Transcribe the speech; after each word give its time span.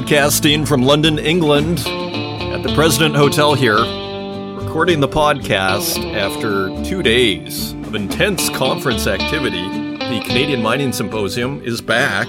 Broadcasting 0.00 0.64
from 0.64 0.80
London, 0.82 1.18
England, 1.18 1.80
at 1.80 2.62
the 2.62 2.72
President 2.74 3.14
Hotel 3.14 3.52
here, 3.52 3.76
recording 4.56 4.98
the 4.98 5.06
podcast 5.06 6.14
after 6.14 6.70
two 6.82 7.02
days 7.02 7.72
of 7.72 7.94
intense 7.94 8.48
conference 8.48 9.06
activity. 9.06 9.62
The 9.98 10.22
Canadian 10.24 10.62
Mining 10.62 10.94
Symposium 10.94 11.62
is 11.62 11.82
back 11.82 12.28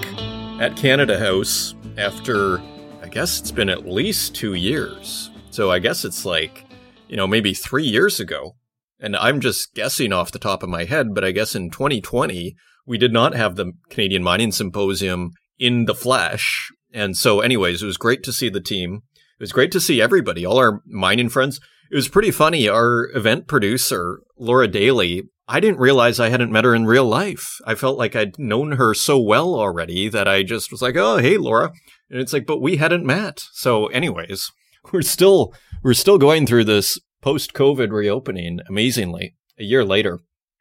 at 0.59 0.75
Canada 0.75 1.17
House 1.17 1.73
after, 1.97 2.59
I 3.01 3.07
guess 3.07 3.39
it's 3.39 3.51
been 3.51 3.69
at 3.69 3.87
least 3.87 4.35
two 4.35 4.53
years. 4.53 5.31
So 5.51 5.71
I 5.71 5.79
guess 5.79 6.03
it's 6.03 6.25
like, 6.25 6.65
you 7.07 7.15
know, 7.15 7.25
maybe 7.25 7.53
three 7.53 7.85
years 7.85 8.19
ago. 8.19 8.57
And 8.99 9.15
I'm 9.15 9.39
just 9.39 9.73
guessing 9.75 10.11
off 10.11 10.33
the 10.33 10.39
top 10.39 10.61
of 10.61 10.67
my 10.67 10.83
head, 10.83 11.15
but 11.15 11.23
I 11.23 11.31
guess 11.31 11.55
in 11.55 11.69
2020, 11.69 12.53
we 12.85 12.97
did 12.97 13.13
not 13.13 13.33
have 13.33 13.55
the 13.55 13.71
Canadian 13.89 14.23
Mining 14.23 14.51
Symposium 14.51 15.31
in 15.57 15.85
the 15.85 15.95
flesh. 15.95 16.69
And 16.93 17.15
so, 17.15 17.39
anyways, 17.39 17.81
it 17.81 17.85
was 17.85 17.97
great 17.97 18.23
to 18.23 18.33
see 18.33 18.49
the 18.49 18.61
team. 18.61 19.03
It 19.39 19.43
was 19.43 19.51
great 19.51 19.71
to 19.71 19.79
see 19.79 20.01
everybody, 20.01 20.45
all 20.45 20.57
our 20.57 20.81
mining 20.85 21.29
friends. 21.29 21.59
It 21.91 21.95
was 21.95 22.07
pretty 22.07 22.31
funny. 22.31 22.69
Our 22.69 23.09
event 23.13 23.47
producer, 23.47 24.21
Laura 24.37 24.67
Daly, 24.67 25.23
I 25.47 25.59
didn't 25.59 25.79
realize 25.79 26.19
I 26.19 26.29
hadn't 26.29 26.51
met 26.51 26.63
her 26.63 26.73
in 26.73 26.85
real 26.85 27.05
life. 27.05 27.57
I 27.65 27.75
felt 27.75 27.97
like 27.97 28.15
I'd 28.15 28.39
known 28.39 28.73
her 28.73 28.93
so 28.93 29.19
well 29.19 29.55
already 29.55 30.07
that 30.07 30.27
I 30.27 30.43
just 30.43 30.71
was 30.71 30.81
like, 30.81 30.95
oh, 30.95 31.17
hey, 31.17 31.37
Laura. 31.37 31.73
And 32.09 32.21
it's 32.21 32.31
like, 32.31 32.45
but 32.45 32.61
we 32.61 32.77
hadn't 32.77 33.05
met. 33.05 33.41
So, 33.51 33.87
anyways, 33.87 34.49
we're 34.93 35.01
still, 35.01 35.53
we're 35.83 35.93
still 35.93 36.17
going 36.17 36.45
through 36.45 36.65
this 36.65 36.99
post 37.21 37.53
COVID 37.53 37.91
reopening 37.91 38.59
amazingly 38.69 39.35
a 39.59 39.63
year 39.63 39.83
later. 39.83 40.19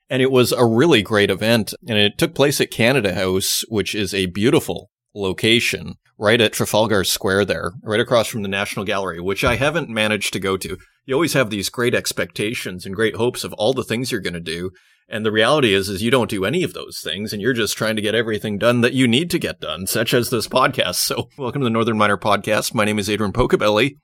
And 0.08 0.20
it 0.20 0.32
was 0.32 0.50
a 0.50 0.66
really 0.66 1.02
great 1.02 1.30
event. 1.30 1.72
And 1.88 1.96
it 1.96 2.18
took 2.18 2.34
place 2.34 2.60
at 2.60 2.72
Canada 2.72 3.14
House, 3.14 3.62
which 3.68 3.94
is 3.94 4.12
a 4.12 4.26
beautiful 4.26 4.90
location 5.14 5.94
right 6.20 6.42
at 6.42 6.52
Trafalgar 6.52 7.02
Square 7.02 7.46
there, 7.46 7.72
right 7.82 7.98
across 7.98 8.28
from 8.28 8.42
the 8.42 8.48
National 8.48 8.84
Gallery, 8.84 9.20
which 9.20 9.42
I 9.42 9.56
haven't 9.56 9.88
managed 9.88 10.34
to 10.34 10.38
go 10.38 10.58
to. 10.58 10.76
You 11.06 11.14
always 11.14 11.32
have 11.32 11.48
these 11.48 11.70
great 11.70 11.94
expectations 11.94 12.84
and 12.84 12.94
great 12.94 13.16
hopes 13.16 13.42
of 13.42 13.54
all 13.54 13.72
the 13.72 13.82
things 13.82 14.12
you're 14.12 14.20
going 14.20 14.34
to 14.34 14.40
do. 14.40 14.70
And 15.08 15.24
the 15.24 15.32
reality 15.32 15.72
is, 15.72 15.88
is 15.88 16.02
you 16.02 16.10
don't 16.10 16.28
do 16.28 16.44
any 16.44 16.62
of 16.62 16.74
those 16.74 17.00
things 17.00 17.32
and 17.32 17.40
you're 17.40 17.54
just 17.54 17.76
trying 17.76 17.96
to 17.96 18.02
get 18.02 18.14
everything 18.14 18.58
done 18.58 18.82
that 18.82 18.92
you 18.92 19.08
need 19.08 19.30
to 19.30 19.38
get 19.38 19.60
done, 19.60 19.86
such 19.86 20.12
as 20.12 20.28
this 20.28 20.46
podcast. 20.46 20.96
So 21.06 21.30
welcome 21.38 21.62
to 21.62 21.64
the 21.64 21.70
Northern 21.70 21.96
Miner 21.96 22.18
podcast. 22.18 22.74
My 22.74 22.84
name 22.84 22.98
is 22.98 23.08
Adrian 23.08 23.32
Pocobelli. 23.32 23.96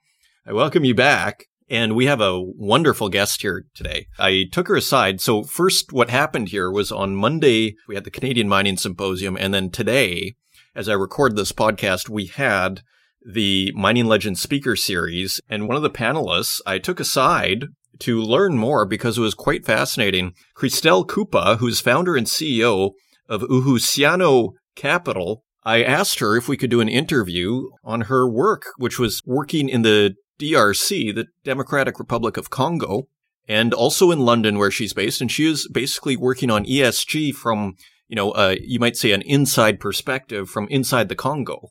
I 0.43 0.53
welcome 0.53 0.83
you 0.83 0.95
back. 0.95 1.45
And 1.69 1.95
we 1.95 2.07
have 2.07 2.21
a 2.21 2.41
wonderful 2.41 3.09
guest 3.09 3.43
here 3.43 3.65
today. 3.75 4.07
I 4.17 4.45
took 4.51 4.69
her 4.69 4.75
aside. 4.75 5.21
So 5.21 5.43
first, 5.43 5.93
what 5.93 6.09
happened 6.09 6.49
here 6.49 6.71
was 6.71 6.91
on 6.91 7.15
Monday, 7.15 7.75
we 7.87 7.95
had 7.95 8.05
the 8.05 8.11
Canadian 8.11 8.49
Mining 8.49 8.77
Symposium. 8.77 9.37
And 9.37 9.53
then 9.53 9.69
today, 9.69 10.35
as 10.77 10.87
I 10.87 10.93
record 10.93 11.35
this 11.35 11.51
podcast, 11.51 12.07
we 12.07 12.27
had 12.27 12.81
the 13.25 13.73
Mining 13.75 14.05
Legend 14.05 14.37
speaker 14.37 14.75
series. 14.75 15.41
And 15.49 15.67
one 15.67 15.75
of 15.75 15.81
the 15.81 15.89
panelists 15.89 16.61
I 16.67 16.77
took 16.77 16.99
aside 16.99 17.65
to 17.99 18.21
learn 18.21 18.59
more 18.59 18.85
because 18.85 19.17
it 19.17 19.21
was 19.21 19.33
quite 19.33 19.65
fascinating. 19.65 20.33
Christelle 20.55 21.03
Kupa, 21.03 21.57
who's 21.57 21.81
founder 21.81 22.15
and 22.15 22.27
CEO 22.27 22.91
of 23.27 23.41
Uhusiano 23.41 24.51
Capital, 24.75 25.43
I 25.63 25.81
asked 25.81 26.19
her 26.19 26.37
if 26.37 26.47
we 26.47 26.57
could 26.57 26.69
do 26.69 26.79
an 26.79 26.89
interview 26.89 27.63
on 27.83 28.01
her 28.01 28.29
work, 28.29 28.67
which 28.77 28.99
was 28.99 29.23
working 29.25 29.69
in 29.69 29.81
the 29.81 30.13
DRC, 30.39 31.15
the 31.15 31.25
Democratic 31.43 31.97
Republic 31.97 32.37
of 32.37 32.51
Congo, 32.51 33.07
and 33.47 33.73
also 33.73 34.11
in 34.11 34.19
London 34.19 34.59
where 34.59 34.69
she's 34.69 34.93
based. 34.93 35.21
And 35.21 35.31
she 35.31 35.47
is 35.47 35.67
basically 35.73 36.15
working 36.15 36.51
on 36.51 36.65
ESG 36.65 37.33
from, 37.33 37.73
you 38.07 38.15
know, 38.15 38.31
uh, 38.31 38.55
you 38.61 38.79
might 38.79 38.97
say 38.97 39.11
an 39.11 39.21
inside 39.23 39.79
perspective 39.79 40.49
from 40.49 40.67
inside 40.69 41.09
the 41.09 41.15
Congo. 41.15 41.69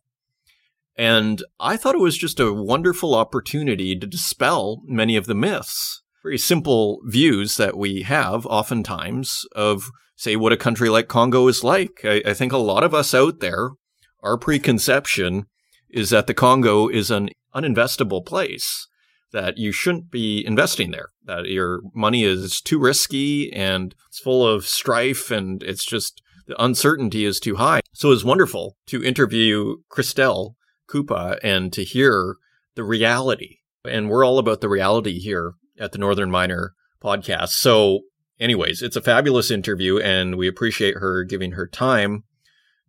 And 0.97 1.43
I 1.61 1.77
thought 1.77 1.95
it 1.95 2.01
was 2.01 2.17
just 2.17 2.41
a 2.41 2.53
wonderful 2.53 3.15
opportunity 3.15 3.97
to 3.97 4.07
dispel 4.07 4.83
many 4.87 5.17
of 5.17 5.27
the 5.27 5.35
myths, 5.35 6.03
very 6.23 6.39
simple 6.39 7.01
views 7.05 7.57
that 7.59 7.77
we 7.77 8.03
have 8.03 8.47
oftentimes 8.47 9.45
of, 9.55 9.91
say, 10.15 10.37
what 10.37 10.53
a 10.53 10.57
country 10.57 10.89
like 10.89 11.09
Congo 11.09 11.49
is 11.49 11.63
like. 11.63 12.01
I, 12.03 12.23
I 12.27 12.35
think 12.35 12.53
a 12.53 12.59
lot 12.59 12.83
of 12.83 12.95
us 12.95 13.15
out 13.15 13.41
there, 13.41 13.71
our 14.23 14.39
preconception 14.39 15.47
is 15.91 16.11
that 16.11 16.27
the 16.27 16.35
Congo 16.35 16.89
is 16.89 17.11
an 17.11 17.29
uninvestable 17.55 18.25
place 18.25 18.89
that 19.33 19.59
you 19.59 19.73
shouldn't 19.73 20.11
be 20.11 20.45
investing 20.47 20.93
there, 20.93 21.11
that 21.25 21.47
your 21.47 21.81
money 21.95 22.25
is 22.25 22.61
too 22.61 22.79
risky 22.79 23.53
and 23.53 23.95
it's 24.09 24.19
full 24.19 24.47
of 24.47 24.67
strife 24.67 25.31
and 25.31 25.63
it's 25.63 25.85
just 25.85 26.23
the 26.47 26.63
uncertainty 26.63 27.25
is 27.25 27.41
too 27.41 27.57
high. 27.57 27.81
So 27.93 28.13
it's 28.13 28.25
wonderful 28.25 28.77
to 28.87 29.05
interview 29.05 29.77
Christelle 29.91 30.55
Kupa 30.89 31.39
and 31.43 31.73
to 31.73 31.85
hear 31.85 32.37
the 32.75 32.85
reality. 32.85 33.59
And 33.85 34.09
we're 34.09 34.25
all 34.25 34.39
about 34.39 34.61
the 34.61 34.69
reality 34.69 35.19
here 35.19 35.55
at 35.79 35.93
the 35.93 35.99
Northern 35.99 36.31
Miner 36.31 36.73
podcast. 37.03 37.51
So, 37.51 38.01
anyways, 38.41 38.83
it's 38.83 38.97
a 38.97 39.03
fabulous 39.03 39.51
interview 39.51 39.99
and 39.99 40.37
we 40.37 40.49
appreciate 40.49 40.97
her 40.97 41.25
giving 41.25 41.53
her 41.53 41.67
time 41.67 42.25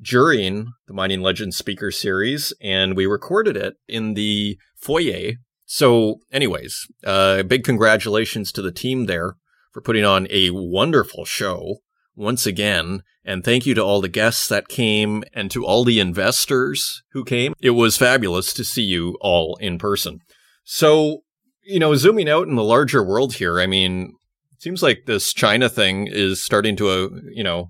during 0.02 0.74
the 0.88 0.94
Mining 0.94 1.22
Legends 1.22 1.58
speaker 1.58 1.90
series, 1.92 2.54
and 2.62 2.96
we 2.96 3.06
recorded 3.06 3.58
it 3.58 3.76
in 3.88 4.14
the 4.14 4.58
foyer. 4.76 5.34
So, 5.66 6.20
anyways, 6.32 6.88
uh, 7.04 7.44
big 7.44 7.64
congratulations 7.64 8.52
to 8.54 8.62
the 8.62 8.72
team 8.72 9.06
there 9.06 9.36
for 9.72 9.82
putting 9.82 10.06
on 10.06 10.28
a 10.30 10.52
wonderful 10.52 11.26
show 11.26 11.78
once 12.18 12.46
again. 12.46 13.04
And 13.24 13.44
thank 13.44 13.66
you 13.66 13.74
to 13.76 13.82
all 13.82 14.02
the 14.02 14.10
guests 14.10 14.48
that 14.50 14.68
came 14.68 15.24
and 15.34 15.50
to 15.52 15.66
all 15.66 15.86
the 15.86 16.00
investors 16.00 17.04
who 17.12 17.24
came. 17.24 17.54
It 17.62 17.72
was 17.72 17.96
fabulous 17.98 18.54
to 18.54 18.64
see 18.66 18.84
you 18.84 19.18
all 19.22 19.56
in 19.62 19.78
person. 19.78 20.20
So, 20.64 21.24
you 21.64 21.80
know, 21.80 21.96
zooming 21.96 22.28
out 22.28 22.48
in 22.48 22.56
the 22.56 22.64
larger 22.64 23.04
world 23.04 23.36
here, 23.36 23.60
I 23.60 23.68
mean, 23.68 24.14
it 24.52 24.62
seems 24.62 24.82
like 24.82 25.04
this 25.06 25.34
China 25.34 25.70
thing 25.70 26.08
is 26.08 26.44
starting 26.44 26.76
to, 26.78 26.90
uh, 26.90 27.10
you 27.32 27.44
know, 27.44 27.70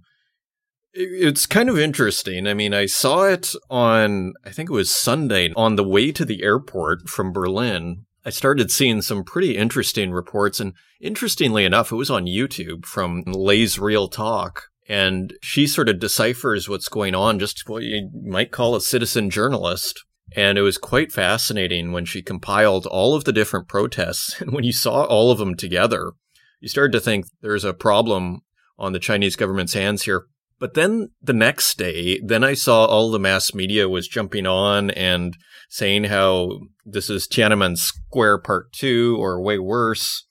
it's 0.93 1.45
kind 1.45 1.69
of 1.69 1.77
interesting. 1.77 2.47
I 2.47 2.55
mean, 2.55 2.73
I 2.73 2.87
saw 2.87 3.25
it 3.25 3.53
on, 3.69 4.33
I 4.43 4.49
think 4.49 4.69
it 4.69 4.73
was 4.73 4.95
Sunday, 4.95 5.53
on 5.55 5.75
the 5.75 5.83
way 5.83 6.11
to 6.11 6.25
the 6.25 6.41
airport 6.41 7.07
from 7.07 7.31
Berlin. 7.31 8.06
I 8.27 8.29
started 8.29 8.69
seeing 8.69 9.01
some 9.01 9.23
pretty 9.23 9.55
interesting 9.55 10.11
reports. 10.11 10.59
And 10.59 10.73
interestingly 10.99 11.63
enough, 11.63 11.93
it 11.93 11.95
was 11.95 12.11
on 12.11 12.25
YouTube 12.25 12.85
from 12.85 13.23
Lei's 13.25 13.79
Real 13.79 14.09
Talk. 14.09 14.63
And 14.89 15.33
she 15.41 15.65
sort 15.65 15.87
of 15.87 16.01
deciphers 16.01 16.67
what's 16.67 16.89
going 16.89 17.15
on, 17.15 17.39
just 17.39 17.69
what 17.69 17.83
you 17.83 18.09
might 18.25 18.51
call 18.51 18.75
a 18.75 18.81
citizen 18.81 19.29
journalist. 19.29 20.03
And 20.35 20.57
it 20.57 20.61
was 20.61 20.77
quite 20.77 21.13
fascinating 21.13 21.93
when 21.93 22.03
she 22.03 22.21
compiled 22.21 22.85
all 22.85 23.15
of 23.15 23.23
the 23.23 23.31
different 23.31 23.69
protests. 23.69 24.35
And 24.41 24.51
when 24.51 24.65
you 24.65 24.73
saw 24.73 25.05
all 25.05 25.31
of 25.31 25.37
them 25.37 25.55
together, 25.55 26.11
you 26.59 26.67
started 26.67 26.91
to 26.91 26.99
think 26.99 27.27
there's 27.41 27.63
a 27.63 27.73
problem 27.73 28.41
on 28.77 28.91
the 28.91 28.99
Chinese 28.99 29.37
government's 29.37 29.73
hands 29.73 30.03
here. 30.03 30.25
But 30.59 30.73
then 30.73 31.11
the 31.21 31.33
next 31.33 31.77
day, 31.77 32.19
then 32.19 32.43
I 32.43 32.55
saw 32.55 32.85
all 32.85 33.09
the 33.09 33.19
mass 33.19 33.53
media 33.53 33.87
was 33.87 34.09
jumping 34.09 34.45
on 34.45 34.89
and 34.91 35.37
saying 35.67 36.05
how 36.05 36.59
this 36.85 37.09
is 37.09 37.27
Tiananmen 37.27 37.77
Square 37.77 38.39
Part 38.39 38.71
2 38.73 39.17
or 39.19 39.41
way 39.41 39.59
worse. 39.59 40.25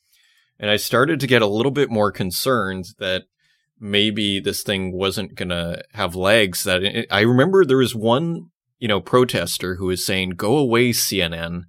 And 0.59 0.71
I 0.71 0.77
started 0.77 1.21
to 1.21 1.27
get 1.27 1.43
a 1.43 1.47
little 1.47 1.73
bit 1.73 1.91
more 1.91 2.11
concerned 2.11 2.87
that 2.99 3.25
maybe 3.79 4.41
this 4.41 4.63
thing 4.63 4.93
wasn't 4.93 5.35
going 5.35 5.51
to 5.51 5.83
have 5.93 6.15
legs 6.15 6.65
that 6.65 6.83
it, 6.83 7.07
I 7.11 7.21
remember 7.21 7.65
there 7.65 7.77
was 7.77 7.95
one, 7.95 8.51
you 8.79 8.89
know, 8.89 9.01
protester 9.01 9.77
who 9.77 9.87
was 9.87 10.05
saying, 10.05 10.31
go 10.31 10.57
away, 10.57 10.91
CNN. 10.91 11.63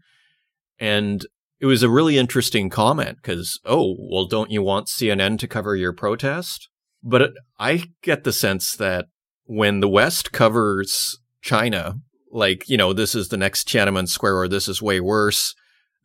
And 0.79 1.25
it 1.59 1.65
was 1.65 1.83
a 1.83 1.89
really 1.89 2.17
interesting 2.17 2.69
comment 2.69 3.17
because, 3.17 3.59
oh, 3.65 3.95
well, 3.99 4.25
don't 4.25 4.51
you 4.51 4.61
want 4.61 4.87
CNN 4.87 5.39
to 5.39 5.47
cover 5.47 5.75
your 5.75 5.91
protest? 5.91 6.69
But 7.03 7.31
I 7.59 7.83
get 8.01 8.23
the 8.23 8.33
sense 8.33 8.75
that 8.75 9.07
when 9.45 9.79
the 9.79 9.89
West 9.89 10.31
covers 10.31 11.19
China, 11.41 11.95
like, 12.37 12.69
you 12.69 12.77
know, 12.77 12.93
this 12.93 13.15
is 13.15 13.29
the 13.29 13.37
next 13.37 13.67
Tiananmen 13.67 14.07
Square 14.07 14.37
or 14.37 14.47
this 14.47 14.67
is 14.67 14.81
way 14.81 14.99
worse, 14.99 15.55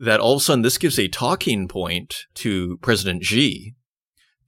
that 0.01 0.19
all 0.19 0.35
of 0.35 0.39
a 0.39 0.45
sudden 0.45 0.63
this 0.63 0.79
gives 0.79 0.99
a 0.99 1.07
talking 1.07 1.69
point 1.69 2.25
to 2.35 2.79
President 2.79 3.23
Xi 3.23 3.75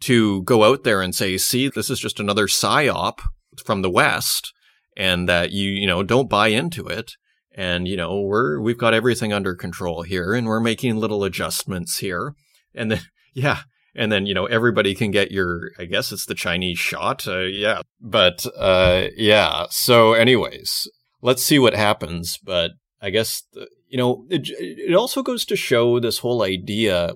to 0.01 0.43
go 0.43 0.65
out 0.65 0.83
there 0.83 1.03
and 1.03 1.15
say, 1.15 1.37
see, 1.37 1.69
this 1.69 1.91
is 1.91 2.01
just 2.01 2.19
another 2.19 2.47
psyop 2.47 3.21
from 3.65 3.83
the 3.83 3.91
West 3.91 4.53
and 4.97 5.29
that 5.29 5.53
you, 5.53 5.71
you 5.71 5.87
know, 5.87 6.03
don't 6.03 6.31
buy 6.31 6.49
into 6.49 6.87
it. 6.87 7.13
And, 7.55 7.87
you 7.87 7.97
know, 7.97 8.21
we're, 8.21 8.61
we've 8.61 8.79
got 8.79 8.95
everything 8.95 9.33
under 9.33 9.55
control 9.55 10.03
here 10.03 10.35
and 10.35 10.47
we're 10.47 10.61
making 10.61 10.97
little 10.97 11.23
adjustments 11.23 11.99
here. 11.99 12.35
And 12.75 12.91
then, 12.91 13.01
yeah, 13.35 13.61
and 13.95 14.11
then 14.11 14.27
you 14.27 14.35
know 14.35 14.47
everybody 14.47 14.95
can 14.95 15.13
get 15.13 15.31
your 15.31 15.71
i 15.79 15.85
guess 15.85 16.11
it's 16.11 16.27
the 16.27 16.35
chinese 16.35 16.79
shot 16.79 17.29
uh, 17.29 17.43
yeah 17.43 17.81
but 18.01 18.45
uh, 18.57 19.07
yeah 19.17 19.67
so 19.71 20.15
anyways 20.15 20.89
let's 21.25 21.43
see 21.43 21.59
what 21.59 21.75
happens 21.75 22.39
but 22.45 22.73
i 23.01 23.11
guess 23.11 23.43
the, 23.53 23.69
you 23.89 23.99
know 23.99 24.25
it, 24.31 24.49
it 24.49 24.95
also 24.95 25.23
goes 25.23 25.45
to 25.45 25.57
show 25.57 25.99
this 25.99 26.19
whole 26.19 26.43
idea 26.43 27.15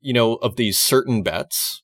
you 0.00 0.12
know 0.12 0.34
of 0.36 0.56
these 0.56 0.78
certain 0.78 1.22
bets 1.22 1.82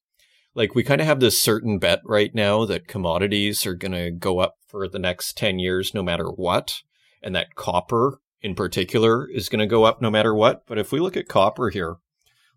like 0.54 0.74
we 0.74 0.82
kind 0.82 1.00
of 1.00 1.06
have 1.06 1.20
this 1.20 1.40
certain 1.40 1.78
bet 1.78 2.00
right 2.04 2.34
now 2.34 2.64
that 2.64 2.88
commodities 2.88 3.64
are 3.64 3.76
going 3.76 3.92
to 3.92 4.10
go 4.10 4.40
up 4.40 4.56
for 4.66 4.88
the 4.88 4.98
next 4.98 5.36
10 5.38 5.60
years 5.60 5.94
no 5.94 6.02
matter 6.02 6.28
what 6.28 6.82
and 7.22 7.34
that 7.34 7.54
copper 7.54 8.18
in 8.42 8.54
particular 8.54 9.28
is 9.28 9.48
going 9.48 9.60
to 9.60 9.66
go 9.66 9.84
up 9.84 10.00
no 10.00 10.10
matter 10.10 10.34
what. 10.34 10.62
But 10.66 10.78
if 10.78 10.92
we 10.92 11.00
look 11.00 11.16
at 11.16 11.28
copper 11.28 11.70
here, 11.70 11.96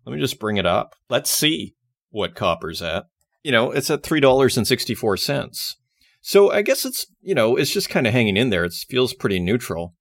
let 0.04 0.14
me 0.14 0.20
just 0.20 0.38
bring 0.38 0.56
it 0.56 0.66
up. 0.66 0.94
Let's 1.08 1.30
see 1.30 1.74
what 2.10 2.34
copper's 2.34 2.82
at. 2.82 3.04
You 3.42 3.52
know, 3.52 3.70
it's 3.70 3.90
at 3.90 4.02
$3.64. 4.02 5.74
So 6.26 6.50
I 6.50 6.62
guess 6.62 6.86
it's, 6.86 7.06
you 7.20 7.34
know, 7.34 7.54
it's 7.54 7.70
just 7.70 7.90
kind 7.90 8.06
of 8.06 8.14
hanging 8.14 8.38
in 8.38 8.48
there. 8.48 8.64
It 8.64 8.72
feels 8.72 9.12
pretty 9.12 9.38
neutral. 9.38 9.94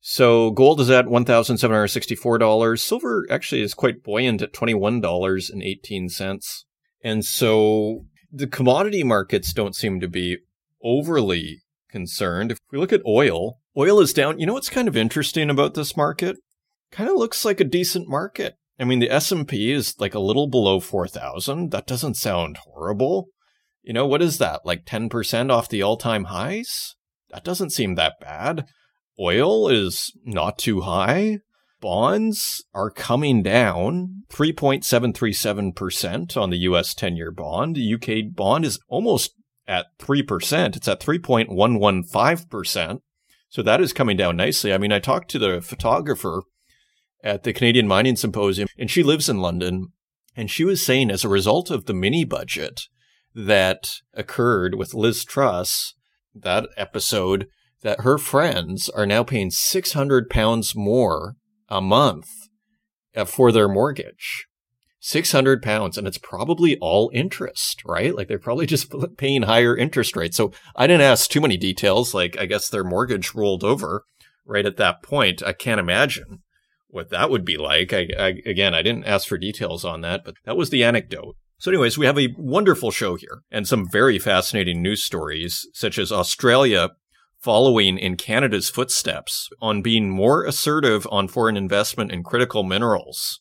So 0.00 0.50
gold 0.50 0.80
is 0.80 0.88
at 0.88 1.04
$1,764. 1.04 2.80
Silver 2.80 3.26
actually 3.28 3.60
is 3.60 3.74
quite 3.74 4.02
buoyant 4.02 4.40
at 4.40 4.54
$21.18. 4.54 6.64
And 7.04 7.22
so 7.22 8.06
the 8.32 8.46
commodity 8.46 9.04
markets 9.04 9.52
don't 9.52 9.76
seem 9.76 10.00
to 10.00 10.08
be 10.08 10.38
overly 10.82 11.60
concerned. 11.90 12.50
If 12.50 12.56
we 12.70 12.78
look 12.78 12.94
at 12.94 13.04
oil, 13.06 13.58
oil 13.76 14.00
is 14.00 14.14
down. 14.14 14.40
You 14.40 14.46
know 14.46 14.54
what's 14.54 14.70
kind 14.70 14.88
of 14.88 14.96
interesting 14.96 15.50
about 15.50 15.74
this 15.74 15.98
market? 15.98 16.38
Kind 16.90 17.10
of 17.10 17.16
looks 17.16 17.44
like 17.44 17.60
a 17.60 17.64
decent 17.64 18.08
market. 18.08 18.54
I 18.80 18.84
mean, 18.84 19.00
the 19.00 19.10
S&P 19.10 19.70
is 19.70 20.00
like 20.00 20.14
a 20.14 20.18
little 20.18 20.48
below 20.48 20.80
4,000. 20.80 21.72
That 21.72 21.86
doesn't 21.86 22.14
sound 22.14 22.56
horrible. 22.56 23.28
You 23.82 23.92
know, 23.92 24.06
what 24.06 24.22
is 24.22 24.38
that? 24.38 24.60
Like 24.64 24.84
10% 24.84 25.50
off 25.50 25.68
the 25.68 25.82
all-time 25.82 26.24
highs? 26.24 26.94
That 27.30 27.44
doesn't 27.44 27.70
seem 27.70 27.96
that 27.96 28.20
bad. 28.20 28.66
Oil 29.18 29.68
is 29.68 30.12
not 30.24 30.58
too 30.58 30.82
high. 30.82 31.38
Bonds 31.80 32.62
are 32.74 32.90
coming 32.90 33.42
down 33.42 34.22
3.737% 34.32 36.36
on 36.36 36.50
the 36.50 36.58
US 36.58 36.94
10 36.94 37.16
year 37.16 37.32
bond. 37.32 37.74
The 37.74 37.94
UK 37.94 38.32
bond 38.34 38.64
is 38.64 38.78
almost 38.88 39.32
at 39.66 39.86
3%. 39.98 40.76
It's 40.76 40.86
at 40.86 41.00
3.115%. 41.00 43.00
So 43.48 43.62
that 43.62 43.80
is 43.80 43.92
coming 43.92 44.16
down 44.16 44.36
nicely. 44.36 44.72
I 44.72 44.78
mean, 44.78 44.92
I 44.92 45.00
talked 45.00 45.30
to 45.32 45.38
the 45.38 45.60
photographer 45.60 46.42
at 47.22 47.42
the 47.42 47.52
Canadian 47.52 47.86
Mining 47.86 48.16
Symposium, 48.16 48.66
and 48.78 48.90
she 48.90 49.02
lives 49.02 49.28
in 49.28 49.40
London. 49.40 49.88
And 50.34 50.50
she 50.50 50.64
was 50.64 50.82
saying, 50.84 51.10
as 51.10 51.24
a 51.24 51.28
result 51.28 51.70
of 51.70 51.84
the 51.84 51.92
mini 51.92 52.24
budget 52.24 52.88
that 53.34 53.90
occurred 54.14 54.74
with 54.74 54.94
Liz 54.94 55.24
Truss, 55.24 55.94
that 56.34 56.68
episode, 56.76 57.48
that 57.82 58.00
her 58.00 58.18
friends 58.18 58.88
are 58.88 59.06
now 59.06 59.24
paying 59.24 59.50
600 59.50 60.30
pounds 60.30 60.74
more 60.74 61.36
a 61.68 61.80
month 61.80 62.28
uh, 63.14 63.24
for 63.24 63.52
their 63.52 63.68
mortgage. 63.68 64.46
600 65.00 65.62
pounds 65.62 65.98
and 65.98 66.06
it's 66.06 66.18
probably 66.18 66.78
all 66.78 67.10
interest, 67.12 67.82
right? 67.84 68.14
Like 68.14 68.28
they're 68.28 68.38
probably 68.38 68.66
just 68.68 68.92
paying 69.16 69.42
higher 69.42 69.76
interest 69.76 70.16
rates. 70.16 70.36
So 70.36 70.52
I 70.76 70.86
didn't 70.86 71.02
ask 71.02 71.28
too 71.28 71.40
many 71.40 71.56
details. 71.56 72.14
Like 72.14 72.38
I 72.38 72.46
guess 72.46 72.68
their 72.68 72.84
mortgage 72.84 73.34
rolled 73.34 73.64
over 73.64 74.04
right 74.46 74.64
at 74.64 74.76
that 74.76 75.02
point. 75.02 75.42
I 75.42 75.52
can't 75.52 75.80
imagine 75.80 76.42
what 76.88 77.10
that 77.10 77.30
would 77.30 77.44
be 77.44 77.56
like. 77.56 77.92
I, 77.92 78.08
I, 78.16 78.34
again, 78.46 78.74
I 78.74 78.82
didn't 78.82 79.06
ask 79.06 79.26
for 79.26 79.38
details 79.38 79.84
on 79.84 80.02
that, 80.02 80.24
but 80.24 80.34
that 80.44 80.56
was 80.56 80.70
the 80.70 80.84
anecdote. 80.84 81.36
So 81.62 81.70
anyways, 81.70 81.96
we 81.96 82.06
have 82.06 82.18
a 82.18 82.34
wonderful 82.36 82.90
show 82.90 83.14
here 83.14 83.42
and 83.52 83.68
some 83.68 83.88
very 83.88 84.18
fascinating 84.18 84.82
news 84.82 85.04
stories, 85.04 85.64
such 85.74 85.96
as 85.96 86.10
Australia 86.10 86.90
following 87.38 87.98
in 87.98 88.16
Canada's 88.16 88.68
footsteps 88.68 89.48
on 89.60 89.80
being 89.80 90.10
more 90.10 90.44
assertive 90.44 91.06
on 91.12 91.28
foreign 91.28 91.56
investment 91.56 92.10
in 92.10 92.24
critical 92.24 92.64
minerals. 92.64 93.40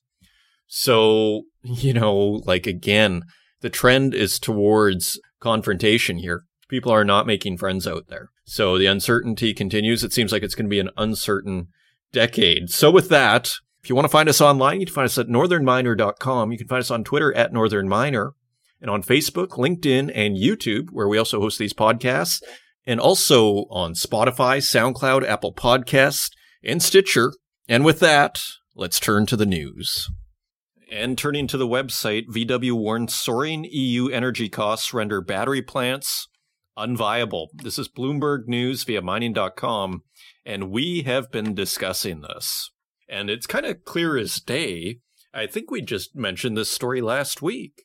So, 0.67 1.45
you 1.63 1.93
know, 1.93 2.43
like 2.45 2.67
again, 2.67 3.23
the 3.61 3.71
trend 3.71 4.13
is 4.13 4.37
towards 4.37 5.19
confrontation 5.39 6.19
here. 6.19 6.43
People 6.69 6.91
are 6.91 7.03
not 7.03 7.25
making 7.25 7.57
friends 7.57 7.87
out 7.87 8.03
there. 8.09 8.29
So 8.45 8.77
the 8.77 8.85
uncertainty 8.85 9.51
continues. 9.55 10.03
It 10.03 10.13
seems 10.13 10.31
like 10.31 10.43
it's 10.43 10.53
going 10.53 10.67
to 10.67 10.69
be 10.69 10.79
an 10.79 10.91
uncertain 10.95 11.69
decade. 12.11 12.69
So 12.69 12.91
with 12.91 13.09
that, 13.09 13.49
if 13.83 13.89
you 13.89 13.95
want 13.95 14.05
to 14.05 14.09
find 14.09 14.29
us 14.29 14.41
online, 14.41 14.79
you 14.79 14.85
can 14.85 14.93
find 14.93 15.05
us 15.05 15.17
at 15.17 15.27
northernminer.com. 15.27 16.51
You 16.51 16.57
can 16.57 16.67
find 16.67 16.81
us 16.81 16.91
on 16.91 17.03
Twitter 17.03 17.33
at 17.35 17.51
northernminer 17.51 18.31
and 18.79 18.89
on 18.89 19.03
Facebook, 19.03 19.49
LinkedIn, 19.49 20.11
and 20.13 20.37
YouTube, 20.37 20.89
where 20.91 21.07
we 21.07 21.17
also 21.17 21.39
host 21.39 21.57
these 21.57 21.73
podcasts 21.73 22.41
and 22.85 22.99
also 22.99 23.65
on 23.69 23.93
Spotify, 23.93 24.57
SoundCloud, 24.57 25.27
Apple 25.27 25.53
Podcasts, 25.53 26.29
and 26.63 26.81
Stitcher. 26.81 27.33
And 27.67 27.85
with 27.85 27.99
that, 27.99 28.39
let's 28.75 28.99
turn 28.99 29.25
to 29.27 29.35
the 29.35 29.45
news. 29.45 30.09
And 30.91 31.17
turning 31.17 31.47
to 31.47 31.57
the 31.57 31.67
website, 31.67 32.27
VW 32.27 32.73
warns 32.73 33.15
soaring 33.15 33.65
EU 33.71 34.09
energy 34.09 34.49
costs 34.49 34.93
render 34.93 35.21
battery 35.21 35.61
plants 35.61 36.27
unviable. 36.77 37.47
This 37.53 37.77
is 37.77 37.89
Bloomberg 37.89 38.47
News 38.47 38.83
via 38.83 39.01
mining.com, 39.01 40.03
and 40.45 40.71
we 40.71 41.03
have 41.03 41.31
been 41.31 41.53
discussing 41.53 42.21
this. 42.21 42.71
And 43.11 43.29
it's 43.29 43.45
kind 43.45 43.65
of 43.65 43.83
clear 43.83 44.17
as 44.17 44.39
day. 44.39 44.99
I 45.33 45.45
think 45.45 45.69
we 45.69 45.81
just 45.81 46.15
mentioned 46.15 46.57
this 46.57 46.71
story 46.71 47.01
last 47.01 47.41
week 47.41 47.83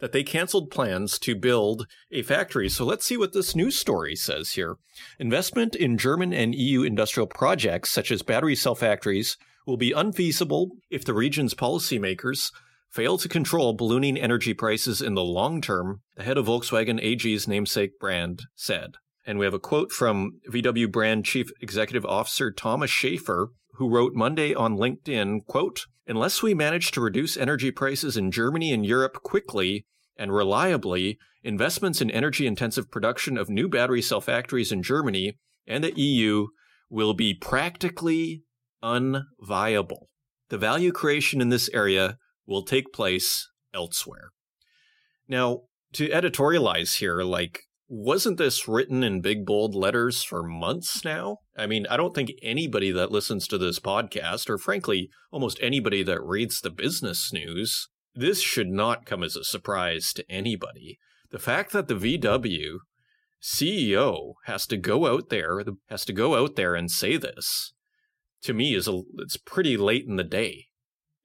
that 0.00 0.10
they 0.10 0.24
canceled 0.24 0.70
plans 0.70 1.18
to 1.20 1.36
build 1.36 1.86
a 2.10 2.22
factory. 2.22 2.68
So 2.68 2.84
let's 2.84 3.06
see 3.06 3.16
what 3.16 3.32
this 3.32 3.54
news 3.54 3.78
story 3.78 4.16
says 4.16 4.50
here. 4.50 4.76
Investment 5.20 5.76
in 5.76 5.96
German 5.96 6.32
and 6.32 6.54
EU 6.54 6.82
industrial 6.82 7.28
projects, 7.28 7.90
such 7.90 8.10
as 8.10 8.22
battery 8.22 8.56
cell 8.56 8.74
factories, 8.74 9.36
will 9.64 9.76
be 9.76 9.92
unfeasible 9.92 10.72
if 10.90 11.04
the 11.04 11.14
region's 11.14 11.54
policymakers 11.54 12.50
fail 12.90 13.16
to 13.18 13.28
control 13.28 13.72
ballooning 13.72 14.18
energy 14.18 14.54
prices 14.54 15.00
in 15.00 15.14
the 15.14 15.24
long 15.24 15.60
term, 15.60 16.02
the 16.16 16.24
head 16.24 16.36
of 16.36 16.46
Volkswagen 16.46 17.00
AG's 17.00 17.48
namesake 17.48 17.98
brand 17.98 18.42
said. 18.56 18.96
And 19.26 19.38
we 19.38 19.46
have 19.46 19.54
a 19.54 19.58
quote 19.58 19.90
from 19.90 20.40
VW 20.50 20.90
brand 20.90 21.24
chief 21.24 21.50
executive 21.60 22.04
officer 22.04 22.50
Thomas 22.50 22.90
Schaefer, 22.90 23.50
who 23.74 23.88
wrote 23.88 24.14
Monday 24.14 24.54
on 24.54 24.76
LinkedIn, 24.76 25.46
quote, 25.46 25.86
Unless 26.06 26.42
we 26.42 26.52
manage 26.52 26.90
to 26.90 27.00
reduce 27.00 27.36
energy 27.36 27.70
prices 27.70 28.16
in 28.16 28.30
Germany 28.30 28.72
and 28.72 28.84
Europe 28.84 29.22
quickly 29.22 29.86
and 30.16 30.34
reliably, 30.34 31.18
investments 31.42 32.02
in 32.02 32.10
energy 32.10 32.46
intensive 32.46 32.90
production 32.90 33.38
of 33.38 33.48
new 33.48 33.68
battery 33.68 34.02
cell 34.02 34.20
factories 34.20 34.70
in 34.70 34.82
Germany 34.82 35.38
and 35.66 35.82
the 35.82 35.98
EU 35.98 36.48
will 36.90 37.14
be 37.14 37.34
practically 37.34 38.42
unviable. 38.82 40.06
The 40.50 40.58
value 40.58 40.92
creation 40.92 41.40
in 41.40 41.48
this 41.48 41.70
area 41.72 42.18
will 42.46 42.62
take 42.62 42.92
place 42.92 43.48
elsewhere. 43.72 44.30
Now, 45.26 45.62
to 45.94 46.08
editorialize 46.08 46.98
here, 46.98 47.22
like 47.22 47.62
wasn't 47.88 48.38
this 48.38 48.66
written 48.66 49.02
in 49.04 49.20
big 49.20 49.44
bold 49.44 49.74
letters 49.74 50.22
for 50.22 50.42
months 50.42 51.04
now? 51.04 51.38
I 51.56 51.66
mean, 51.66 51.86
I 51.88 51.96
don't 51.96 52.14
think 52.14 52.32
anybody 52.42 52.90
that 52.90 53.12
listens 53.12 53.46
to 53.48 53.58
this 53.58 53.78
podcast, 53.78 54.48
or 54.48 54.58
frankly, 54.58 55.10
almost 55.30 55.58
anybody 55.60 56.02
that 56.02 56.22
reads 56.22 56.60
the 56.60 56.70
business 56.70 57.32
news, 57.32 57.88
this 58.14 58.40
should 58.40 58.68
not 58.68 59.06
come 59.06 59.22
as 59.22 59.36
a 59.36 59.44
surprise 59.44 60.12
to 60.14 60.30
anybody. 60.30 60.98
The 61.30 61.38
fact 61.38 61.72
that 61.72 61.88
the 61.88 61.94
VW 61.94 62.78
CEO 63.42 64.34
has 64.46 64.66
to 64.68 64.76
go 64.76 65.06
out 65.06 65.28
there, 65.28 65.62
has 65.88 66.04
to 66.06 66.12
go 66.12 66.36
out 66.36 66.56
there 66.56 66.74
and 66.74 66.90
say 66.90 67.16
this, 67.16 67.74
to 68.42 68.54
me 68.54 68.74
is 68.74 68.88
a, 68.88 69.02
it's 69.18 69.36
pretty 69.36 69.76
late 69.76 70.06
in 70.06 70.16
the 70.16 70.24
day. 70.24 70.66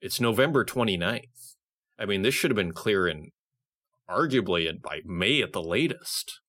It's 0.00 0.20
November 0.20 0.64
29th. 0.64 1.54
I 1.98 2.06
mean, 2.06 2.22
this 2.22 2.34
should 2.34 2.50
have 2.50 2.56
been 2.56 2.72
clear 2.72 3.06
in 3.06 3.30
arguably 4.10 4.68
by 4.82 5.00
May 5.04 5.40
at 5.40 5.52
the 5.52 5.62
latest. 5.62 6.40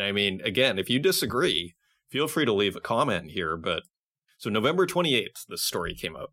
I 0.00 0.12
mean, 0.12 0.40
again, 0.44 0.78
if 0.78 0.90
you 0.90 0.98
disagree, 0.98 1.74
feel 2.08 2.28
free 2.28 2.44
to 2.44 2.52
leave 2.52 2.76
a 2.76 2.80
comment 2.80 3.30
here. 3.30 3.56
But 3.56 3.82
so 4.38 4.50
November 4.50 4.86
28th, 4.86 5.46
this 5.48 5.62
story 5.62 5.94
came 5.94 6.16
out. 6.16 6.30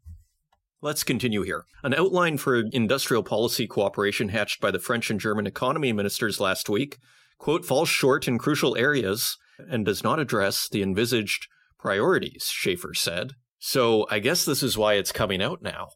Let's 0.82 1.06
continue 1.06 1.44
here. 1.44 1.64
An 1.84 1.94
outline 1.94 2.38
for 2.38 2.56
industrial 2.60 3.24
policy 3.24 3.68
cooperation 3.68 4.30
hatched 4.30 4.60
by 4.60 4.70
the 4.70 4.80
French 4.80 5.10
and 5.10 5.20
German 5.20 5.48
economy 5.48 5.94
ministers 5.94 6.42
last 6.42 6.68
week, 6.68 6.98
quote, 7.38 7.64
falls 7.64 7.88
short 7.88 8.28
in 8.28 8.38
crucial 8.38 8.76
areas 8.76 9.38
and 9.58 9.86
does 9.86 10.04
not 10.04 10.20
address 10.20 10.68
the 10.70 10.82
envisaged 10.82 11.48
priorities, 11.80 12.50
Schaefer 12.52 12.94
said. 12.94 13.32
So 13.60 14.06
I 14.12 14.20
guess 14.20 14.44
this 14.44 14.62
is 14.62 14.78
why 14.78 14.96
it's 14.96 15.14
coming 15.14 15.42
out 15.42 15.62
now. 15.62 15.90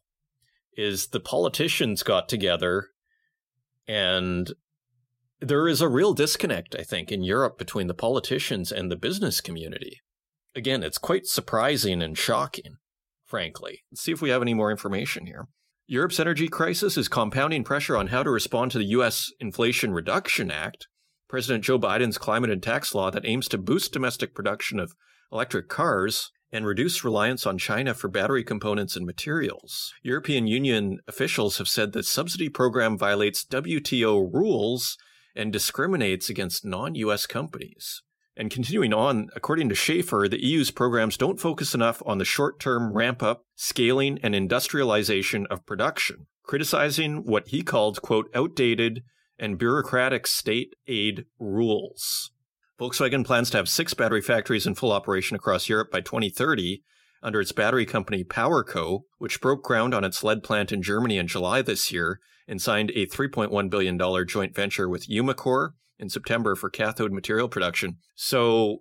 Is 0.74 1.08
the 1.08 1.20
politicians 1.20 2.02
got 2.02 2.28
together 2.28 2.88
and 3.86 4.52
there 5.40 5.68
is 5.68 5.80
a 5.80 5.88
real 5.88 6.14
disconnect, 6.14 6.74
I 6.78 6.82
think, 6.82 7.12
in 7.12 7.22
Europe 7.22 7.58
between 7.58 7.86
the 7.86 7.94
politicians 7.94 8.72
and 8.72 8.90
the 8.90 8.96
business 8.96 9.40
community. 9.40 10.00
Again, 10.54 10.82
it's 10.82 10.98
quite 10.98 11.26
surprising 11.26 12.02
and 12.02 12.18
shocking, 12.18 12.76
frankly. 13.24 13.84
Let's 13.92 14.02
see 14.02 14.12
if 14.12 14.20
we 14.20 14.30
have 14.30 14.42
any 14.42 14.54
more 14.54 14.70
information 14.70 15.26
here. 15.26 15.46
Europe's 15.86 16.20
energy 16.20 16.48
crisis 16.48 16.96
is 16.96 17.08
compounding 17.08 17.64
pressure 17.64 17.96
on 17.96 18.08
how 18.08 18.22
to 18.22 18.30
respond 18.30 18.72
to 18.72 18.78
the 18.78 18.84
U.S. 18.86 19.30
Inflation 19.40 19.92
Reduction 19.92 20.50
Act, 20.50 20.86
President 21.28 21.64
Joe 21.64 21.78
Biden's 21.78 22.18
climate 22.18 22.50
and 22.50 22.62
tax 22.62 22.94
law 22.94 23.10
that 23.10 23.24
aims 23.24 23.48
to 23.48 23.58
boost 23.58 23.92
domestic 23.92 24.34
production 24.34 24.80
of 24.80 24.94
electric 25.32 25.68
cars 25.68 26.30
and 26.50 26.66
reduce 26.66 27.04
reliance 27.04 27.46
on 27.46 27.58
China 27.58 27.94
for 27.94 28.08
battery 28.08 28.42
components 28.42 28.96
and 28.96 29.06
materials. 29.06 29.92
European 30.02 30.46
Union 30.46 30.98
officials 31.06 31.58
have 31.58 31.68
said 31.68 31.92
the 31.92 32.02
subsidy 32.02 32.48
program 32.48 32.96
violates 32.96 33.44
WTO 33.44 34.32
rules 34.32 34.96
and 35.38 35.52
discriminates 35.52 36.28
against 36.28 36.64
non 36.64 36.94
US 36.96 37.26
companies. 37.26 38.02
And 38.36 38.50
continuing 38.50 38.92
on, 38.92 39.28
according 39.34 39.68
to 39.68 39.74
Schaefer, 39.74 40.28
the 40.28 40.44
EU's 40.44 40.70
programs 40.70 41.16
don't 41.16 41.40
focus 41.40 41.74
enough 41.74 42.02
on 42.06 42.18
the 42.18 42.24
short 42.24 42.60
term 42.60 42.92
ramp 42.92 43.22
up, 43.22 43.44
scaling, 43.56 44.18
and 44.22 44.34
industrialization 44.34 45.46
of 45.46 45.66
production, 45.66 46.26
criticizing 46.44 47.24
what 47.24 47.48
he 47.48 47.62
called, 47.62 48.02
quote, 48.02 48.30
outdated 48.34 49.02
and 49.38 49.58
bureaucratic 49.58 50.26
state 50.26 50.74
aid 50.86 51.24
rules. 51.38 52.30
Volkswagen 52.80 53.24
plans 53.24 53.50
to 53.50 53.56
have 53.56 53.68
six 53.68 53.92
battery 53.92 54.20
factories 54.20 54.66
in 54.66 54.74
full 54.76 54.92
operation 54.92 55.34
across 55.34 55.68
Europe 55.68 55.90
by 55.90 56.00
2030 56.00 56.82
under 57.22 57.40
its 57.40 57.50
battery 57.50 57.84
company 57.84 58.22
PowerCo, 58.22 59.00
which 59.18 59.40
broke 59.40 59.64
ground 59.64 59.94
on 59.94 60.04
its 60.04 60.22
lead 60.22 60.44
plant 60.44 60.70
in 60.70 60.82
Germany 60.82 61.18
in 61.18 61.26
July 61.26 61.60
this 61.60 61.90
year 61.92 62.20
and 62.48 62.60
signed 62.60 62.90
a 62.94 63.06
$3.1 63.06 63.70
billion 63.70 64.26
joint 64.26 64.54
venture 64.54 64.88
with 64.88 65.08
Umicore 65.08 65.70
in 65.98 66.08
September 66.08 66.54
for 66.54 66.70
cathode 66.70 67.12
material 67.12 67.48
production. 67.48 67.98
So 68.14 68.78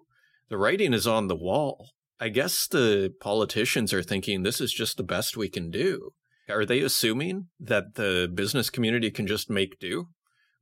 the 0.50 0.58
writing 0.58 0.94
is 0.94 1.06
on 1.06 1.28
the 1.28 1.36
wall. 1.36 1.90
I 2.20 2.30
guess 2.30 2.68
the 2.68 3.14
politicians 3.20 3.94
are 3.94 4.02
thinking 4.02 4.42
this 4.42 4.62
is 4.62 4.74
just 4.74 4.98
the 4.98 5.04
best 5.04 5.38
we 5.38 5.50
can 5.50 5.70
do. 5.70 6.12
Are 6.50 6.66
they 6.66 6.80
assuming 6.80 7.48
that 7.60 7.96
the 7.96 8.32
business 8.34 8.70
community 8.70 9.12
can 9.12 9.28
just 9.28 9.50
make 9.50 9.80
do 9.80 10.08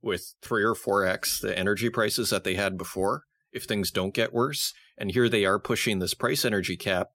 with 0.02 0.34
three 0.42 0.64
or 0.64 0.74
four 0.74 1.04
X 1.06 1.40
the 1.40 1.56
energy 1.56 1.88
prices 1.88 2.30
that 2.30 2.44
they 2.44 2.54
had 2.54 2.76
before 2.76 3.22
if 3.52 3.64
things 3.64 3.90
don't 3.90 4.12
get 4.12 4.34
worse? 4.34 4.74
And 4.98 5.12
here 5.12 5.28
they 5.28 5.44
are 5.44 5.60
pushing 5.60 6.00
this 6.00 6.14
price 6.14 6.44
energy 6.44 6.76
cap, 6.76 7.08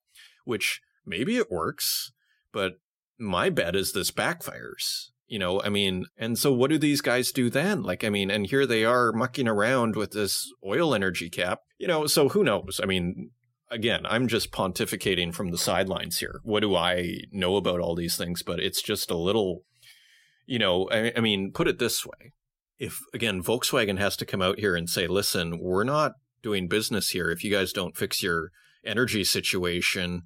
which 0.46 0.82
maybe 1.06 1.36
it 1.38 1.52
works, 1.52 2.14
but 2.54 2.76
my 3.20 3.50
bet 3.50 3.76
is 3.76 3.92
this 3.92 4.10
backfires. 4.10 5.10
You 5.32 5.40
know, 5.40 5.62
I 5.62 5.70
mean, 5.70 6.08
and 6.18 6.38
so 6.38 6.52
what 6.52 6.72
do 6.72 6.78
these 6.78 7.00
guys 7.00 7.32
do 7.32 7.50
then? 7.50 7.84
Like, 7.84 8.04
I 8.04 8.10
mean, 8.10 8.30
and 8.30 8.46
here 8.46 8.66
they 8.66 8.84
are 8.84 9.14
mucking 9.14 9.48
around 9.48 9.96
with 9.96 10.12
this 10.12 10.52
oil 10.62 10.94
energy 10.94 11.30
cap, 11.30 11.62
you 11.78 11.88
know, 11.88 12.06
so 12.06 12.28
who 12.28 12.44
knows? 12.44 12.82
I 12.84 12.86
mean, 12.86 13.30
again, 13.70 14.02
I'm 14.06 14.28
just 14.28 14.52
pontificating 14.52 15.34
from 15.34 15.52
the 15.52 15.58
sidelines 15.58 16.18
here. 16.18 16.42
What 16.44 16.60
do 16.60 16.76
I 16.76 17.20
know 17.32 17.56
about 17.56 17.80
all 17.80 17.96
these 17.96 18.18
things? 18.18 18.44
But 18.44 18.60
it's 18.60 18.82
just 18.82 19.10
a 19.10 19.16
little, 19.16 19.64
you 20.48 20.60
know, 20.60 20.90
I, 20.92 21.14
I 21.16 21.22
mean, 21.22 21.54
put 21.54 21.70
it 21.70 21.80
this 21.80 22.06
way. 22.06 22.34
If, 22.78 23.00
again, 23.14 23.42
Volkswagen 23.42 24.00
has 24.00 24.18
to 24.18 24.26
come 24.26 24.42
out 24.42 24.60
here 24.60 24.76
and 24.76 24.90
say, 24.90 25.08
listen, 25.08 25.60
we're 25.62 25.86
not 25.86 26.12
doing 26.44 26.68
business 26.68 27.12
here 27.12 27.32
if 27.32 27.42
you 27.42 27.52
guys 27.52 27.72
don't 27.72 27.96
fix 27.96 28.22
your 28.22 28.52
energy 28.84 29.24
situation, 29.24 30.24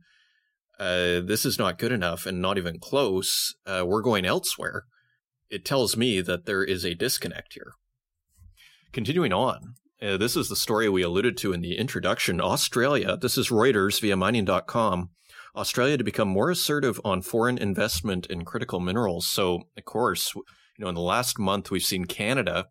uh, 0.80 1.22
this 1.22 1.46
is 1.46 1.60
not 1.60 1.78
good 1.78 1.92
enough 1.92 2.26
and 2.26 2.42
not 2.42 2.58
even 2.58 2.80
close. 2.80 3.54
Uh, 3.68 3.84
we're 3.86 4.02
going 4.02 4.26
elsewhere 4.26 4.86
it 5.50 5.66
tells 5.66 5.96
me 5.96 6.22
that 6.22 6.46
there 6.46 6.64
is 6.64 6.86
a 6.86 6.96
disconnect 6.96 7.54
here. 7.54 7.74
Continuing 8.92 9.34
on, 9.34 9.76
uh, 10.02 10.18
this 10.18 10.36
is 10.36 10.50
the 10.50 10.56
story 10.56 10.90
we 10.90 11.02
alluded 11.02 11.38
to 11.38 11.54
in 11.54 11.62
the 11.62 11.78
introduction. 11.78 12.42
Australia, 12.42 13.18
this 13.18 13.38
is 13.38 13.50
Reuters 13.50 14.00
via 14.02 14.16
mining.com. 14.16 15.10
Australia 15.56 15.98
to 15.98 16.04
become 16.04 16.28
more 16.28 16.52
assertive 16.52 17.00
on 17.06 17.22
foreign 17.22 17.58
investment 17.58 18.26
in 18.26 18.44
critical 18.44 18.80
minerals. 18.80 19.28
So, 19.28 19.64
of 19.78 19.86
course, 19.86 20.36
you 20.36 20.44
know, 20.80 20.90
in 20.90 20.96
the 20.96 21.02
last 21.02 21.40
month, 21.40 21.72
we've 21.72 21.84
seen 21.84 22.06
Canada, 22.06 22.68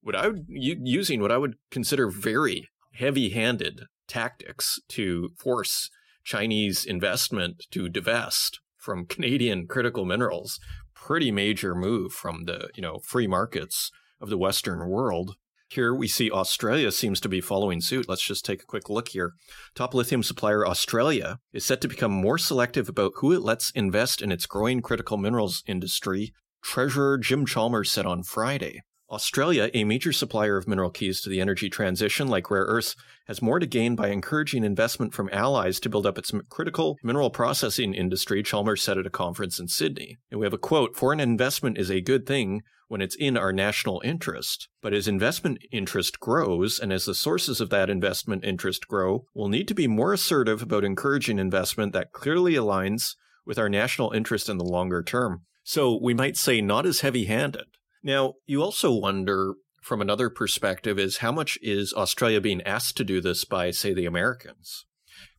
what 0.00 0.16
I 0.16 0.28
would 0.28 0.46
using 0.48 1.20
what 1.20 1.32
I 1.32 1.38
would 1.38 1.54
consider 1.70 2.10
very 2.10 2.68
heavy-handed 2.94 3.82
tactics 4.08 4.80
to 4.88 5.30
force 5.38 5.90
Chinese 6.24 6.84
investment 6.84 7.64
to 7.70 7.88
divest 7.88 8.60
from 8.78 9.06
Canadian 9.08 9.66
critical 9.66 10.04
minerals 10.04 10.58
pretty 11.06 11.30
major 11.30 11.72
move 11.72 12.12
from 12.12 12.46
the, 12.46 12.68
you 12.74 12.82
know, 12.82 12.98
free 12.98 13.28
markets 13.28 13.92
of 14.20 14.28
the 14.28 14.36
Western 14.36 14.88
world. 14.88 15.36
Here 15.68 15.94
we 15.94 16.08
see 16.08 16.32
Australia 16.32 16.90
seems 16.90 17.20
to 17.20 17.28
be 17.28 17.40
following 17.40 17.80
suit. 17.80 18.08
Let's 18.08 18.26
just 18.26 18.44
take 18.44 18.60
a 18.60 18.66
quick 18.66 18.90
look 18.90 19.08
here. 19.08 19.34
Top 19.76 19.94
lithium 19.94 20.24
supplier 20.24 20.66
Australia 20.66 21.38
is 21.52 21.64
set 21.64 21.80
to 21.82 21.88
become 21.88 22.10
more 22.10 22.38
selective 22.38 22.88
about 22.88 23.12
who 23.18 23.32
it 23.32 23.42
lets 23.42 23.70
invest 23.70 24.20
in 24.20 24.32
its 24.32 24.46
growing 24.46 24.82
critical 24.82 25.16
minerals 25.16 25.62
industry, 25.64 26.32
Treasurer 26.60 27.18
Jim 27.18 27.46
Chalmers 27.46 27.92
said 27.92 28.04
on 28.04 28.24
Friday. 28.24 28.82
Australia, 29.10 29.70
a 29.72 29.84
major 29.84 30.12
supplier 30.12 30.56
of 30.56 30.66
mineral 30.66 30.90
keys 30.90 31.20
to 31.20 31.28
the 31.28 31.40
energy 31.40 31.70
transition 31.70 32.26
like 32.26 32.50
rare 32.50 32.64
earths, 32.64 32.96
has 33.28 33.40
more 33.40 33.60
to 33.60 33.66
gain 33.66 33.94
by 33.94 34.08
encouraging 34.08 34.64
investment 34.64 35.14
from 35.14 35.30
allies 35.32 35.78
to 35.78 35.88
build 35.88 36.06
up 36.06 36.18
its 36.18 36.32
critical 36.48 36.96
mineral 37.04 37.30
processing 37.30 37.94
industry, 37.94 38.42
Chalmers 38.42 38.82
said 38.82 38.98
at 38.98 39.06
a 39.06 39.10
conference 39.10 39.60
in 39.60 39.68
Sydney. 39.68 40.16
And 40.30 40.40
we 40.40 40.46
have 40.46 40.52
a 40.52 40.58
quote, 40.58 40.96
foreign 40.96 41.20
investment 41.20 41.78
is 41.78 41.90
a 41.90 42.00
good 42.00 42.26
thing 42.26 42.62
when 42.88 43.00
it's 43.00 43.14
in 43.14 43.36
our 43.36 43.52
national 43.52 44.02
interest. 44.04 44.68
But 44.82 44.92
as 44.92 45.06
investment 45.06 45.58
interest 45.70 46.18
grows 46.18 46.80
and 46.80 46.92
as 46.92 47.04
the 47.04 47.14
sources 47.14 47.60
of 47.60 47.70
that 47.70 47.90
investment 47.90 48.44
interest 48.44 48.88
grow, 48.88 49.24
we'll 49.34 49.48
need 49.48 49.68
to 49.68 49.74
be 49.74 49.86
more 49.86 50.12
assertive 50.12 50.62
about 50.62 50.84
encouraging 50.84 51.38
investment 51.38 51.92
that 51.92 52.12
clearly 52.12 52.54
aligns 52.54 53.14
with 53.44 53.58
our 53.58 53.68
national 53.68 54.10
interest 54.10 54.48
in 54.48 54.58
the 54.58 54.64
longer 54.64 55.02
term. 55.02 55.42
So 55.62 55.98
we 56.00 56.14
might 56.14 56.36
say 56.36 56.60
not 56.60 56.86
as 56.86 57.00
heavy 57.00 57.24
handed 57.24 57.66
now, 58.06 58.34
you 58.46 58.62
also 58.62 58.92
wonder 58.92 59.54
from 59.82 60.00
another 60.00 60.30
perspective 60.30 60.96
is 60.96 61.18
how 61.18 61.32
much 61.32 61.58
is 61.60 61.92
Australia 61.92 62.40
being 62.40 62.62
asked 62.62 62.96
to 62.98 63.04
do 63.04 63.20
this 63.20 63.44
by, 63.44 63.72
say, 63.72 63.92
the 63.92 64.06
Americans? 64.06 64.86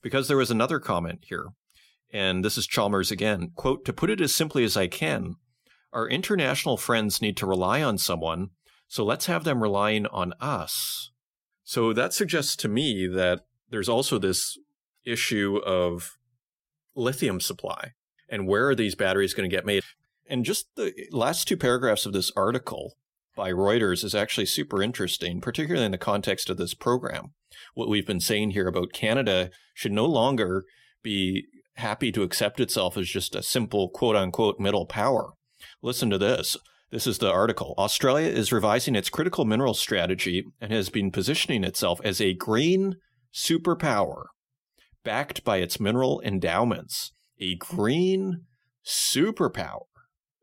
Because 0.02 0.28
there 0.28 0.36
was 0.36 0.52
another 0.52 0.82
comment 0.82 1.20
here, 1.30 1.46
and 2.12 2.44
this 2.44 2.58
is 2.58 2.68
Chalmers 2.68 3.10
again, 3.10 3.52
quote, 3.56 3.86
to 3.86 3.94
put 3.94 4.10
it 4.10 4.20
as 4.20 4.36
simply 4.36 4.66
as 4.66 4.76
I 4.76 4.88
can, 4.88 5.36
our 5.94 6.10
international 6.10 6.76
friends 6.76 7.22
need 7.22 7.38
to 7.38 7.46
rely 7.46 7.82
on 7.82 7.98
someone, 7.98 8.50
so 8.90 9.06
let's 9.06 9.28
have 9.28 9.46
them 9.46 9.64
relying 9.64 10.06
on 10.08 10.34
us. 10.42 11.12
So 11.64 11.94
that 11.94 12.14
suggests 12.14 12.58
to 12.58 12.68
me 12.68 13.08
that 13.08 13.46
there's 13.70 13.90
also 13.90 14.20
this 14.20 14.58
issue 15.06 15.62
of 15.66 16.18
lithium 16.96 17.40
supply 17.40 17.94
and 18.30 18.46
where 18.46 18.68
are 18.68 18.76
these 18.76 18.96
batteries 18.96 19.34
going 19.34 19.50
to 19.50 19.56
get 19.56 19.66
made? 19.66 19.84
And 20.30 20.46
just 20.46 20.68
the 20.76 20.94
last 21.12 21.48
two 21.48 21.58
paragraphs 21.58 22.06
of 22.06 22.14
this 22.14 22.32
article 22.36 22.96
by 23.36 23.52
Reuters 23.52 24.04
is 24.04 24.16
actually 24.16 24.48
super 24.48 24.82
interesting, 24.82 25.40
particularly 25.40 25.86
in 25.86 25.92
the 25.92 25.98
context 25.98 26.50
of 26.50 26.58
this 26.58 26.74
program. 26.74 27.34
What 27.74 27.88
we've 27.88 28.08
been 28.08 28.20
saying 28.20 28.52
here 28.52 28.68
about 28.68 28.94
Canada 28.94 29.52
should 29.74 29.92
no 29.92 30.06
longer 30.06 30.66
be 31.04 31.46
happy 31.76 32.12
to 32.12 32.24
accept 32.24 32.60
itself 32.60 32.98
as 32.98 33.08
just 33.08 33.36
a 33.36 33.44
simple 33.44 33.90
quote 33.90 34.16
unquote 34.16 34.60
middle 34.60 34.86
power. 34.86 35.34
Listen 35.82 36.10
to 36.10 36.18
this. 36.18 36.58
This 36.90 37.06
is 37.06 37.18
the 37.18 37.32
article. 37.32 37.76
Australia 37.78 38.30
is 38.30 38.52
revising 38.52 38.96
its 38.96 39.10
critical 39.10 39.46
mineral 39.46 39.74
strategy 39.74 40.46
and 40.60 40.72
has 40.72 40.90
been 40.90 41.12
positioning 41.12 41.64
itself 41.64 42.00
as 42.04 42.20
a 42.20 42.34
green 42.34 42.96
superpower 43.34 44.26
backed 45.04 45.44
by 45.44 45.58
its 45.58 45.80
mineral 45.80 46.22
endowments. 46.24 47.12
A 47.40 47.56
green 47.56 48.46
superpower. 48.86 49.86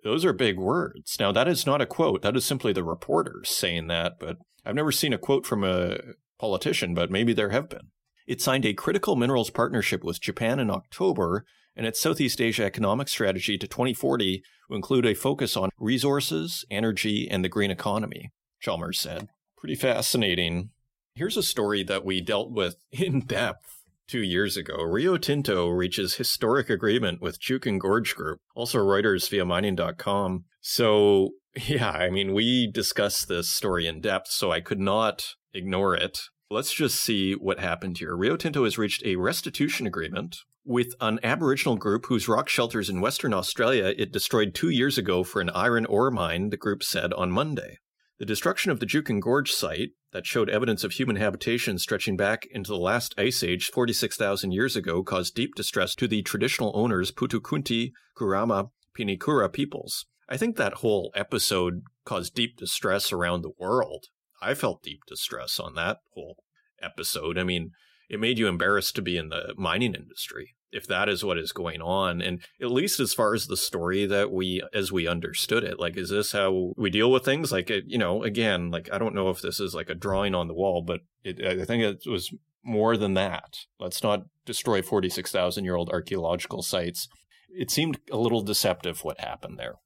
Those 0.05 0.25
are 0.27 0.35
big 0.35 0.59
words. 0.59 1.17
Now, 1.19 1.33
that 1.33 1.49
is 1.49 1.65
not 1.65 1.81
a 1.81 1.87
quote. 1.87 2.21
That 2.21 2.37
is 2.37 2.45
simply 2.45 2.75
the 2.75 2.85
reporter 2.85 3.41
saying 3.43 3.87
that, 3.89 4.21
but 4.21 4.37
I've 4.65 4.75
never 4.75 4.93
seen 4.93 5.15
a 5.15 5.19
quote 5.19 5.47
from 5.47 5.65
a 5.65 5.97
politician, 6.39 6.95
but 6.95 7.11
maybe 7.11 7.33
there 7.33 7.51
have 7.51 7.71
been. 7.71 7.89
It 8.27 8.43
signed 8.43 8.67
a 8.67 8.75
critical 8.75 9.17
minerals 9.17 9.49
partnership 9.49 10.05
with 10.05 10.21
Japan 10.21 10.61
in 10.61 10.71
October, 10.71 11.47
and 11.75 11.87
its 11.87 12.01
Southeast 12.01 12.41
Asia 12.41 12.65
economic 12.65 13.09
strategy 13.09 13.57
to 13.57 13.67
2040 13.67 14.43
will 14.69 14.77
include 14.77 15.07
a 15.07 15.15
focus 15.15 15.57
on 15.57 15.71
resources, 15.79 16.67
energy, 16.71 17.27
and 17.31 17.43
the 17.43 17.49
green 17.49 17.71
economy, 17.71 18.31
Chalmers 18.61 19.01
said. 19.01 19.29
Pretty 19.57 19.75
fascinating. 19.75 20.71
Here's 21.15 21.39
a 21.39 21.43
story 21.43 21.83
that 21.85 22.05
we 22.05 22.21
dealt 22.21 22.53
with 22.53 22.77
in 22.93 23.21
depth 23.21 23.84
two 24.09 24.23
years 24.23 24.57
ago, 24.57 24.83
Rio 24.83 25.17
Tinto 25.17 25.69
reaches 25.69 26.15
historic 26.15 26.71
agreement 26.71 27.21
with 27.21 27.41
Juukan 27.41 27.79
Gorge 27.79 28.15
Group, 28.15 28.41
also 28.55 28.79
Reuters 28.79 29.29
via 29.29 29.45
mining.com. 29.45 30.45
So, 30.61 31.31
yeah, 31.67 31.91
I 31.91 32.11
mean, 32.11 32.35
we 32.35 32.71
discussed 32.71 33.29
this 33.29 33.51
story 33.51 33.87
in 33.87 34.01
depth, 34.01 34.29
so 34.29 34.51
I 34.51 34.61
could 34.61 34.81
not 34.81 35.25
ignore 35.53 35.95
it. 35.95 36.19
Let's 36.51 36.73
just 36.73 36.97
see 36.97 37.33
what 37.33 37.59
happened 37.59 37.99
here. 37.99 38.17
Rio 38.17 38.37
Tinto 38.37 38.65
has 38.65 38.79
reached 38.79 39.05
a 39.05 39.17
restitution 39.17 39.87
agreement 39.87 40.37
with 40.65 40.95
an 41.01 41.19
Aboriginal 41.23 41.77
group 41.77 42.07
whose 42.07 42.29
rock 42.29 42.49
shelters 42.49 42.89
in 42.89 43.01
Western 43.01 43.35
Australia 43.35 43.93
it 43.97 44.13
destroyed 44.13 44.55
two 44.55 44.71
years 44.71 44.97
ago 44.97 45.23
for 45.23 45.41
an 45.41 45.51
iron 45.51 45.87
ore 45.87 46.11
mine, 46.11 46.51
the 46.51 46.57
group 46.57 46.83
said 46.83 47.13
on 47.15 47.31
Monday. 47.31 47.79
The 48.19 48.25
destruction 48.25 48.71
of 48.71 48.79
the 48.79 48.87
Juukan 48.87 49.21
Gorge 49.21 49.51
site, 49.51 49.91
that 50.13 50.25
showed 50.25 50.49
evidence 50.49 50.85
of 50.85 50.93
human 50.93 51.17
habitation 51.17 51.79
stretching 51.79 52.17
back 52.17 52.47
into 52.53 52.69
the 52.69 52.79
last 52.79 53.13
ice 53.19 53.43
age 53.43 53.71
46,000 53.73 54.53
years 54.53 54.77
ago, 54.77 55.03
caused 55.03 55.35
deep 55.35 55.57
distress 55.57 55.97
to 55.97 56.07
the 56.07 56.23
traditional 56.23 56.71
owners 56.77 57.11
Puutu 57.11 57.43
Kunti, 57.43 57.93
Kurrama, 58.17 58.71
Pinikura 58.97 59.53
peoples. 59.53 60.07
I 60.29 60.37
think 60.37 60.57
that 60.57 60.75
whole 60.75 61.11
episode 61.17 61.83
caused 62.05 62.35
deep 62.35 62.57
distress 62.57 63.13
around 63.13 63.43
the 63.43 63.53
world. 63.59 64.05
I 64.41 64.55
felt 64.55 64.85
deep 64.85 65.01
distress 65.09 65.59
on 65.59 65.75
that 65.75 65.99
whole 66.13 66.37
episode. 66.81 67.37
I 67.37 67.43
mean, 67.43 67.73
it 68.09 68.21
made 68.21 68.39
you 68.39 68.47
embarrassed 68.47 68.95
to 68.97 69.03
be 69.03 69.17
in 69.17 69.31
the 69.31 69.55
mining 69.57 69.95
industry. 69.95 70.55
If 70.75 70.87
that 70.89 71.09
is 71.09 71.25
what 71.25 71.39
is 71.39 71.53
going 71.53 71.81
on. 71.81 72.21
And 72.21 72.43
at 72.61 72.71
least 72.71 73.01
as 73.01 73.15
far 73.15 73.35
as 73.35 73.47
the 73.47 73.57
story 73.57 74.05
that 74.07 74.33
we 74.33 74.63
as 74.75 74.93
we 74.93 75.07
understood 75.07 75.65
it 75.65 75.79
like 75.79 75.97
is 75.97 76.11
this 76.11 76.33
how 76.33 76.73
we 76.77 76.91
deal 76.91 77.11
with 77.11 77.25
things? 77.25 77.53
Like 77.53 77.71
you 77.71 77.99
know 77.99 78.23
again 78.23 78.71
like 78.71 78.89
i 78.93 78.99
don't 78.99 79.15
know 79.15 79.31
if 79.31 79.41
this 79.41 79.61
is 79.61 79.75
like 79.75 79.89
a 79.89 79.95
drawing 79.95 80.35
on 80.35 80.49
the 80.49 80.55
wall 80.55 80.83
but 80.83 81.01
it, 81.23 81.45
i 81.45 81.65
think 81.65 81.83
it 81.83 82.11
was 82.11 82.33
more 82.63 82.97
than 82.97 83.15
that. 83.15 83.59
Let's 83.79 84.03
not 84.03 84.25
destroy 84.47 84.83
46,000 84.83 85.65
year 85.65 85.77
old 85.77 85.91
archaeological 85.91 86.63
sites. 86.63 87.09
It 87.51 87.71
seemed 87.71 88.01
a 88.11 88.17
little 88.17 88.43
deceptive 88.43 89.05
what 89.05 89.21
happened 89.21 89.59
there. 89.59 89.77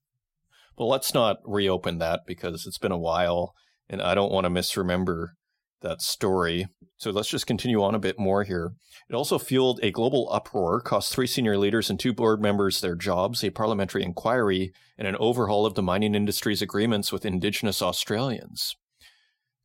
But 0.76 0.86
let's 0.86 1.12
not 1.12 1.38
reopen 1.44 1.98
that 1.98 2.20
because 2.26 2.66
it's 2.66 2.78
been 2.78 2.92
a 2.92 2.98
while 2.98 3.54
and 3.88 4.02
i 4.02 4.14
don't 4.14 4.32
want 4.32 4.44
to 4.44 4.50
misremember 4.50 5.34
that 5.82 6.02
story. 6.02 6.66
So 6.96 7.10
let's 7.10 7.28
just 7.28 7.46
continue 7.46 7.82
on 7.82 7.94
a 7.94 8.00
bit 8.00 8.18
more 8.18 8.44
here. 8.44 8.72
It 9.08 9.14
also 9.14 9.38
fueled 9.38 9.80
a 9.82 9.90
global 9.90 10.28
uproar, 10.32 10.80
cost 10.80 11.12
three 11.12 11.26
senior 11.26 11.56
leaders 11.56 11.90
and 11.90 11.98
two 11.98 12.12
board 12.12 12.40
members 12.42 12.80
their 12.80 12.96
jobs, 12.96 13.44
a 13.44 13.50
parliamentary 13.50 14.02
inquiry, 14.02 14.72
and 14.96 15.06
an 15.06 15.16
overhaul 15.16 15.64
of 15.64 15.74
the 15.74 15.82
mining 15.82 16.14
industry's 16.14 16.62
agreements 16.62 17.12
with 17.12 17.24
Indigenous 17.24 17.80
Australians. 17.80 18.74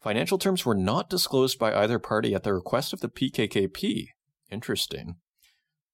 Financial 0.02 0.38
terms 0.38 0.66
were 0.66 0.76
not 0.76 1.10
disclosed 1.10 1.58
by 1.58 1.74
either 1.74 1.98
party 1.98 2.36
at 2.36 2.44
the 2.44 2.54
request 2.54 2.94
of 2.94 3.00
the 3.00 3.10
PKKP. 3.10 4.08
Interesting. 4.52 5.16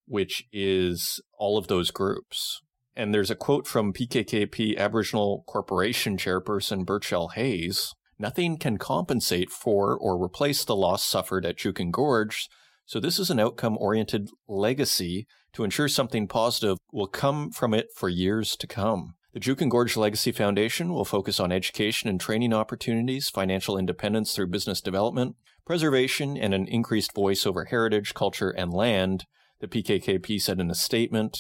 Which 0.07 0.45
is 0.51 1.21
all 1.38 1.57
of 1.57 1.67
those 1.67 1.91
groups. 1.91 2.61
And 2.95 3.13
there's 3.13 3.29
a 3.31 3.35
quote 3.35 3.67
from 3.67 3.93
PKKP 3.93 4.77
Aboriginal 4.77 5.43
Corporation 5.47 6.17
chairperson 6.17 6.85
Burchell 6.85 7.29
Hayes 7.29 7.93
Nothing 8.19 8.57
can 8.57 8.77
compensate 8.77 9.49
for 9.49 9.97
or 9.97 10.21
replace 10.21 10.65
the 10.65 10.75
loss 10.75 11.05
suffered 11.05 11.45
at 11.45 11.57
Juukan 11.57 11.89
Gorge, 11.89 12.49
so 12.85 12.99
this 12.99 13.17
is 13.17 13.29
an 13.29 13.39
outcome 13.39 13.77
oriented 13.79 14.29
legacy 14.47 15.25
to 15.53 15.63
ensure 15.63 15.88
something 15.88 16.27
positive 16.27 16.77
will 16.91 17.07
come 17.07 17.49
from 17.49 17.73
it 17.73 17.88
for 17.95 18.09
years 18.09 18.57
to 18.57 18.67
come. 18.67 19.13
The 19.31 19.39
Juukan 19.39 19.69
Gorge 19.69 19.95
Legacy 19.95 20.31
Foundation 20.31 20.91
will 20.91 21.05
focus 21.05 21.39
on 21.39 21.51
education 21.51 22.09
and 22.09 22.19
training 22.19 22.51
opportunities, 22.51 23.29
financial 23.29 23.77
independence 23.77 24.33
through 24.33 24.47
business 24.47 24.81
development, 24.81 25.35
preservation, 25.65 26.35
and 26.35 26.53
an 26.53 26.67
increased 26.67 27.13
voice 27.13 27.45
over 27.45 27.65
heritage, 27.65 28.15
culture, 28.15 28.49
and 28.49 28.73
land, 28.73 29.25
the 29.59 29.67
PKKP 29.67 30.41
said 30.41 30.59
in 30.59 30.71
a 30.71 30.75
statement. 30.75 31.38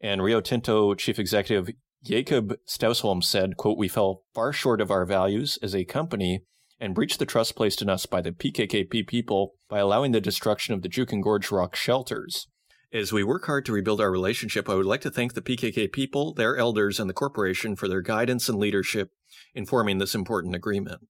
And 0.00 0.22
Rio 0.22 0.40
Tinto 0.40 0.94
Chief 0.94 1.18
Executive 1.18 1.74
Jacob 2.04 2.58
Stausholm 2.68 3.24
said, 3.24 3.56
quote, 3.56 3.78
we 3.78 3.88
fell 3.88 4.24
far 4.34 4.52
short 4.52 4.82
of 4.82 4.90
our 4.90 5.06
values 5.06 5.58
as 5.62 5.74
a 5.74 5.86
company 5.86 6.42
and 6.78 6.94
breached 6.94 7.18
the 7.18 7.24
trust 7.24 7.56
placed 7.56 7.80
in 7.80 7.88
us 7.88 8.04
by 8.04 8.20
the 8.20 8.30
PKKP 8.30 9.06
people 9.06 9.54
by 9.70 9.78
allowing 9.78 10.12
the 10.12 10.20
destruction 10.20 10.74
of 10.74 10.82
the 10.82 10.88
Juukan 10.88 11.22
Gorge 11.22 11.50
rock 11.50 11.74
shelters. 11.74 12.46
As 12.92 13.12
we 13.12 13.24
work 13.24 13.46
hard 13.46 13.64
to 13.64 13.72
rebuild 13.72 14.02
our 14.02 14.10
relationship, 14.10 14.68
I 14.68 14.74
would 14.74 14.84
like 14.84 15.00
to 15.00 15.10
thank 15.10 15.32
the 15.32 15.40
PKK 15.40 15.90
people, 15.90 16.34
their 16.34 16.58
elders, 16.58 17.00
and 17.00 17.08
the 17.08 17.14
corporation 17.14 17.74
for 17.74 17.88
their 17.88 18.02
guidance 18.02 18.50
and 18.50 18.58
leadership 18.58 19.10
in 19.54 19.64
forming 19.64 19.96
this 19.96 20.14
important 20.14 20.54
agreement. 20.54 21.08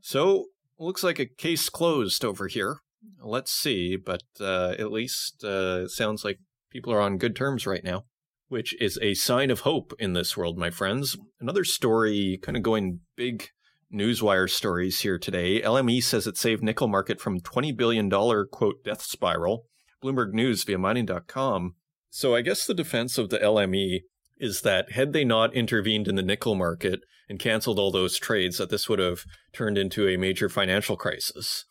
So, 0.00 0.46
looks 0.78 1.04
like 1.04 1.18
a 1.18 1.26
case 1.26 1.68
closed 1.68 2.24
over 2.24 2.48
here. 2.48 2.78
Let's 3.20 3.52
see, 3.52 3.96
but 3.96 4.22
uh, 4.40 4.74
at 4.78 4.90
least 4.90 5.44
uh, 5.44 5.86
sounds 5.88 6.24
like 6.24 6.38
people 6.70 6.92
are 6.92 7.00
on 7.00 7.18
good 7.18 7.36
terms 7.36 7.66
right 7.66 7.84
now 7.84 8.04
which 8.52 8.78
is 8.82 8.98
a 9.00 9.14
sign 9.14 9.50
of 9.50 9.60
hope 9.60 9.94
in 9.98 10.12
this 10.12 10.36
world, 10.36 10.58
my 10.58 10.68
friends. 10.68 11.16
Another 11.40 11.64
story, 11.64 12.38
kind 12.42 12.54
of 12.54 12.62
going 12.62 13.00
big 13.16 13.48
newswire 13.90 14.48
stories 14.48 15.00
here 15.00 15.18
today. 15.18 15.62
LME 15.62 16.02
says 16.02 16.26
it 16.26 16.36
saved 16.36 16.62
nickel 16.62 16.86
market 16.86 17.18
from 17.18 17.40
$20 17.40 17.74
billion, 17.74 18.10
quote, 18.10 18.84
death 18.84 19.00
spiral. 19.00 19.64
Bloomberg 20.04 20.34
News 20.34 20.64
via 20.64 20.76
mining.com. 20.76 21.76
So 22.10 22.34
I 22.34 22.42
guess 22.42 22.66
the 22.66 22.74
defense 22.74 23.16
of 23.16 23.30
the 23.30 23.38
LME 23.38 24.00
is 24.36 24.60
that 24.60 24.92
had 24.92 25.14
they 25.14 25.24
not 25.24 25.54
intervened 25.54 26.06
in 26.06 26.16
the 26.16 26.22
nickel 26.22 26.54
market 26.54 27.00
and 27.30 27.38
canceled 27.38 27.78
all 27.78 27.90
those 27.90 28.18
trades, 28.18 28.58
that 28.58 28.68
this 28.68 28.86
would 28.86 28.98
have 28.98 29.24
turned 29.54 29.78
into 29.78 30.06
a 30.06 30.18
major 30.18 30.50
financial 30.50 30.98
crisis. 30.98 31.64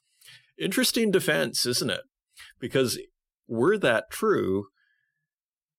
Interesting 0.58 1.12
defense, 1.12 1.64
isn't 1.68 1.92
it? 1.92 2.02
Because 2.60 2.98
were 3.48 3.78
that 3.78 4.10
true, 4.10 4.66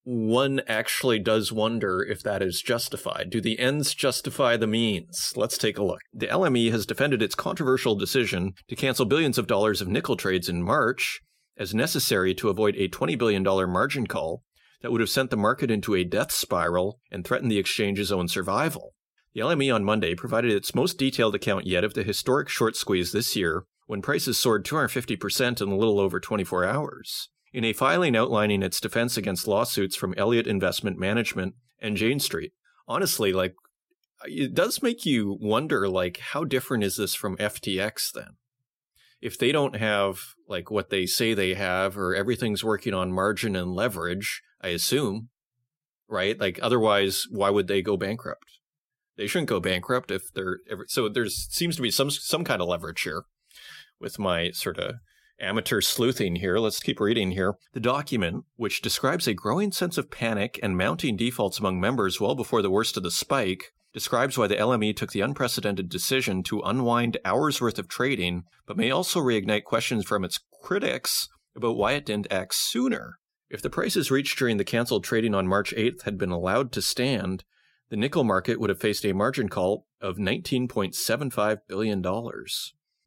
one 0.03 0.61
actually 0.67 1.19
does 1.19 1.51
wonder 1.51 2.03
if 2.03 2.21
that 2.23 2.41
is 2.41 2.61
justified. 2.61 3.29
Do 3.29 3.39
the 3.39 3.57
ends 3.57 3.93
justify 3.93 4.57
the 4.57 4.67
means? 4.67 5.33
Let's 5.35 5.57
take 5.57 5.77
a 5.77 5.83
look. 5.83 6.01
The 6.13 6.27
LME 6.27 6.71
has 6.71 6.85
defended 6.85 7.21
its 7.21 7.35
controversial 7.35 7.95
decision 7.95 8.53
to 8.67 8.75
cancel 8.75 9.05
billions 9.05 9.37
of 9.37 9.47
dollars 9.47 9.81
of 9.81 9.87
nickel 9.87 10.17
trades 10.17 10.49
in 10.49 10.61
March 10.61 11.21
as 11.57 11.73
necessary 11.73 12.33
to 12.35 12.49
avoid 12.49 12.75
a 12.75 12.89
$20 12.89 13.17
billion 13.17 13.43
margin 13.43 14.07
call 14.07 14.43
that 14.81 14.91
would 14.91 15.01
have 15.01 15.09
sent 15.09 15.29
the 15.29 15.37
market 15.37 15.71
into 15.71 15.95
a 15.95 16.03
death 16.03 16.31
spiral 16.31 16.99
and 17.09 17.25
threatened 17.25 17.51
the 17.51 17.59
exchange's 17.59 18.11
own 18.11 18.27
survival. 18.27 18.93
The 19.33 19.41
LME 19.41 19.73
on 19.73 19.85
Monday 19.85 20.15
provided 20.15 20.51
its 20.51 20.75
most 20.75 20.97
detailed 20.97 21.33
account 21.33 21.65
yet 21.65 21.83
of 21.83 21.93
the 21.93 22.03
historic 22.03 22.49
short 22.49 22.75
squeeze 22.75 23.13
this 23.13 23.35
year 23.35 23.63
when 23.87 24.01
prices 24.01 24.37
soared 24.37 24.65
250% 24.65 25.61
in 25.61 25.69
a 25.69 25.75
little 25.75 25.99
over 25.99 26.19
24 26.19 26.65
hours 26.65 27.29
in 27.53 27.63
a 27.63 27.71
filing 27.71 28.15
outlining 28.15 28.63
its 28.63 28.81
defense 28.81 29.15
against 29.15 29.47
lawsuits 29.47 29.95
from 29.95 30.15
Elliott 30.17 30.47
Investment 30.47 30.97
Management 30.97 31.53
and 31.79 31.95
Jane 31.95 32.19
Street. 32.19 32.51
Honestly, 32.87 33.31
like, 33.31 33.53
it 34.25 34.53
does 34.53 34.81
make 34.81 35.05
you 35.05 35.37
wonder, 35.39 35.87
like, 35.87 36.17
how 36.17 36.43
different 36.43 36.83
is 36.83 36.97
this 36.97 37.13
from 37.13 37.37
FTX 37.37 38.11
then? 38.11 38.37
If 39.21 39.37
they 39.37 39.51
don't 39.51 39.75
have, 39.75 40.19
like, 40.47 40.71
what 40.71 40.89
they 40.89 41.05
say 41.05 41.33
they 41.33 41.53
have, 41.53 41.97
or 41.97 42.15
everything's 42.15 42.63
working 42.63 42.93
on 42.93 43.13
margin 43.13 43.55
and 43.55 43.71
leverage, 43.71 44.41
I 44.61 44.69
assume, 44.69 45.29
right? 46.09 46.39
Like, 46.39 46.59
otherwise, 46.61 47.25
why 47.29 47.49
would 47.49 47.67
they 47.67 47.81
go 47.81 47.97
bankrupt? 47.97 48.59
They 49.15 49.27
shouldn't 49.27 49.49
go 49.49 49.59
bankrupt 49.59 50.09
if 50.09 50.33
they're, 50.33 50.59
ever, 50.69 50.85
so 50.89 51.07
there's, 51.07 51.47
seems 51.51 51.75
to 51.75 51.81
be 51.81 51.91
some, 51.91 52.09
some 52.09 52.43
kind 52.43 52.61
of 52.61 52.67
leverage 52.67 53.01
here 53.03 53.23
with 53.99 54.17
my 54.17 54.51
sort 54.51 54.79
of 54.79 54.95
amateur 55.39 55.81
sleuthing 55.81 56.37
here. 56.37 56.57
Let's 56.57 56.79
keep 56.79 56.99
reading 56.99 57.31
here. 57.31 57.55
The 57.73 57.79
document, 57.79 58.45
which 58.55 58.81
describes 58.81 59.27
a 59.27 59.33
growing 59.33 59.71
sense 59.71 59.97
of 59.97 60.11
panic 60.11 60.59
and 60.63 60.77
mounting 60.77 61.15
defaults 61.15 61.59
among 61.59 61.79
members 61.79 62.19
well 62.19 62.35
before 62.35 62.61
the 62.61 62.71
worst 62.71 62.97
of 62.97 63.03
the 63.03 63.11
spike, 63.11 63.73
describes 63.93 64.37
why 64.37 64.47
the 64.47 64.55
LME 64.55 64.95
took 64.95 65.11
the 65.11 65.21
unprecedented 65.21 65.87
decision 65.87 66.43
to 66.43 66.61
unwind 66.61 67.17
hours 67.23 67.61
worth 67.61 67.77
of 67.77 67.87
trading, 67.87 68.43
but 68.65 68.77
may 68.77 68.89
also 68.89 69.19
reignite 69.19 69.63
questions 69.63 70.05
from 70.05 70.23
its 70.23 70.39
critics 70.63 71.29
about 71.55 71.77
why 71.77 71.91
it 71.93 72.05
didn't 72.05 72.31
act 72.31 72.55
sooner. 72.55 73.19
If 73.49 73.61
the 73.61 73.69
prices 73.69 74.09
reached 74.09 74.39
during 74.39 74.57
the 74.57 74.63
canceled 74.63 75.03
trading 75.03 75.35
on 75.35 75.47
March 75.47 75.73
8th 75.77 76.03
had 76.03 76.17
been 76.17 76.31
allowed 76.31 76.71
to 76.71 76.81
stand, 76.81 77.43
the 77.89 77.97
nickel 77.97 78.23
market 78.23 78.59
would 78.59 78.71
have 78.71 78.79
faced 78.79 79.05
a 79.05 79.13
margin 79.13 79.47
call 79.47 79.85
of 80.01 80.17
$19.75 80.17 81.57
billion. 81.67 82.03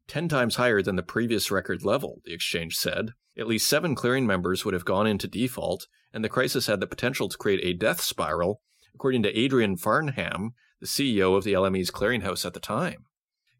10 0.07 0.27
times 0.29 0.55
higher 0.55 0.81
than 0.81 0.95
the 0.95 1.03
previous 1.03 1.51
record 1.51 1.83
level, 1.83 2.21
the 2.25 2.33
exchange 2.33 2.75
said. 2.75 3.11
At 3.37 3.47
least 3.47 3.69
seven 3.69 3.93
clearing 3.93 4.25
members 4.25 4.65
would 4.65 4.73
have 4.73 4.85
gone 4.85 5.05
into 5.05 5.27
default, 5.27 5.87
and 6.13 6.23
the 6.23 6.29
crisis 6.29 6.67
had 6.67 6.79
the 6.79 6.87
potential 6.87 7.29
to 7.29 7.37
create 7.37 7.59
a 7.63 7.77
death 7.77 8.01
spiral, 8.01 8.61
according 8.95 9.23
to 9.23 9.37
Adrian 9.37 9.77
Farnham, 9.77 10.53
the 10.79 10.87
CEO 10.87 11.35
of 11.35 11.43
the 11.43 11.53
LME's 11.53 11.91
clearinghouse 11.91 12.45
at 12.45 12.53
the 12.53 12.59
time. 12.59 13.05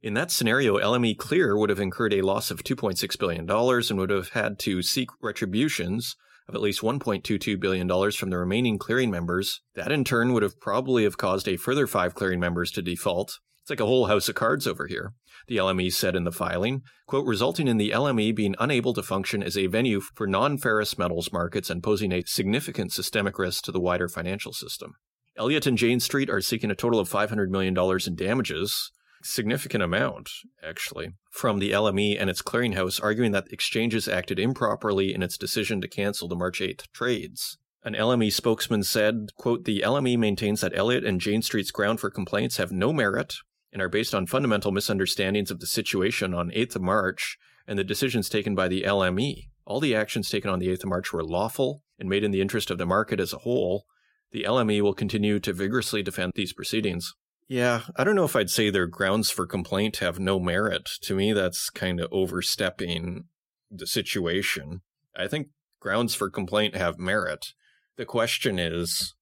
In 0.01 0.13
that 0.13 0.31
scenario, 0.31 0.77
LME 0.77 1.17
Clear 1.17 1.57
would 1.57 1.69
have 1.69 1.79
incurred 1.79 2.13
a 2.13 2.21
loss 2.21 2.49
of 2.51 2.63
$2.6 2.63 3.19
billion 3.19 3.49
and 3.49 3.99
would 3.99 4.09
have 4.09 4.29
had 4.29 4.59
to 4.59 4.81
seek 4.81 5.09
retributions 5.21 6.15
of 6.47 6.55
at 6.55 6.61
least 6.61 6.81
$1.22 6.81 7.59
billion 7.59 8.11
from 8.11 8.29
the 8.29 8.37
remaining 8.37 8.77
clearing 8.77 9.11
members. 9.11 9.61
That 9.75 9.91
in 9.91 10.03
turn 10.03 10.33
would 10.33 10.43
have 10.43 10.59
probably 10.61 11.03
have 11.03 11.17
caused 11.17 11.47
a 11.47 11.57
further 11.57 11.87
five 11.87 12.15
clearing 12.15 12.39
members 12.39 12.71
to 12.71 12.81
default, 12.81 13.39
it's 13.67 13.69
like 13.69 13.81
a 13.81 13.85
whole 13.85 14.05
house 14.05 14.29
of 14.29 14.35
cards 14.35 14.65
over 14.65 14.87
here, 14.87 15.11
the 15.47 15.57
LME 15.57 15.91
said 15.93 16.15
in 16.15 16.23
the 16.23 16.31
filing, 16.31 16.81
quote, 17.07 17.25
resulting 17.25 17.67
in 17.67 17.77
the 17.77 17.91
LME 17.91 18.35
being 18.35 18.55
unable 18.59 18.93
to 18.93 19.03
function 19.03 19.41
as 19.41 19.57
a 19.57 19.67
venue 19.67 19.99
for 19.99 20.27
non-ferrous 20.27 20.97
metals 20.97 21.31
markets 21.31 21.69
and 21.69 21.83
posing 21.83 22.11
a 22.11 22.23
significant 22.25 22.91
systemic 22.91 23.39
risk 23.39 23.63
to 23.63 23.71
the 23.71 23.79
wider 23.79 24.07
financial 24.07 24.53
system. 24.53 24.93
Elliott 25.37 25.67
and 25.67 25.77
Jane 25.77 25.99
Street 25.99 26.29
are 26.29 26.41
seeking 26.41 26.71
a 26.71 26.75
total 26.75 26.99
of 26.99 27.09
$500 27.09 27.49
million 27.49 27.77
in 27.77 28.15
damages, 28.15 28.91
significant 29.23 29.83
amount, 29.83 30.29
actually, 30.63 31.09
from 31.31 31.59
the 31.59 31.71
LME 31.71 32.19
and 32.19 32.29
its 32.29 32.41
clearinghouse, 32.41 33.01
arguing 33.01 33.31
that 33.31 33.51
exchanges 33.51 34.07
acted 34.07 34.39
improperly 34.39 35.13
in 35.13 35.21
its 35.21 35.37
decision 35.37 35.79
to 35.81 35.87
cancel 35.87 36.27
the 36.27 36.35
March 36.35 36.59
8th 36.59 36.85
trades. 36.93 37.57
An 37.83 37.93
LME 37.93 38.33
spokesman 38.33 38.83
said, 38.83 39.29
quote, 39.37 39.63
the 39.65 39.81
LME 39.85 40.17
maintains 40.17 40.61
that 40.61 40.75
Elliott 40.75 41.05
and 41.05 41.21
Jane 41.21 41.41
Street's 41.41 41.71
ground 41.71 41.99
for 41.99 42.09
complaints 42.09 42.57
have 42.57 42.71
no 42.71 42.91
merit 42.91 43.35
and 43.77 43.83
are 43.83 43.89
based 43.89 44.15
on 44.15 44.25
fundamental 44.25 44.71
misunderstandings 44.71 45.51
of 45.51 45.59
the 45.59 45.67
situation 45.67 46.33
on 46.33 46.49
8th 46.49 46.77
of 46.77 46.81
March 46.81 47.37
and 47.67 47.77
the 47.77 47.83
decisions 47.83 48.27
taken 48.27 48.55
by 48.55 48.67
the 48.67 48.81
LME. 48.81 49.49
All 49.67 49.79
the 49.79 49.93
actions 49.93 50.31
taken 50.31 50.49
on 50.49 50.57
the 50.57 50.69
8th 50.69 50.85
of 50.85 50.89
March 50.89 51.13
were 51.13 51.23
lawful 51.23 51.83
and 51.99 52.09
made 52.09 52.23
in 52.23 52.31
the 52.31 52.41
interest 52.41 52.71
of 52.71 52.79
the 52.79 52.87
market 52.87 53.19
as 53.19 53.33
a 53.33 53.39
whole. 53.39 53.85
The 54.31 54.45
LME 54.47 54.81
will 54.81 54.95
continue 54.95 55.39
to 55.41 55.53
vigorously 55.53 56.01
defend 56.01 56.31
these 56.33 56.53
proceedings. 56.53 57.13
Yeah, 57.47 57.81
I 57.95 58.03
don't 58.03 58.15
know 58.15 58.23
if 58.23 58.35
I'd 58.35 58.49
say 58.49 58.71
their 58.71 58.87
grounds 58.87 59.29
for 59.29 59.45
complaint 59.45 59.97
have 59.97 60.19
no 60.19 60.39
merit. 60.39 60.89
To 61.03 61.13
me, 61.13 61.31
that's 61.31 61.69
kind 61.69 61.99
of 61.99 62.11
overstepping 62.11 63.25
the 63.69 63.85
situation. 63.85 64.81
I 65.15 65.27
think 65.27 65.49
grounds 65.79 66.15
for 66.15 66.31
complaint 66.31 66.75
have 66.75 66.97
merit. 66.97 67.53
The 67.95 68.05
question 68.05 68.57
is, 68.57 69.13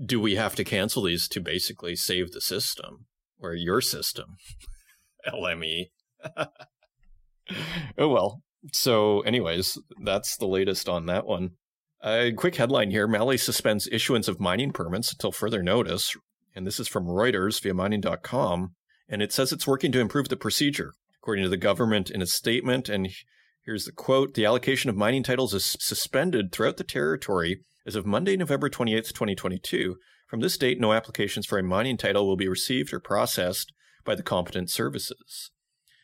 do 0.00 0.20
we 0.20 0.36
have 0.36 0.54
to 0.54 0.62
cancel 0.62 1.02
these 1.02 1.26
to 1.26 1.40
basically 1.40 1.96
save 1.96 2.30
the 2.30 2.40
system 2.40 3.06
or 3.42 3.54
your 3.54 3.80
system? 3.80 4.36
LME. 5.28 5.90
oh 7.98 8.08
well. 8.08 8.42
So, 8.72 9.20
anyways, 9.22 9.78
that's 10.04 10.36
the 10.36 10.46
latest 10.46 10.88
on 10.88 11.06
that 11.06 11.26
one. 11.26 11.52
A 12.04 12.32
quick 12.32 12.56
headline 12.56 12.90
here 12.90 13.06
Mali 13.06 13.36
suspends 13.36 13.88
issuance 13.90 14.28
of 14.28 14.40
mining 14.40 14.72
permits 14.72 15.12
until 15.12 15.32
further 15.32 15.62
notice. 15.62 16.16
And 16.54 16.66
this 16.66 16.80
is 16.80 16.88
from 16.88 17.06
Reuters 17.06 17.60
via 17.60 17.74
mining.com. 17.74 18.74
And 19.08 19.22
it 19.22 19.32
says 19.32 19.52
it's 19.52 19.66
working 19.66 19.92
to 19.92 20.00
improve 20.00 20.28
the 20.28 20.36
procedure, 20.36 20.94
according 21.20 21.44
to 21.44 21.50
the 21.50 21.56
government 21.56 22.10
in 22.10 22.22
a 22.22 22.26
statement. 22.26 22.88
And 22.88 23.08
here's 23.64 23.84
the 23.84 23.92
quote 23.92 24.34
The 24.34 24.44
allocation 24.44 24.90
of 24.90 24.96
mining 24.96 25.22
titles 25.22 25.54
is 25.54 25.76
suspended 25.80 26.52
throughout 26.52 26.76
the 26.76 26.84
territory 26.84 27.60
as 27.86 27.96
of 27.96 28.06
Monday, 28.06 28.36
November 28.36 28.68
28th, 28.68 29.12
2022. 29.12 29.96
From 30.28 30.40
this 30.40 30.56
date, 30.56 30.80
no 30.80 30.92
applications 30.92 31.46
for 31.46 31.58
a 31.58 31.62
mining 31.62 31.96
title 31.96 32.26
will 32.26 32.36
be 32.36 32.48
received 32.48 32.92
or 32.92 33.00
processed 33.00 33.72
by 34.04 34.14
the 34.14 34.22
competent 34.22 34.70
services. 34.70 35.50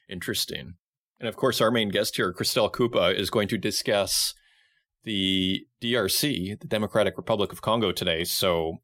Interesting. 0.08 0.74
And 1.18 1.28
of 1.28 1.36
course, 1.36 1.60
our 1.60 1.70
main 1.70 1.88
guest 1.88 2.16
here, 2.16 2.32
Christelle 2.32 2.72
Kupa, 2.72 3.14
is 3.14 3.30
going 3.30 3.48
to 3.48 3.58
discuss 3.58 4.34
the 5.04 5.66
DRC, 5.82 6.60
the 6.60 6.66
Democratic 6.66 7.16
Republic 7.16 7.52
of 7.52 7.62
Congo, 7.62 7.92
today. 7.92 8.24
So, 8.24 8.78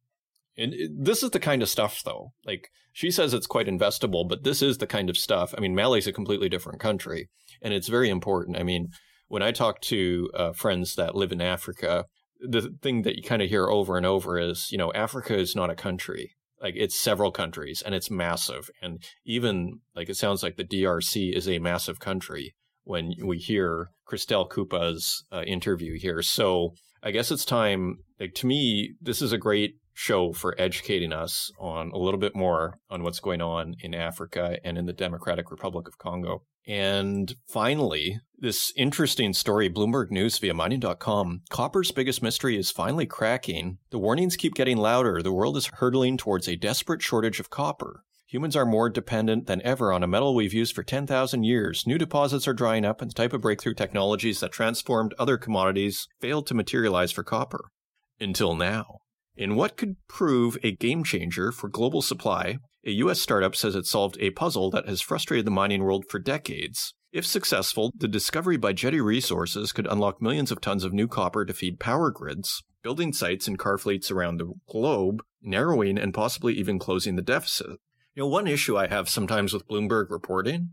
this 0.57 1.23
is 1.23 1.31
the 1.31 1.41
kind 1.41 1.63
of 1.63 1.69
stuff, 1.69 2.03
though. 2.05 2.33
Like, 2.45 2.71
she 2.93 3.11
says 3.11 3.35
it's 3.35 3.47
quite 3.47 3.67
investable, 3.67 4.27
but 4.29 4.45
this 4.45 4.63
is 4.63 4.79
the 4.79 4.87
kind 4.87 5.11
of 5.11 5.17
stuff. 5.17 5.55
I 5.57 5.61
mean, 5.61 5.75
Mali's 5.75 6.07
a 6.07 6.13
completely 6.13 6.49
different 6.49 6.81
country, 6.81 7.29
and 7.63 7.75
it's 7.75 7.89
very 7.89 8.11
important. 8.11 8.57
I 8.57 8.63
mean, 8.63 8.89
when 9.29 9.43
I 9.43 9.53
talk 9.53 9.81
to 9.83 10.31
uh, 10.35 10.53
friends 10.53 10.95
that 10.97 11.15
live 11.15 11.33
in 11.33 11.41
Africa, 11.41 12.07
the 12.41 12.75
thing 12.83 13.03
that 13.03 13.17
you 13.17 13.23
kind 13.23 13.43
of 13.43 13.49
hear 13.49 13.69
over 13.69 13.97
and 13.97 14.07
over 14.07 14.39
is, 14.39 14.69
you 14.71 14.79
know, 14.79 14.93
Africa 14.93 15.37
is 15.37 15.57
not 15.57 15.71
a 15.71 15.75
country. 15.75 16.35
Like 16.61 16.75
it's 16.77 16.99
several 16.99 17.31
countries 17.31 17.83
and 17.85 17.95
it's 17.95 18.11
massive. 18.11 18.71
And 18.81 19.03
even 19.25 19.81
like 19.95 20.09
it 20.09 20.17
sounds 20.17 20.43
like 20.43 20.57
the 20.57 20.65
DRC 20.65 21.37
is 21.37 21.49
a 21.49 21.59
massive 21.59 22.01
country 22.01 22.55
when 22.85 23.15
we 23.25 23.39
hear 23.39 23.91
Christelle 24.09 24.49
Kupa's 24.49 25.25
uh, 25.33 25.43
interview 25.43 25.99
here. 25.99 26.23
So 26.23 26.75
I 27.03 27.11
guess 27.11 27.31
it's 27.31 27.45
time, 27.45 27.97
like 28.21 28.35
to 28.37 28.47
me, 28.47 28.95
this 29.01 29.21
is 29.21 29.33
a 29.33 29.39
great 29.39 29.75
show 29.95 30.33
for 30.33 30.55
educating 30.59 31.13
us 31.13 31.51
on 31.59 31.91
a 31.93 31.99
little 31.99 32.21
bit 32.21 32.35
more 32.35 32.79
on 32.91 33.03
what's 33.03 33.21
going 33.21 33.41
on 33.41 33.75
in 33.81 33.95
Africa 33.95 34.59
and 34.65 34.77
in 34.77 34.87
the 34.87 34.93
Democratic 34.93 35.51
Republic 35.51 35.87
of 35.87 35.99
Congo. 35.99 36.43
And 36.67 37.35
finally, 37.47 38.21
this 38.39 38.73
interesting 38.77 39.33
story, 39.33 39.69
Bloomberg 39.69 40.11
News 40.11 40.39
via 40.39 40.55
mining.com. 40.55 41.43
Copper's 41.51 41.93
biggest 41.93 42.23
mystery 42.23 42.57
is 42.57 42.71
finally 42.71 43.07
cracking. 43.07 43.79
The 43.91 43.99
warnings 43.99 44.37
keep 44.37 44.55
getting 44.55 44.77
louder. 44.77 45.23
The 45.23 45.33
world 45.33 45.57
is 45.57 45.71
hurtling 45.75 46.17
towards 46.17 46.49
a 46.49 46.57
desperate 46.57 47.03
shortage 47.03 47.41
of 47.41 47.51
copper. 47.51 48.05
Humans 48.27 48.57
are 48.57 48.67
more 48.67 48.91
dependent 48.91 49.47
than 49.47 49.63
ever 49.63 49.93
on 49.93 50.03
a 50.03 50.09
metal 50.09 50.35
we've 50.35 50.55
used 50.55 50.75
for 50.75 50.83
10,000 50.83 51.45
years. 51.45 51.87
New 51.87 51.99
deposits 51.99 52.49
are 52.49 52.55
drying 52.55 52.85
up 52.85 53.01
and 53.01 53.11
the 53.11 53.15
type 53.15 53.33
of 53.33 53.43
breakthrough 53.43 53.75
technologies 53.75 54.41
that 54.41 54.51
transformed 54.51 55.15
other 55.19 55.37
commodities 55.37 56.09
failed 56.21 56.47
to 56.49 56.55
materialize 56.55 57.13
for 57.13 57.23
copper. 57.23 57.67
Until 58.19 58.57
now. 58.57 58.99
In 59.37 59.57
what 59.57 59.77
could 59.77 59.97
prove 60.09 60.57
a 60.63 60.73
game 60.73 61.05
changer 61.05 61.53
for 61.53 61.69
global 61.69 62.03
supply, 62.03 62.59
a 62.87 62.91
U.S. 62.93 63.21
startup 63.21 63.57
says 63.57 63.75
it 63.75 63.87
solved 63.87 64.17
a 64.21 64.31
puzzle 64.31 64.71
that 64.71 64.89
has 64.89 65.01
frustrated 65.01 65.47
the 65.47 65.51
mining 65.51 65.83
world 65.83 66.05
for 66.09 66.19
decades. 66.19 66.95
If 67.13 67.25
successful, 67.25 67.93
the 67.97 68.09
discovery 68.09 68.57
by 68.57 68.73
Jetti 68.73 69.03
Resources 69.03 69.73
could 69.73 69.87
unlock 69.87 70.21
millions 70.21 70.51
of 70.51 70.61
tons 70.61 70.85
of 70.85 70.93
new 70.93 71.09
copper 71.09 71.45
to 71.45 71.55
feed 71.55 71.79
power 71.79 72.11
grids, 72.11 72.63
building 72.83 73.13
sites 73.13 73.47
and 73.47 73.59
car 73.59 73.79
fleets 73.79 74.11
around 74.11 74.39
the 74.39 74.53
globe, 74.69 75.23
narrowing 75.41 75.97
and 75.99 76.13
possibly 76.13 76.55
even 76.55 76.79
closing 76.79 77.17
the 77.17 77.23
deficit. 77.23 77.79
You 78.15 78.23
know, 78.23 78.27
one 78.27 78.47
issue 78.47 78.77
I 78.77 78.89
have 78.89 79.09
sometimes 79.09 79.53
with 79.53 79.69
Bloomberg 79.69 80.11
reporting, 80.11 80.71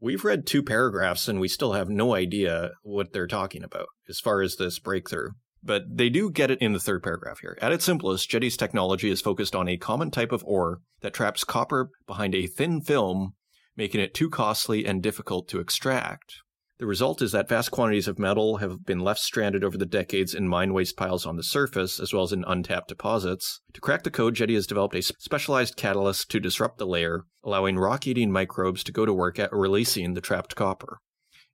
we've 0.00 0.24
read 0.24 0.46
two 0.46 0.62
paragraphs 0.62 1.28
and 1.28 1.40
we 1.40 1.48
still 1.48 1.72
have 1.72 1.88
no 1.88 2.14
idea 2.14 2.72
what 2.82 3.12
they're 3.12 3.26
talking 3.26 3.64
about 3.64 3.86
as 4.08 4.20
far 4.20 4.42
as 4.42 4.56
this 4.56 4.78
breakthrough. 4.78 5.30
But 5.66 5.96
they 5.96 6.10
do 6.10 6.30
get 6.30 6.50
it 6.50 6.60
in 6.60 6.74
the 6.74 6.78
third 6.78 7.02
paragraph 7.02 7.38
here. 7.40 7.56
At 7.62 7.72
its 7.72 7.84
simplest, 7.84 8.30
Jetti's 8.30 8.56
technology 8.56 9.10
is 9.10 9.22
focused 9.22 9.56
on 9.56 9.66
a 9.66 9.78
common 9.78 10.10
type 10.10 10.30
of 10.30 10.44
ore 10.44 10.80
that 11.00 11.14
traps 11.14 11.42
copper 11.42 11.90
behind 12.06 12.34
a 12.34 12.46
thin 12.46 12.82
film, 12.82 13.32
making 13.74 14.02
it 14.02 14.12
too 14.12 14.28
costly 14.28 14.84
and 14.84 15.02
difficult 15.02 15.48
to 15.48 15.60
extract. 15.60 16.34
The 16.78 16.86
result 16.86 17.22
is 17.22 17.32
that 17.32 17.48
vast 17.48 17.70
quantities 17.70 18.08
of 18.08 18.18
metal 18.18 18.58
have 18.58 18.84
been 18.84 18.98
left 18.98 19.20
stranded 19.20 19.64
over 19.64 19.78
the 19.78 19.86
decades 19.86 20.34
in 20.34 20.48
mine 20.48 20.74
waste 20.74 20.96
piles 20.96 21.24
on 21.24 21.36
the 21.36 21.42
surface, 21.42 21.98
as 22.00 22.12
well 22.12 22.24
as 22.24 22.32
in 22.32 22.44
untapped 22.46 22.88
deposits. 22.88 23.60
To 23.72 23.80
crack 23.80 24.02
the 24.02 24.10
code, 24.10 24.34
Jetti 24.34 24.54
has 24.54 24.66
developed 24.66 24.96
a 24.96 25.02
specialized 25.02 25.76
catalyst 25.76 26.30
to 26.32 26.40
disrupt 26.40 26.78
the 26.78 26.86
layer, 26.86 27.22
allowing 27.44 27.78
rock 27.78 28.06
eating 28.06 28.32
microbes 28.32 28.82
to 28.84 28.92
go 28.92 29.06
to 29.06 29.14
work 29.14 29.38
at 29.38 29.52
releasing 29.52 30.14
the 30.14 30.20
trapped 30.20 30.56
copper. 30.56 30.98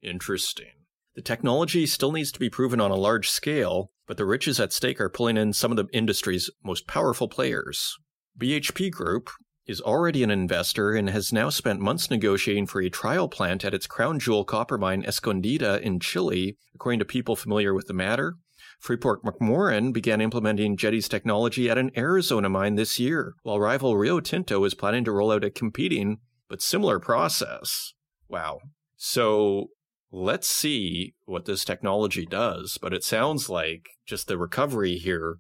Interesting. 0.03 0.80
The 1.17 1.23
technology 1.23 1.87
still 1.87 2.13
needs 2.13 2.31
to 2.33 2.39
be 2.39 2.51
proven 2.51 2.81
on 2.81 2.91
a 2.91 2.97
large 2.97 3.29
scale, 3.29 3.91
but 4.07 4.17
the 4.17 4.25
riches 4.25 4.61
at 4.61 4.73
stake 4.73 5.01
are 5.01 5.09
pulling 5.09 5.37
in 5.37 5.53
some 5.53 5.71
of 5.71 5.77
the 5.77 5.89
industry's 5.93 6.51
most 6.65 6.87
powerful 6.87 7.29
players. 7.29 7.97
BHP 8.39 8.91
Group 8.91 9.31
is 9.67 9.81
already 9.81 10.23
an 10.23 10.31
investor 10.31 10.93
and 10.93 11.11
has 11.11 11.33
now 11.33 11.49
spent 11.49 11.81
months 11.81 12.11
negotiating 12.11 12.67
for 12.67 12.81
a 12.81 12.91
trial 12.91 13.29
plant 13.29 13.65
at 13.65 13.75
its 13.75 13.87
crown 13.87 14.19
jewel 14.19 14.45
copper 14.45 14.79
mine 14.79 15.03
Escondida 15.03 15.81
in 15.81 16.01
Chile, 16.01 16.57
according 16.75 16.99
to 16.99 17.05
people 17.05 17.37
familiar 17.37 17.75
with 17.75 17.87
the 17.87 17.95
matter. 17.95 18.35
Freeport 18.79 19.23
McMoran 19.23 19.93
began 19.93 20.21
implementing 20.21 20.77
Jetti's 20.77 21.09
technology 21.09 21.69
at 21.69 21.79
an 21.79 21.91
Arizona 21.97 22.49
mine 22.49 22.77
this 22.77 22.99
year, 22.99 23.35
while 23.43 23.61
rival 23.61 23.97
Rio 23.97 24.21
Tinto 24.21 24.65
is 24.65 24.75
planning 24.75 25.05
to 25.05 25.13
roll 25.13 25.33
out 25.33 25.45
a 25.45 25.51
competing 25.51 26.19
but 26.49 26.63
similar 26.63 26.99
process. 26.99 27.93
Wow. 28.29 28.61
So 28.97 29.69
let's 30.13 30.49
see 30.49 31.15
what 31.25 31.45
this 31.45 31.65
technology 31.65 32.27
does. 32.27 32.79
But 32.81 32.93
it 32.93 33.05
sounds 33.05 33.49
like 33.49 33.89
just 34.07 34.29
the 34.29 34.39
recovery 34.39 34.97
here, 34.97 35.37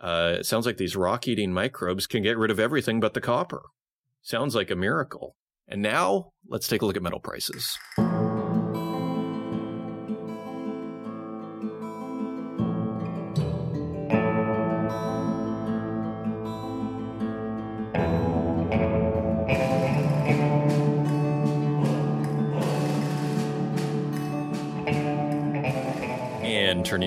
uh, 0.00 0.36
it 0.40 0.46
sounds 0.46 0.66
like 0.66 0.76
these 0.76 0.96
rock 0.96 1.28
eating 1.28 1.52
microbes 1.52 2.06
can 2.06 2.22
get 2.22 2.38
rid 2.38 2.50
of 2.50 2.60
everything 2.60 3.00
but 3.00 3.14
the 3.14 3.20
copper. 3.20 3.62
Sounds 4.22 4.54
like 4.54 4.70
a 4.70 4.76
miracle. 4.76 5.36
And 5.68 5.82
now 5.82 6.30
let's 6.48 6.68
take 6.68 6.82
a 6.82 6.86
look 6.86 6.96
at 6.96 7.02
metal 7.02 7.20
prices. 7.20 7.78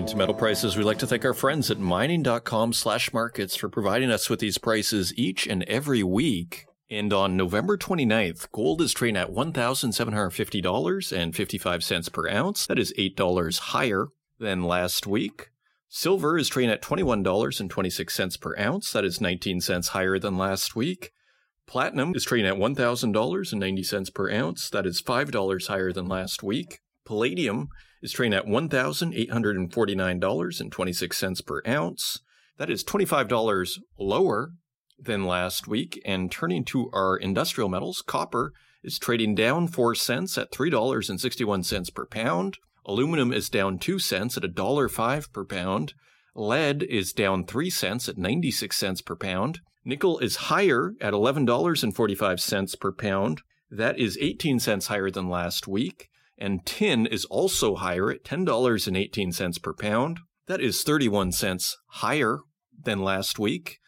Turning 0.03 0.11
to 0.11 0.17
metal 0.17 0.35
prices, 0.35 0.75
we'd 0.75 0.83
like 0.83 0.97
to 0.97 1.07
thank 1.07 1.23
our 1.23 1.33
friends 1.33 1.71
at 1.71 1.79
mining.com 1.79 2.73
slash 2.73 3.13
markets 3.13 3.55
for 3.55 3.69
providing 3.69 4.11
us 4.11 4.29
with 4.29 4.39
these 4.39 4.57
prices 4.57 5.13
each 5.15 5.47
and 5.47 5.63
every 5.63 6.03
week. 6.03 6.65
And 6.89 7.13
on 7.13 7.37
November 7.37 7.77
29th, 7.77 8.51
gold 8.51 8.81
is 8.81 8.91
trading 8.91 9.15
at 9.15 9.31
$1,750.55 9.31 12.11
per 12.11 12.29
ounce. 12.29 12.67
That 12.67 12.79
is 12.79 12.93
$8 12.97 13.59
higher 13.59 14.07
than 14.39 14.63
last 14.63 15.07
week. 15.07 15.51
Silver 15.87 16.37
is 16.37 16.49
trading 16.49 16.71
at 16.71 16.81
$21.26 16.81 18.41
per 18.41 18.59
ounce. 18.59 18.91
That 18.91 19.05
is 19.05 19.21
19 19.21 19.61
cents 19.61 19.87
higher 19.89 20.17
than 20.19 20.37
last 20.37 20.75
week. 20.75 21.13
Platinum 21.65 22.11
is 22.13 22.25
trading 22.25 22.51
at 22.51 22.57
$1,000.90 22.57 24.13
per 24.13 24.29
ounce. 24.29 24.69
That 24.69 24.85
is 24.85 25.01
$5 25.01 25.67
higher 25.67 25.93
than 25.93 26.09
last 26.09 26.43
week. 26.43 26.81
Palladium 27.05 27.69
is 28.01 28.11
trading 28.11 28.37
at 28.37 28.45
$1,849.26 28.45 31.45
per 31.45 31.61
ounce. 31.67 32.19
That 32.57 32.69
is 32.69 32.83
$25 32.83 33.79
lower 33.97 34.51
than 34.99 35.25
last 35.25 35.67
week. 35.67 36.01
And 36.05 36.31
turning 36.31 36.63
to 36.65 36.89
our 36.93 37.17
industrial 37.17 37.69
metals, 37.69 38.03
copper 38.05 38.51
is 38.83 38.99
trading 38.99 39.33
down 39.35 39.67
4 39.67 39.95
cents 39.95 40.37
at 40.37 40.51
$3.61 40.51 41.93
per 41.93 42.05
pound. 42.05 42.57
Aluminum 42.85 43.31
is 43.31 43.49
down 43.49 43.79
2 43.79 43.99
cents 43.99 44.35
at 44.37 44.43
$1.05 44.43 45.31
per 45.31 45.45
pound. 45.45 45.93
Lead 46.35 46.83
is 46.83 47.13
down 47.13 47.45
3 47.45 47.69
cents 47.69 48.09
at 48.09 48.17
96 48.17 48.75
cents 48.75 49.01
per 49.01 49.15
pound. 49.15 49.61
Nickel 49.85 50.19
is 50.19 50.35
higher 50.35 50.93
at 50.99 51.13
$11.45 51.13 52.79
per 52.79 52.91
pound. 52.91 53.41
That 53.69 53.99
is 53.99 54.17
18 54.19 54.59
cents 54.59 54.87
higher 54.87 55.09
than 55.09 55.29
last 55.29 55.65
week. 55.67 56.09
And 56.37 56.65
tin 56.65 57.05
is 57.05 57.25
also 57.25 57.75
higher 57.75 58.09
at 58.11 58.23
$10.18 58.23 59.61
per 59.61 59.73
pound. 59.73 60.19
That 60.47 60.61
is 60.61 60.83
31 60.83 61.31
cents 61.31 61.77
higher 61.87 62.39
than 62.77 63.01
last 63.01 63.39
week. 63.39 63.79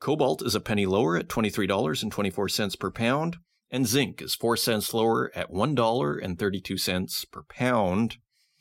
Cobalt 0.00 0.42
is 0.42 0.54
a 0.54 0.60
penny 0.60 0.84
lower 0.84 1.16
at 1.16 1.28
$23.24 1.28 2.78
per 2.78 2.90
pound. 2.90 3.36
And 3.70 3.86
zinc 3.86 4.20
is 4.22 4.34
4 4.34 4.56
cents 4.56 4.92
lower 4.94 5.30
at 5.34 5.50
$1.32 5.50 7.30
per 7.30 7.42
pound. 7.48 8.18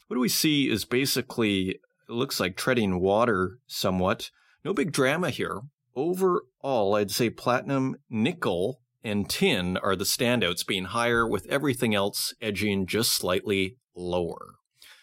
What 0.07 0.15
do 0.15 0.19
we 0.19 0.29
see 0.29 0.69
is 0.69 0.85
basically, 0.85 1.79
looks 2.07 2.39
like 2.39 2.55
treading 2.55 2.99
water 3.01 3.57
somewhat. 3.67 4.31
No 4.63 4.73
big 4.73 4.91
drama 4.91 5.29
here. 5.29 5.61
Overall, 5.95 6.95
I'd 6.95 7.11
say 7.11 7.29
platinum, 7.29 7.97
nickel, 8.09 8.81
and 9.05 9.29
tin 9.29 9.77
are 9.77 9.95
the 9.95 10.03
standouts, 10.03 10.65
being 10.65 10.85
higher 10.85 11.27
with 11.27 11.45
everything 11.45 11.93
else 11.93 12.33
edging 12.41 12.87
just 12.87 13.15
slightly 13.15 13.77
lower. 13.95 14.55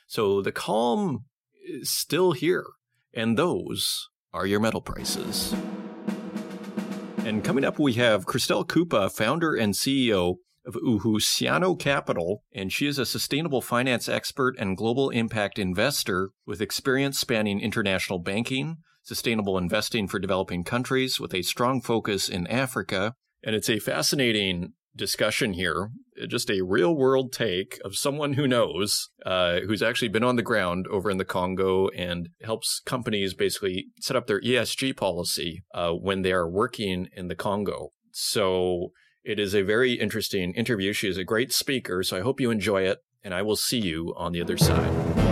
So 0.07 0.43
the 0.43 0.53
calm 0.53 1.27
is 1.65 1.91
still 1.91 2.33
here, 2.33 2.67
and 3.15 3.39
those 3.39 4.09
are 4.35 4.45
your 4.45 4.61
metal 4.61 4.83
prices. 4.83 5.55
And 7.19 7.45
coming 7.45 7.65
up, 7.65 7.79
we 7.79 7.93
have 7.95 8.27
Christelle 8.27 8.67
Kupa, 8.67 9.11
founder 9.11 9.55
and 9.55 9.75
CEO 9.75 10.37
of 10.67 10.75
Uhusiano 10.75 11.79
Capital, 11.79 12.43
and 12.53 12.73
she 12.73 12.87
is 12.89 12.99
a 12.99 13.07
sustainable 13.07 13.63
finance 13.63 14.09
expert 14.09 14.57
and 14.59 14.77
global 14.77 15.11
impact 15.11 15.59
investor 15.59 16.31
with 16.45 16.61
experience 16.61 17.19
spanning 17.19 17.61
international 17.61 18.19
banking, 18.19 18.79
sustainable 19.03 19.57
investing 19.57 20.09
for 20.09 20.19
developing 20.19 20.65
countries 20.65 21.21
with 21.21 21.33
a 21.35 21.43
strong 21.43 21.81
focus 21.81 22.29
in 22.29 22.47
Africa. 22.49 23.15
And 23.45 23.55
it's 23.55 23.69
a 23.69 23.79
fascinating 23.79 24.73
discussion 24.95 25.55
here, 25.55 25.91
just 26.29 26.51
a 26.51 26.63
real 26.63 26.95
world 26.95 27.33
take 27.33 27.81
of 27.85 27.97
someone 27.97 28.35
who 28.35 28.47
knows, 28.47 29.09
uh, 29.25 29.61
who's 29.61 29.83
actually 29.83 30.09
been 30.09 30.25
on 30.25 30.37
the 30.37 30.43
ground 30.43 30.87
over 30.89 31.11
in 31.11 31.17
the 31.17 31.25
Congo 31.25 31.89
and 31.89 32.29
helps 32.43 32.81
companies 32.85 33.35
basically 33.35 33.87
set 34.01 34.17
up 34.17 34.27
their 34.27 34.41
ESG 34.41 34.97
policy 34.97 35.65
uh, 35.75 35.91
when 35.93 36.23
they 36.23 36.33
are 36.33 36.49
working 36.49 37.09
in 37.17 37.29
the 37.29 37.35
Congo. 37.35 37.93
So 38.11 38.93
it 39.25 39.39
is 39.39 39.55
a 39.55 39.63
very 39.63 39.95
interesting 39.95 40.53
interview. 40.55 40.93
She 40.93 41.09
is 41.09 41.17
a 41.17 41.25
great 41.25 41.53
speaker, 41.53 42.03
so 42.03 42.19
I 42.19 42.21
hope 42.21 42.41
you 42.41 42.51
enjoy 42.51 42.83
it, 42.83 42.99
and 43.23 43.33
I 43.33 43.43
will 43.43 43.57
see 43.57 43.79
you 43.79 44.15
on 44.17 44.33
the 44.33 44.43
other 44.43 44.59
side. 44.59 45.32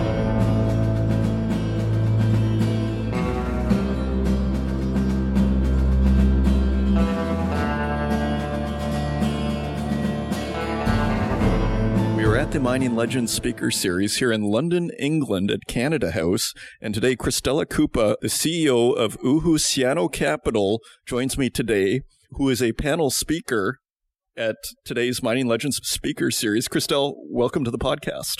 The 12.60 12.64
Mining 12.64 12.94
Legends 12.94 13.32
Speaker 13.32 13.70
Series 13.70 14.18
here 14.18 14.30
in 14.30 14.42
London, 14.42 14.90
England 14.98 15.50
at 15.50 15.64
Canada 15.66 16.10
House. 16.10 16.52
And 16.78 16.92
today, 16.92 17.16
Christelle 17.16 17.64
Kupa, 17.64 18.16
the 18.20 18.28
CEO 18.28 18.94
of 18.94 19.18
Uhu 19.20 19.40
Uhusiano 19.40 20.12
Capital, 20.12 20.80
joins 21.06 21.38
me 21.38 21.48
today, 21.48 22.02
who 22.32 22.50
is 22.50 22.62
a 22.62 22.72
panel 22.72 23.10
speaker 23.10 23.78
at 24.36 24.56
today's 24.84 25.22
Mining 25.22 25.46
Legends 25.46 25.80
Speaker 25.84 26.30
Series. 26.30 26.68
Christelle, 26.68 27.14
welcome 27.30 27.64
to 27.64 27.70
the 27.70 27.78
podcast. 27.78 28.36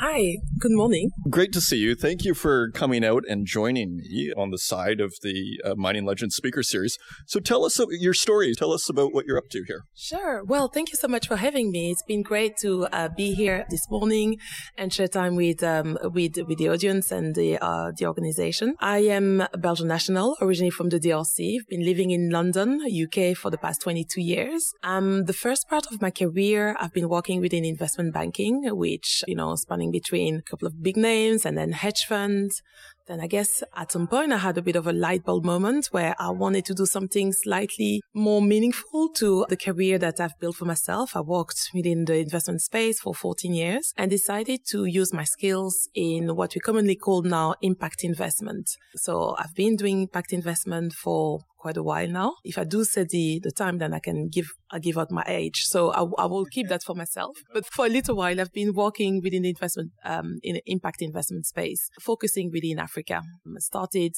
Hi, 0.00 0.38
good 0.58 0.72
morning. 0.72 1.10
Great 1.28 1.52
to 1.52 1.60
see 1.60 1.76
you. 1.76 1.94
Thank 1.94 2.24
you 2.24 2.34
for 2.34 2.70
coming 2.70 3.04
out 3.04 3.24
and 3.28 3.46
joining 3.46 3.96
me 3.96 4.32
on 4.36 4.50
the 4.50 4.58
side 4.58 5.00
of 5.00 5.14
the 5.22 5.60
uh, 5.64 5.74
Mining 5.76 6.04
Legends 6.04 6.34
Speaker 6.34 6.62
Series. 6.62 6.98
So 7.26 7.40
tell 7.40 7.64
us 7.64 7.78
your 7.90 8.14
story. 8.14 8.54
Tell 8.54 8.72
us 8.72 8.88
about 8.88 9.12
what 9.12 9.26
you're 9.26 9.36
up 9.36 9.50
to 9.50 9.64
here. 9.66 9.84
Sure. 9.94 10.42
Well, 10.44 10.68
thank 10.68 10.90
you 10.92 10.96
so 10.96 11.08
much 11.08 11.28
for 11.28 11.36
having 11.36 11.70
me. 11.70 11.90
It's 11.90 12.02
been 12.02 12.22
great 12.22 12.56
to 12.58 12.86
uh, 12.86 13.10
be 13.16 13.34
here 13.34 13.66
this 13.68 13.88
morning 13.90 14.38
and 14.78 14.92
share 14.92 15.08
time 15.08 15.36
with 15.36 15.62
um, 15.62 15.98
with 16.02 16.38
with 16.48 16.58
the 16.58 16.70
audience 16.70 17.12
and 17.12 17.34
the 17.34 17.58
uh, 17.58 17.92
the 17.96 18.06
organization. 18.06 18.74
I 18.80 18.98
am 18.98 19.42
a 19.52 19.58
Belgian 19.58 19.88
national, 19.88 20.36
originally 20.40 20.70
from 20.70 20.88
the 20.88 20.98
DRC. 20.98 21.58
I've 21.60 21.68
been 21.68 21.84
living 21.84 22.10
in 22.10 22.30
London, 22.30 22.80
UK, 22.86 23.36
for 23.36 23.50
the 23.50 23.58
past 23.58 23.82
22 23.82 24.20
years. 24.20 24.72
Um, 24.82 25.26
the 25.26 25.32
first 25.32 25.68
part 25.68 25.86
of 25.92 26.00
my 26.00 26.10
career, 26.10 26.76
I've 26.80 26.92
been 26.92 27.08
working 27.08 27.40
within 27.40 27.64
investment 27.64 28.14
banking, 28.14 28.62
which 28.74 29.22
you 29.26 29.36
know 29.36 29.54
spanning 29.54 29.81
between 29.90 30.36
a 30.36 30.42
couple 30.42 30.68
of 30.68 30.82
big 30.82 30.96
names 30.96 31.44
and 31.44 31.56
then 31.58 31.72
hedge 31.72 32.04
funds. 32.06 32.62
Then 33.08 33.20
I 33.20 33.26
guess 33.26 33.62
at 33.76 33.90
some 33.90 34.06
point 34.06 34.32
I 34.32 34.38
had 34.38 34.56
a 34.58 34.62
bit 34.62 34.76
of 34.76 34.86
a 34.86 34.92
light 34.92 35.24
bulb 35.24 35.44
moment 35.44 35.88
where 35.90 36.14
I 36.18 36.30
wanted 36.30 36.64
to 36.66 36.74
do 36.74 36.86
something 36.86 37.32
slightly 37.32 38.00
more 38.14 38.40
meaningful 38.40 39.08
to 39.16 39.44
the 39.48 39.56
career 39.56 39.98
that 39.98 40.20
I've 40.20 40.38
built 40.38 40.56
for 40.56 40.66
myself. 40.66 41.16
I 41.16 41.20
worked 41.20 41.70
within 41.74 42.04
the 42.04 42.18
investment 42.18 42.62
space 42.62 43.00
for 43.00 43.14
14 43.14 43.52
years 43.52 43.92
and 43.96 44.10
decided 44.10 44.60
to 44.70 44.84
use 44.84 45.12
my 45.12 45.24
skills 45.24 45.88
in 45.94 46.36
what 46.36 46.54
we 46.54 46.60
commonly 46.60 46.94
call 46.94 47.22
now 47.22 47.54
impact 47.60 48.04
investment. 48.04 48.70
So 48.94 49.34
I've 49.36 49.54
been 49.54 49.76
doing 49.76 50.02
impact 50.02 50.32
investment 50.32 50.92
for 50.92 51.40
quite 51.62 51.76
a 51.76 51.82
while 51.82 52.08
now. 52.08 52.30
If 52.44 52.58
I 52.58 52.64
do 52.64 52.84
say 52.84 53.04
the, 53.08 53.40
the 53.42 53.52
time, 53.52 53.78
then 53.78 53.94
I 53.94 54.00
can 54.00 54.28
give, 54.28 54.48
I 54.70 54.80
give 54.80 54.98
out 54.98 55.10
my 55.12 55.24
age. 55.28 55.60
So 55.74 55.90
I, 55.92 56.02
I 56.24 56.26
will 56.26 56.44
keep 56.44 56.68
that 56.68 56.82
for 56.82 56.96
myself. 56.96 57.36
But 57.54 57.64
for 57.66 57.86
a 57.86 57.88
little 57.88 58.16
while, 58.16 58.40
I've 58.40 58.52
been 58.52 58.72
working 58.74 59.20
within 59.22 59.42
the 59.42 59.50
investment, 59.50 59.92
um, 60.04 60.38
in 60.42 60.60
impact 60.66 61.00
investment 61.00 61.46
space, 61.46 61.88
focusing 62.00 62.50
within 62.52 62.80
Africa. 62.80 63.22
I 63.46 63.60
started 63.60 64.12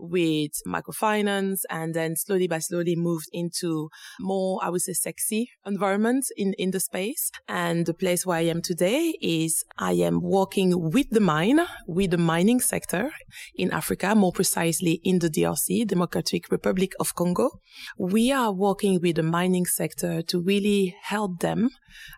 with 0.00 0.52
microfinance 0.66 1.60
and 1.68 1.94
then 1.94 2.16
slowly 2.16 2.48
by 2.48 2.58
slowly 2.58 2.96
moved 2.96 3.28
into 3.32 3.90
more, 4.20 4.60
I 4.62 4.70
would 4.70 4.82
say, 4.82 4.92
sexy 4.92 5.50
environment 5.66 6.26
in, 6.36 6.54
in 6.54 6.70
the 6.70 6.80
space. 6.80 7.30
And 7.48 7.86
the 7.86 7.94
place 7.94 8.24
where 8.24 8.38
I 8.38 8.42
am 8.42 8.62
today 8.62 9.14
is 9.20 9.64
I 9.78 9.92
am 9.92 10.20
working 10.22 10.90
with 10.90 11.10
the 11.10 11.20
mine, 11.20 11.60
with 11.86 12.10
the 12.10 12.18
mining 12.18 12.60
sector 12.60 13.10
in 13.54 13.70
Africa, 13.72 14.14
more 14.14 14.32
precisely 14.32 15.00
in 15.04 15.18
the 15.18 15.28
DRC, 15.28 15.86
Democratic 15.86 16.50
Republic 16.50 16.92
of 16.98 17.14
Congo. 17.14 17.50
We 17.98 18.32
are 18.32 18.52
working 18.52 19.00
with 19.00 19.16
the 19.16 19.22
mining 19.22 19.66
sector 19.66 20.22
to 20.22 20.40
really 20.40 20.94
help 21.02 21.40
them 21.40 21.70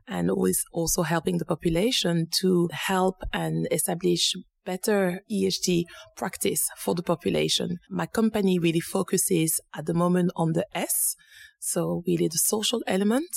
and 0.06 0.30
always 0.30 0.64
also 0.72 1.02
helping 1.02 1.38
the 1.38 1.44
population 1.44 2.28
to 2.40 2.68
help 2.72 3.16
and 3.32 3.66
establish 3.70 4.34
better 4.64 5.20
ESG 5.30 5.84
practice 6.16 6.62
for 6.78 6.94
the 6.94 7.02
population. 7.02 7.78
My 7.90 8.06
company 8.06 8.58
really 8.58 8.80
focuses 8.80 9.60
at 9.76 9.86
the 9.86 9.94
moment 9.94 10.32
on 10.36 10.52
the 10.52 10.66
S. 10.74 11.16
So 11.58 12.02
really 12.06 12.28
the 12.28 12.38
social 12.38 12.82
element. 12.86 13.30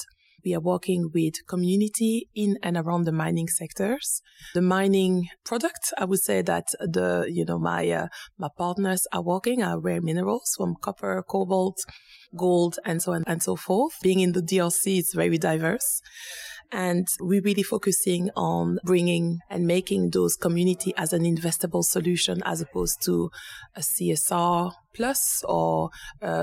We 0.45 0.53
are 0.53 0.59
working 0.59 1.09
with 1.11 1.33
community 1.47 2.29
in 2.35 2.59
and 2.61 2.77
around 2.77 3.05
the 3.05 3.11
mining 3.11 3.47
sectors. 3.47 4.21
The 4.53 4.61
mining 4.61 5.27
product, 5.43 5.91
I 5.97 6.05
would 6.05 6.19
say 6.19 6.43
that 6.43 6.67
the, 6.79 7.25
you 7.27 7.45
know, 7.45 7.57
my, 7.57 7.89
uh, 7.89 8.07
my 8.37 8.49
partners 8.55 9.07
are 9.11 9.23
working 9.23 9.63
are 9.63 9.79
rare 9.79 10.01
minerals 10.01 10.53
from 10.55 10.75
copper, 10.79 11.23
cobalt, 11.27 11.77
gold, 12.37 12.77
and 12.85 13.01
so 13.01 13.13
on 13.13 13.23
and 13.25 13.41
so 13.41 13.55
forth. 13.55 13.93
Being 14.03 14.19
in 14.19 14.33
the 14.33 14.41
DRC 14.41 14.99
is 14.99 15.13
very 15.15 15.39
diverse. 15.39 16.01
And 16.75 17.07
we're 17.21 17.41
really 17.41 17.63
focusing 17.63 18.29
on 18.35 18.79
bringing 18.83 19.39
and 19.49 19.65
making 19.65 20.09
those 20.09 20.35
community 20.35 20.93
as 20.97 21.13
an 21.13 21.23
investable 21.23 21.83
solution 21.83 22.41
as 22.43 22.59
opposed 22.59 23.01
to 23.05 23.29
a 23.75 23.79
CSR 23.79 24.73
plus 24.93 25.41
or 25.47 25.89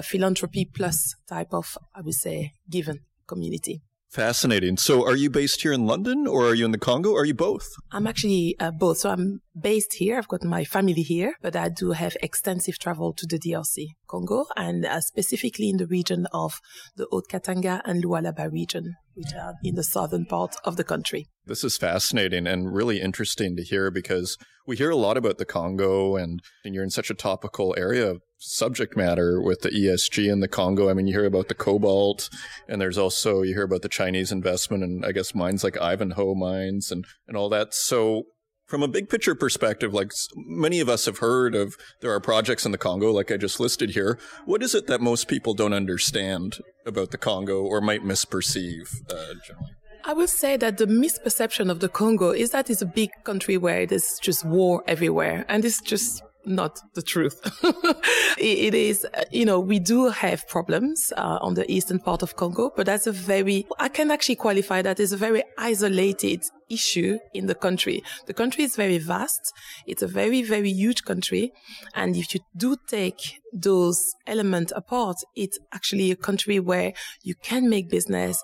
philanthropy 0.02 0.64
plus 0.64 1.14
type 1.28 1.52
of, 1.52 1.76
I 1.94 2.00
would 2.00 2.14
say, 2.14 2.52
given 2.70 3.00
community. 3.26 3.82
Fascinating. 4.12 4.76
So, 4.76 5.06
are 5.08 5.16
you 5.16 5.30
based 5.30 5.62
here 5.62 5.72
in 5.72 5.86
London 5.86 6.26
or 6.26 6.46
are 6.48 6.54
you 6.54 6.66
in 6.66 6.70
the 6.70 6.76
Congo? 6.76 7.12
Or 7.12 7.22
are 7.22 7.24
you 7.24 7.32
both? 7.32 7.66
I'm 7.92 8.06
actually 8.06 8.54
uh, 8.60 8.70
both. 8.70 8.98
So, 8.98 9.08
I'm 9.08 9.40
based 9.58 9.94
here. 9.94 10.18
I've 10.18 10.28
got 10.28 10.44
my 10.44 10.64
family 10.64 11.00
here, 11.00 11.32
but 11.40 11.56
I 11.56 11.70
do 11.70 11.92
have 11.92 12.14
extensive 12.22 12.78
travel 12.78 13.14
to 13.14 13.26
the 13.26 13.38
DRC, 13.38 13.86
Congo, 14.06 14.44
and 14.54 14.84
uh, 14.84 15.00
specifically 15.00 15.70
in 15.70 15.78
the 15.78 15.86
region 15.86 16.26
of 16.30 16.60
the 16.94 17.06
Haut-Katanga 17.10 17.80
and 17.86 18.04
Lualaba 18.04 18.52
region, 18.52 18.96
which 19.14 19.32
are 19.34 19.54
in 19.62 19.74
the 19.74 19.82
southern 19.82 20.26
part 20.26 20.56
of 20.64 20.76
the 20.76 20.84
country. 20.84 21.26
This 21.44 21.64
is 21.64 21.76
fascinating 21.76 22.46
and 22.46 22.72
really 22.72 23.00
interesting 23.00 23.56
to 23.56 23.62
hear 23.62 23.90
because 23.90 24.38
we 24.66 24.76
hear 24.76 24.90
a 24.90 24.96
lot 24.96 25.16
about 25.16 25.38
the 25.38 25.44
Congo 25.44 26.16
and, 26.16 26.40
and 26.64 26.74
you're 26.74 26.84
in 26.84 26.90
such 26.90 27.10
a 27.10 27.14
topical 27.14 27.74
area 27.76 28.08
of 28.08 28.22
subject 28.38 28.96
matter 28.96 29.40
with 29.40 29.62
the 29.62 29.70
ESG 29.70 30.30
in 30.30 30.40
the 30.40 30.48
Congo. 30.48 30.88
I 30.88 30.94
mean, 30.94 31.06
you 31.06 31.14
hear 31.14 31.26
about 31.26 31.48
the 31.48 31.54
cobalt 31.54 32.30
and 32.68 32.80
there's 32.80 32.98
also, 32.98 33.42
you 33.42 33.54
hear 33.54 33.64
about 33.64 33.82
the 33.82 33.88
Chinese 33.88 34.30
investment 34.30 34.82
and 34.84 35.04
I 35.04 35.12
guess 35.12 35.34
mines 35.34 35.64
like 35.64 35.76
Ivanhoe 35.80 36.34
mines 36.34 36.92
and, 36.92 37.04
and 37.26 37.36
all 37.36 37.48
that. 37.48 37.74
So 37.74 38.24
from 38.72 38.82
a 38.82 38.88
big 38.88 39.10
picture 39.10 39.34
perspective, 39.34 39.92
like 39.92 40.14
many 40.34 40.80
of 40.80 40.88
us 40.88 41.04
have 41.04 41.18
heard 41.18 41.54
of, 41.54 41.76
there 42.00 42.10
are 42.10 42.20
projects 42.20 42.64
in 42.64 42.72
the 42.72 42.78
Congo, 42.78 43.12
like 43.12 43.30
I 43.30 43.36
just 43.36 43.60
listed 43.60 43.90
here. 43.90 44.18
What 44.46 44.62
is 44.62 44.74
it 44.74 44.86
that 44.86 45.02
most 45.02 45.28
people 45.28 45.52
don't 45.52 45.74
understand 45.74 46.56
about 46.86 47.10
the 47.10 47.18
Congo 47.18 47.60
or 47.60 47.82
might 47.82 48.02
misperceive 48.02 48.88
uh, 49.10 49.34
generally? 49.46 49.72
I 50.06 50.14
would 50.14 50.30
say 50.30 50.56
that 50.56 50.78
the 50.78 50.86
misperception 50.86 51.70
of 51.70 51.80
the 51.80 51.90
Congo 51.90 52.30
is 52.30 52.52
that 52.52 52.70
it's 52.70 52.80
a 52.80 52.86
big 52.86 53.10
country 53.24 53.58
where 53.58 53.84
there's 53.84 54.18
just 54.22 54.42
war 54.42 54.82
everywhere. 54.86 55.44
And 55.50 55.66
it's 55.66 55.82
just 55.82 56.22
not 56.46 56.80
the 56.94 57.02
truth. 57.02 57.40
it 58.38 58.74
is, 58.74 59.06
you 59.30 59.44
know, 59.44 59.60
we 59.60 59.78
do 59.80 60.08
have 60.08 60.48
problems 60.48 61.12
uh, 61.16 61.38
on 61.40 61.54
the 61.54 61.70
eastern 61.70 61.98
part 61.98 62.22
of 62.22 62.36
Congo, 62.36 62.72
but 62.74 62.86
that's 62.86 63.06
a 63.06 63.12
very, 63.12 63.66
I 63.78 63.88
can 63.88 64.10
actually 64.10 64.36
qualify 64.36 64.82
that 64.82 64.98
as 64.98 65.12
a 65.12 65.16
very 65.16 65.42
isolated 65.58 66.42
issue 66.72 67.18
in 67.34 67.46
the 67.46 67.54
country. 67.54 68.02
The 68.26 68.34
country 68.34 68.64
is 68.64 68.76
very 68.76 68.98
vast. 68.98 69.52
It's 69.86 70.02
a 70.02 70.06
very, 70.06 70.42
very 70.42 70.70
huge 70.70 71.04
country. 71.04 71.52
And 71.94 72.16
if 72.16 72.34
you 72.34 72.40
do 72.56 72.76
take 72.88 73.40
those 73.52 74.00
elements 74.26 74.72
apart, 74.74 75.16
it's 75.36 75.58
actually 75.72 76.10
a 76.10 76.16
country 76.16 76.58
where 76.58 76.92
you 77.22 77.34
can 77.34 77.68
make 77.68 77.90
business 77.90 78.42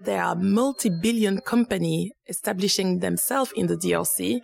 there 0.00 0.22
are 0.22 0.36
multi-billion 0.36 1.40
company 1.40 2.12
establishing 2.28 3.00
themselves 3.00 3.52
in 3.56 3.66
the 3.66 3.76
DRC. 3.76 4.40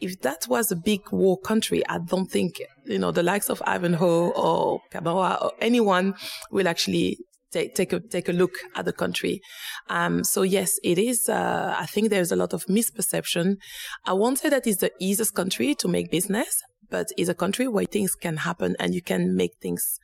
If 0.00 0.20
that 0.22 0.46
was 0.48 0.72
a 0.72 0.76
big 0.76 1.12
war 1.12 1.38
country, 1.38 1.86
I 1.88 1.98
don't 1.98 2.26
think, 2.26 2.60
you 2.84 2.98
know, 2.98 3.12
the 3.12 3.22
likes 3.22 3.48
of 3.48 3.62
Ivanhoe 3.66 4.30
or 4.30 4.80
Camorra 4.92 5.42
or 5.42 5.52
anyone 5.60 6.14
will 6.50 6.66
actually 6.66 7.18
take, 7.52 7.74
take 7.74 7.92
a 7.92 8.00
take 8.00 8.28
a 8.28 8.32
look 8.32 8.54
at 8.74 8.84
the 8.84 8.92
country. 8.92 9.40
Um, 9.88 10.24
so 10.24 10.42
yes, 10.42 10.78
it 10.82 10.98
is. 10.98 11.28
Uh, 11.28 11.74
I 11.78 11.86
think 11.86 12.10
there's 12.10 12.32
a 12.32 12.36
lot 12.36 12.52
of 12.52 12.64
misperception. 12.66 13.56
I 14.04 14.12
won't 14.12 14.38
say 14.38 14.48
that 14.48 14.66
it's 14.66 14.80
the 14.80 14.92
easiest 15.00 15.34
country 15.34 15.74
to 15.76 15.88
make 15.88 16.10
business, 16.10 16.62
but 16.90 17.08
it's 17.16 17.28
a 17.28 17.34
country 17.34 17.68
where 17.68 17.84
things 17.84 18.14
can 18.14 18.38
happen 18.38 18.76
and 18.78 18.94
you 18.94 19.02
can 19.02 19.36
make 19.36 19.56
things. 19.60 19.98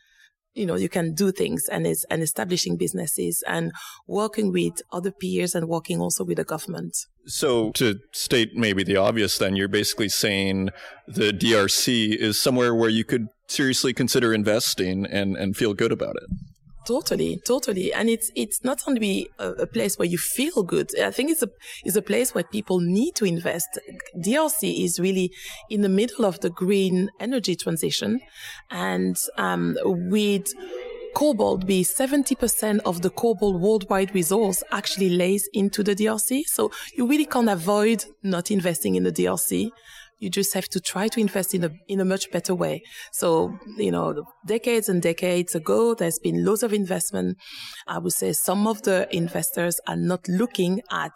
You 0.55 0.66
know, 0.66 0.74
you 0.76 0.90
can 0.90 1.14
do 1.14 1.33
things 1.33 1.66
and 1.70 1.87
it's 1.87 2.05
and 2.11 2.22
establishing 2.22 2.76
businesses 2.76 3.42
and 3.48 3.72
working 4.07 4.52
with 4.52 4.83
other 4.92 5.11
peers 5.11 5.55
and 5.55 5.66
working 5.66 5.98
also 5.98 6.24
with 6.24 6.37
the 6.37 6.44
government. 6.44 6.94
So 7.24 7.70
to 7.72 8.00
state 8.12 8.50
maybe 8.55 8.85
the 8.85 8.96
obvious, 8.96 9.38
then 9.38 9.57
you're 9.57 9.68
basically 9.68 10.11
saying 10.11 10.68
the 11.09 11.33
DRC 11.33 12.14
is 12.14 12.38
somewhere 12.38 12.74
where 12.74 12.90
you 12.90 13.02
could 13.02 13.28
seriously 13.48 13.94
consider 13.94 14.35
investing 14.35 15.07
and, 15.07 15.37
and 15.37 15.57
feel 15.57 15.72
good 15.72 15.92
about 15.92 16.16
it. 16.16 16.52
Totally, 16.87 17.40
totally. 17.45 17.92
And 17.92 18.09
it's, 18.09 18.31
it's 18.35 18.64
not 18.64 18.83
only 18.88 19.29
a, 19.38 19.51
a, 19.51 19.66
place 19.66 19.99
where 19.99 20.09
you 20.09 20.18
feel 20.18 20.62
good. 20.62 20.90
I 21.01 21.11
think 21.11 21.31
it's 21.31 21.42
a, 21.42 21.51
it's 21.85 21.97
a 21.97 22.03
place 22.03 22.35
where 22.35 22.45
people 22.45 22.81
need 22.81 23.14
to 23.16 23.25
invest. 23.25 23.79
DRC 24.16 24.85
is 24.85 24.99
really 24.99 25.33
in 25.71 25.83
the 25.83 25.88
middle 25.88 26.25
of 26.25 26.40
the 26.40 26.51
green 26.51 27.11
energy 27.21 27.55
transition. 27.55 28.21
And, 28.71 29.16
um, 29.38 29.77
with 29.85 30.53
cobalt 31.14 31.66
be 31.66 31.85
70% 31.85 32.81
of 32.85 33.03
the 33.03 33.11
cobalt 33.11 33.61
worldwide 33.61 34.14
resource 34.14 34.62
actually 34.73 35.11
lays 35.11 35.49
into 35.53 35.83
the 35.83 35.95
DRC. 35.95 36.45
So 36.47 36.71
you 36.97 37.07
really 37.07 37.27
can't 37.27 37.51
avoid 37.51 38.05
not 38.23 38.51
investing 38.51 38.95
in 38.95 39.05
the 39.05 39.12
DRC. 39.12 39.71
You 40.22 40.30
just 40.30 40.54
have 40.54 40.68
to 40.68 40.78
try 40.78 41.08
to 41.08 41.18
invest 41.18 41.52
in 41.52 41.64
a, 41.64 41.70
in 41.88 41.98
a 41.98 42.04
much 42.04 42.30
better 42.30 42.54
way. 42.54 42.85
So, 43.11 43.58
you 43.76 43.90
know, 43.90 44.24
decades 44.46 44.88
and 44.88 45.02
decades 45.02 45.56
ago, 45.56 45.94
there's 45.94 46.20
been 46.20 46.44
loads 46.44 46.62
of 46.62 46.72
investment. 46.72 47.38
I 47.88 47.98
would 47.98 48.12
say 48.12 48.32
some 48.32 48.68
of 48.68 48.82
the 48.82 49.08
investors 49.11 49.80
are 49.88 49.96
not 49.96 50.28
looking 50.28 50.80
at 50.92 51.11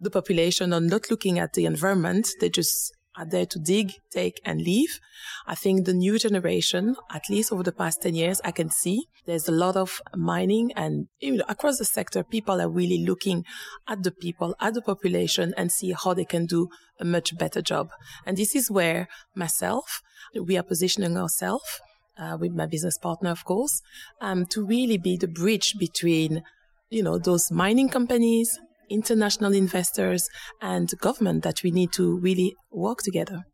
the 0.00 0.08
population 0.08 0.72
or 0.72 0.80
not 0.80 1.10
looking 1.10 1.38
at 1.38 1.52
the 1.52 1.66
environment. 1.66 2.30
They 2.40 2.48
just 2.48 2.95
are 3.16 3.24
there 3.24 3.46
to 3.46 3.58
dig, 3.58 3.94
take 4.10 4.40
and 4.44 4.60
leave. 4.60 5.00
I 5.46 5.54
think 5.54 5.84
the 5.84 5.94
new 5.94 6.18
generation, 6.18 6.96
at 7.10 7.22
least 7.30 7.52
over 7.52 7.62
the 7.62 7.72
past 7.72 8.02
10 8.02 8.14
years, 8.14 8.40
I 8.44 8.50
can 8.52 8.70
see 8.70 9.06
there's 9.26 9.48
a 9.48 9.52
lot 9.52 9.76
of 9.76 10.00
mining 10.14 10.72
and 10.76 11.08
you 11.20 11.36
know, 11.36 11.44
across 11.48 11.78
the 11.78 11.84
sector, 11.84 12.22
people 12.22 12.60
are 12.60 12.68
really 12.68 13.04
looking 13.04 13.44
at 13.88 14.02
the 14.02 14.10
people, 14.10 14.54
at 14.60 14.74
the 14.74 14.82
population 14.82 15.54
and 15.56 15.72
see 15.72 15.92
how 15.92 16.14
they 16.14 16.24
can 16.24 16.46
do 16.46 16.68
a 17.00 17.04
much 17.04 17.36
better 17.36 17.62
job. 17.62 17.90
And 18.24 18.36
this 18.36 18.54
is 18.54 18.70
where 18.70 19.08
myself, 19.34 20.02
we 20.34 20.56
are 20.56 20.62
positioning 20.62 21.16
ourselves 21.16 21.80
uh, 22.18 22.36
with 22.38 22.52
my 22.52 22.66
business 22.66 22.98
partner, 22.98 23.30
of 23.30 23.44
course, 23.44 23.82
um, 24.20 24.46
to 24.46 24.64
really 24.64 24.98
be 24.98 25.16
the 25.16 25.28
bridge 25.28 25.74
between, 25.78 26.42
you 26.90 27.02
know, 27.02 27.18
those 27.18 27.50
mining 27.50 27.88
companies, 27.88 28.58
international 28.90 29.54
investors 29.54 30.28
and 30.60 30.90
government 31.00 31.42
that 31.44 31.62
we 31.62 31.70
need 31.70 31.92
to 31.92 32.18
really 32.18 32.54
work 32.70 32.98
together. 33.02 33.44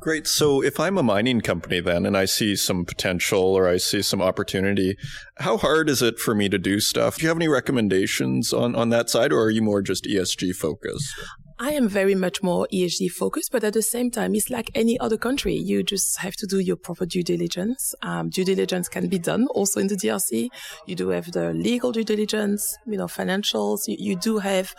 Great. 0.00 0.26
So 0.26 0.62
if 0.62 0.80
I'm 0.80 0.96
a 0.96 1.02
mining 1.02 1.42
company 1.42 1.80
then 1.80 2.06
and 2.06 2.16
I 2.16 2.24
see 2.24 2.56
some 2.56 2.86
potential 2.86 3.42
or 3.42 3.68
I 3.68 3.76
see 3.76 4.00
some 4.00 4.22
opportunity, 4.22 4.96
how 5.36 5.58
hard 5.58 5.90
is 5.90 6.00
it 6.00 6.18
for 6.18 6.34
me 6.34 6.48
to 6.48 6.58
do 6.58 6.80
stuff? 6.80 7.18
Do 7.18 7.24
you 7.24 7.28
have 7.28 7.36
any 7.36 7.48
recommendations 7.48 8.54
on, 8.54 8.74
on 8.74 8.88
that 8.88 9.10
side 9.10 9.30
or 9.30 9.42
are 9.42 9.50
you 9.50 9.60
more 9.60 9.82
just 9.82 10.04
ESG 10.04 10.56
focused? 10.56 11.06
I 11.62 11.72
am 11.72 11.90
very 11.90 12.14
much 12.14 12.42
more 12.42 12.66
ESG 12.72 13.10
focused, 13.10 13.52
but 13.52 13.62
at 13.64 13.74
the 13.74 13.82
same 13.82 14.10
time, 14.10 14.34
it's 14.34 14.48
like 14.48 14.70
any 14.74 14.98
other 14.98 15.18
country. 15.18 15.54
You 15.54 15.82
just 15.82 16.18
have 16.20 16.34
to 16.36 16.46
do 16.46 16.58
your 16.58 16.76
proper 16.76 17.04
due 17.04 17.22
diligence. 17.22 17.94
Um, 18.00 18.30
due 18.30 18.46
diligence 18.46 18.88
can 18.88 19.08
be 19.08 19.18
done 19.18 19.46
also 19.48 19.78
in 19.78 19.88
the 19.88 19.94
DRC. 19.94 20.48
You 20.86 20.94
do 20.94 21.10
have 21.10 21.30
the 21.32 21.52
legal 21.52 21.92
due 21.92 22.02
diligence, 22.02 22.78
you 22.86 22.96
know, 22.96 23.08
financials. 23.08 23.80
You, 23.86 23.96
you 23.98 24.16
do 24.16 24.38
have 24.38 24.74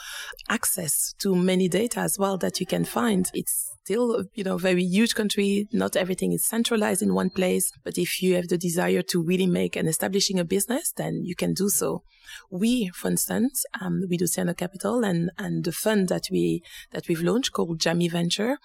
access 0.50 1.14
to 1.20 1.36
many 1.36 1.70
data 1.70 2.00
as 2.00 2.18
well 2.18 2.40
that 2.40 2.60
you 2.60 2.66
can 2.66 2.84
find. 2.84 3.30
It's 3.36 3.71
still, 3.84 4.24
you 4.34 4.44
know, 4.44 4.58
very 4.58 4.84
huge 4.84 5.16
country. 5.16 5.68
Not 5.72 5.96
everything 5.96 6.32
is 6.32 6.46
centralized 6.46 7.02
in 7.02 7.14
one 7.14 7.30
place. 7.30 7.72
But 7.84 7.98
if 7.98 8.22
you 8.22 8.36
have 8.36 8.48
the 8.48 8.58
desire 8.58 9.02
to 9.04 9.24
really 9.24 9.48
make 9.48 9.76
and 9.76 9.88
establishing 9.88 10.40
a 10.40 10.46
business, 10.46 10.92
then 10.96 11.22
you 11.24 11.36
can 11.36 11.54
do 11.54 11.70
so. 11.70 12.04
We, 12.50 12.90
for 12.90 13.10
instance, 13.10 13.66
um, 13.82 14.04
we 14.10 14.18
Uhusiano 14.18 14.56
Capital 14.56 15.04
and, 15.04 15.32
and 15.38 15.64
the 15.64 15.72
fund 15.72 16.10
that 16.10 16.26
we, 16.32 16.62
that 16.92 17.08
we've 17.08 17.22
launched 17.22 17.54
called 17.54 17.80
Jamii 17.80 18.12
Venture. 18.12 18.58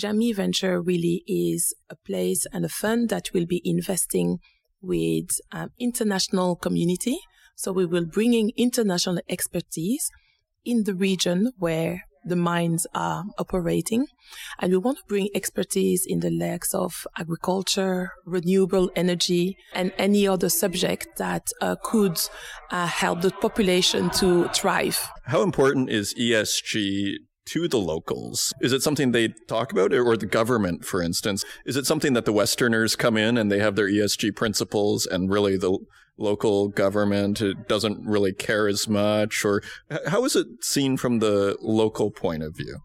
Jamii 0.00 0.34
Venture 0.34 0.80
really 0.80 1.22
is 1.26 1.74
a 1.90 1.96
place 1.96 2.46
and 2.52 2.64
a 2.64 2.68
fund 2.68 3.08
that 3.08 3.32
will 3.34 3.46
be 3.46 3.60
investing 3.64 4.38
with 4.80 5.30
um, 5.52 5.70
international 5.78 6.56
community. 6.56 7.18
So 7.56 7.72
we 7.72 7.86
will 7.86 8.06
bring 8.06 8.32
in 8.34 8.50
international 8.56 9.18
expertise 9.28 10.10
in 10.64 10.84
the 10.84 10.94
region 10.94 11.52
where 11.58 12.02
the 12.24 12.36
mines 12.36 12.86
are 12.94 13.24
operating. 13.38 14.06
And 14.58 14.72
we 14.72 14.78
want 14.78 14.98
to 14.98 15.04
bring 15.08 15.28
expertise 15.34 16.04
in 16.06 16.20
the 16.20 16.30
legs 16.30 16.74
of 16.74 17.06
agriculture, 17.18 18.12
renewable 18.24 18.90
energy, 18.96 19.56
and 19.74 19.92
any 19.98 20.26
other 20.26 20.48
subject 20.48 21.18
that 21.18 21.46
uh, 21.60 21.76
could 21.82 22.20
uh, 22.70 22.86
help 22.86 23.22
the 23.22 23.30
population 23.30 24.10
to 24.10 24.48
thrive. 24.48 25.08
How 25.26 25.42
important 25.42 25.90
is 25.90 26.14
ESG 26.14 27.14
to 27.44 27.68
the 27.68 27.78
locals? 27.78 28.52
Is 28.60 28.72
it 28.72 28.82
something 28.82 29.12
they 29.12 29.28
talk 29.48 29.72
about 29.72 29.92
or 29.92 30.16
the 30.16 30.26
government, 30.26 30.84
for 30.84 31.02
instance? 31.02 31.44
Is 31.66 31.76
it 31.76 31.86
something 31.86 32.12
that 32.12 32.24
the 32.24 32.32
Westerners 32.32 32.96
come 32.96 33.16
in 33.16 33.36
and 33.36 33.50
they 33.50 33.58
have 33.58 33.76
their 33.76 33.88
ESG 33.88 34.36
principles 34.36 35.06
and 35.06 35.30
really 35.30 35.56
the 35.56 35.76
local 36.22 36.68
government 36.68 37.40
it 37.40 37.68
doesn't 37.68 37.98
really 38.06 38.32
care 38.32 38.68
as 38.68 38.88
much 38.88 39.44
or 39.44 39.62
how 40.06 40.24
is 40.24 40.36
it 40.36 40.46
seen 40.60 40.96
from 40.96 41.18
the 41.18 41.56
local 41.60 42.10
point 42.10 42.42
of 42.42 42.56
view? 42.56 42.78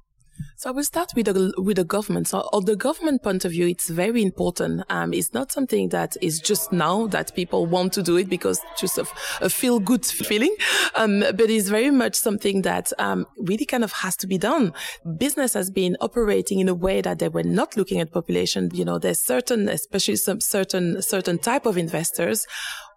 So 0.56 0.69
I 0.69 0.73
will 0.73 0.84
start 0.84 1.12
with 1.15 1.26
the 1.28 1.54
with 1.58 1.78
the 1.78 1.84
government. 1.84 2.28
So, 2.28 2.39
on 2.52 2.65
the 2.65 2.76
government 2.76 3.21
point 3.21 3.45
of 3.45 3.52
view, 3.52 3.67
it's 3.67 3.89
very 3.89 4.23
important. 4.23 4.84
Um, 4.89 5.13
it's 5.13 5.34
not 5.34 5.52
something 5.52 5.89
that 5.89 6.17
is 6.21 6.39
just 6.39 6.71
now 6.71 7.08
that 7.08 7.36
people 7.36 7.65
want 7.65 7.93
to 7.93 8.04
do 8.04 8.17
it 8.17 8.30
because 8.30 8.60
just 8.78 8.97
of 8.97 9.12
a 9.41 9.50
feel 9.50 9.80
good 9.80 10.06
feeling, 10.06 10.56
um, 10.95 11.19
but 11.19 11.50
it's 11.50 11.69
very 11.69 11.91
much 11.91 12.15
something 12.15 12.63
that 12.63 12.91
um, 12.97 13.26
really 13.38 13.65
kind 13.65 13.84
of 13.84 13.91
has 13.91 14.15
to 14.17 14.28
be 14.28 14.38
done. 14.38 14.73
Business 15.17 15.54
has 15.54 15.69
been 15.69 15.95
operating 16.02 16.60
in 16.60 16.69
a 16.69 16.76
way 16.76 17.02
that 17.02 17.19
they 17.19 17.30
were 17.30 17.43
not 17.43 17.78
looking 17.78 18.00
at 18.00 18.12
population. 18.12 18.69
You 18.73 18.86
know, 18.86 18.97
there's 18.97 19.19
certain, 19.19 19.69
especially 19.69 20.15
some 20.15 20.41
certain 20.41 21.02
certain 21.02 21.38
type 21.38 21.65
of 21.65 21.78
investors 21.78 22.47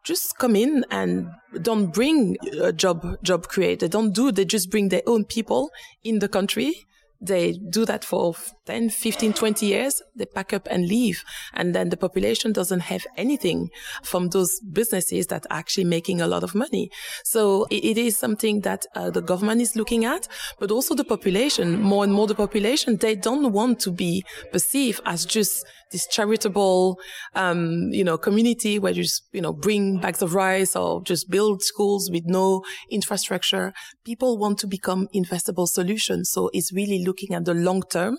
just 0.05 0.39
come 0.39 0.57
in 0.57 0.85
and 0.91 1.29
don't 1.63 1.93
bring 1.93 2.37
a 2.61 2.73
job 2.73 3.23
job 3.23 3.49
create. 3.49 3.81
They 3.81 3.89
don't 3.89 4.13
do. 4.13 4.33
They 4.33 4.45
just 4.45 4.71
bring 4.71 4.89
their 4.89 5.03
own 5.07 5.25
people 5.25 5.71
in 6.03 6.19
the 6.21 6.29
country 6.29 6.87
they 7.21 7.53
do 7.53 7.85
that 7.85 8.05
for 8.05 8.35
10, 8.65 8.89
15, 8.91 9.35
20 9.35 9.67
years. 9.67 10.03
They 10.17 10.25
pack 10.25 10.55
up 10.55 10.67
and 10.71 10.89
leave. 10.89 11.23
And 11.53 11.75
then 11.75 11.91
the 11.91 11.97
population 11.97 12.53
doesn't 12.53 12.81
have 12.81 13.07
anything 13.17 13.69
from 14.03 14.29
those 14.29 14.59
businesses 14.61 15.27
that 15.27 15.47
are 15.51 15.59
actually 15.59 15.85
making 15.85 16.23
a 16.23 16.27
lot 16.27 16.43
of 16.43 16.55
money. 16.55 16.91
So 17.25 17.67
it, 17.71 17.85
it 17.85 17.99
is 17.99 18.17
something 18.17 18.63
that 18.63 18.87
uh, 18.95 19.11
the 19.11 19.21
government 19.21 19.61
is 19.61 19.77
looking 19.77 20.07
at, 20.07 20.29
but 20.59 20.71
also 20.71 20.95
the 20.95 21.05
population, 21.05 21.83
more 21.83 22.05
and 22.05 22.13
more 22.13 22.27
the 22.27 22.35
population, 22.35 22.97
they 22.97 23.17
don't 23.17 23.53
want 23.53 23.81
to 23.81 23.91
be 23.91 24.25
perceived 24.51 25.03
as 25.05 25.27
just 25.27 25.67
this 25.93 26.07
charitable, 26.07 26.99
um, 27.35 27.89
you 27.93 28.05
know, 28.05 28.17
community 28.17 28.79
where 28.79 28.93
you 28.93 29.03
just, 29.03 29.25
you 29.33 29.41
know, 29.41 29.53
bring 29.53 29.99
bags 29.99 30.23
of 30.23 30.35
rice 30.35 30.77
or 30.77 31.03
just 31.03 31.31
build 31.31 31.63
schools 31.63 32.11
with 32.11 32.25
no 32.27 32.63
infrastructure. 32.91 33.73
People 34.05 34.39
want 34.39 34.59
to 34.59 34.67
become 34.67 35.09
investable 35.15 35.69
solutions. 35.69 36.31
So 36.31 36.51
it's 36.53 36.73
really 36.73 37.05
looking 37.05 37.35
at 37.35 37.45
the 37.45 37.55
long 37.55 37.83
term, 37.91 38.19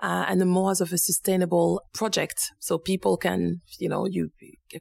uh, 0.00 0.24
and 0.28 0.44
more 0.48 0.70
as 0.70 0.80
of 0.80 0.92
a 0.92 0.98
sustainable 0.98 1.82
project. 1.94 2.52
So 2.58 2.78
people 2.78 3.16
can, 3.16 3.60
you 3.78 3.88
know, 3.88 4.06
you 4.06 4.30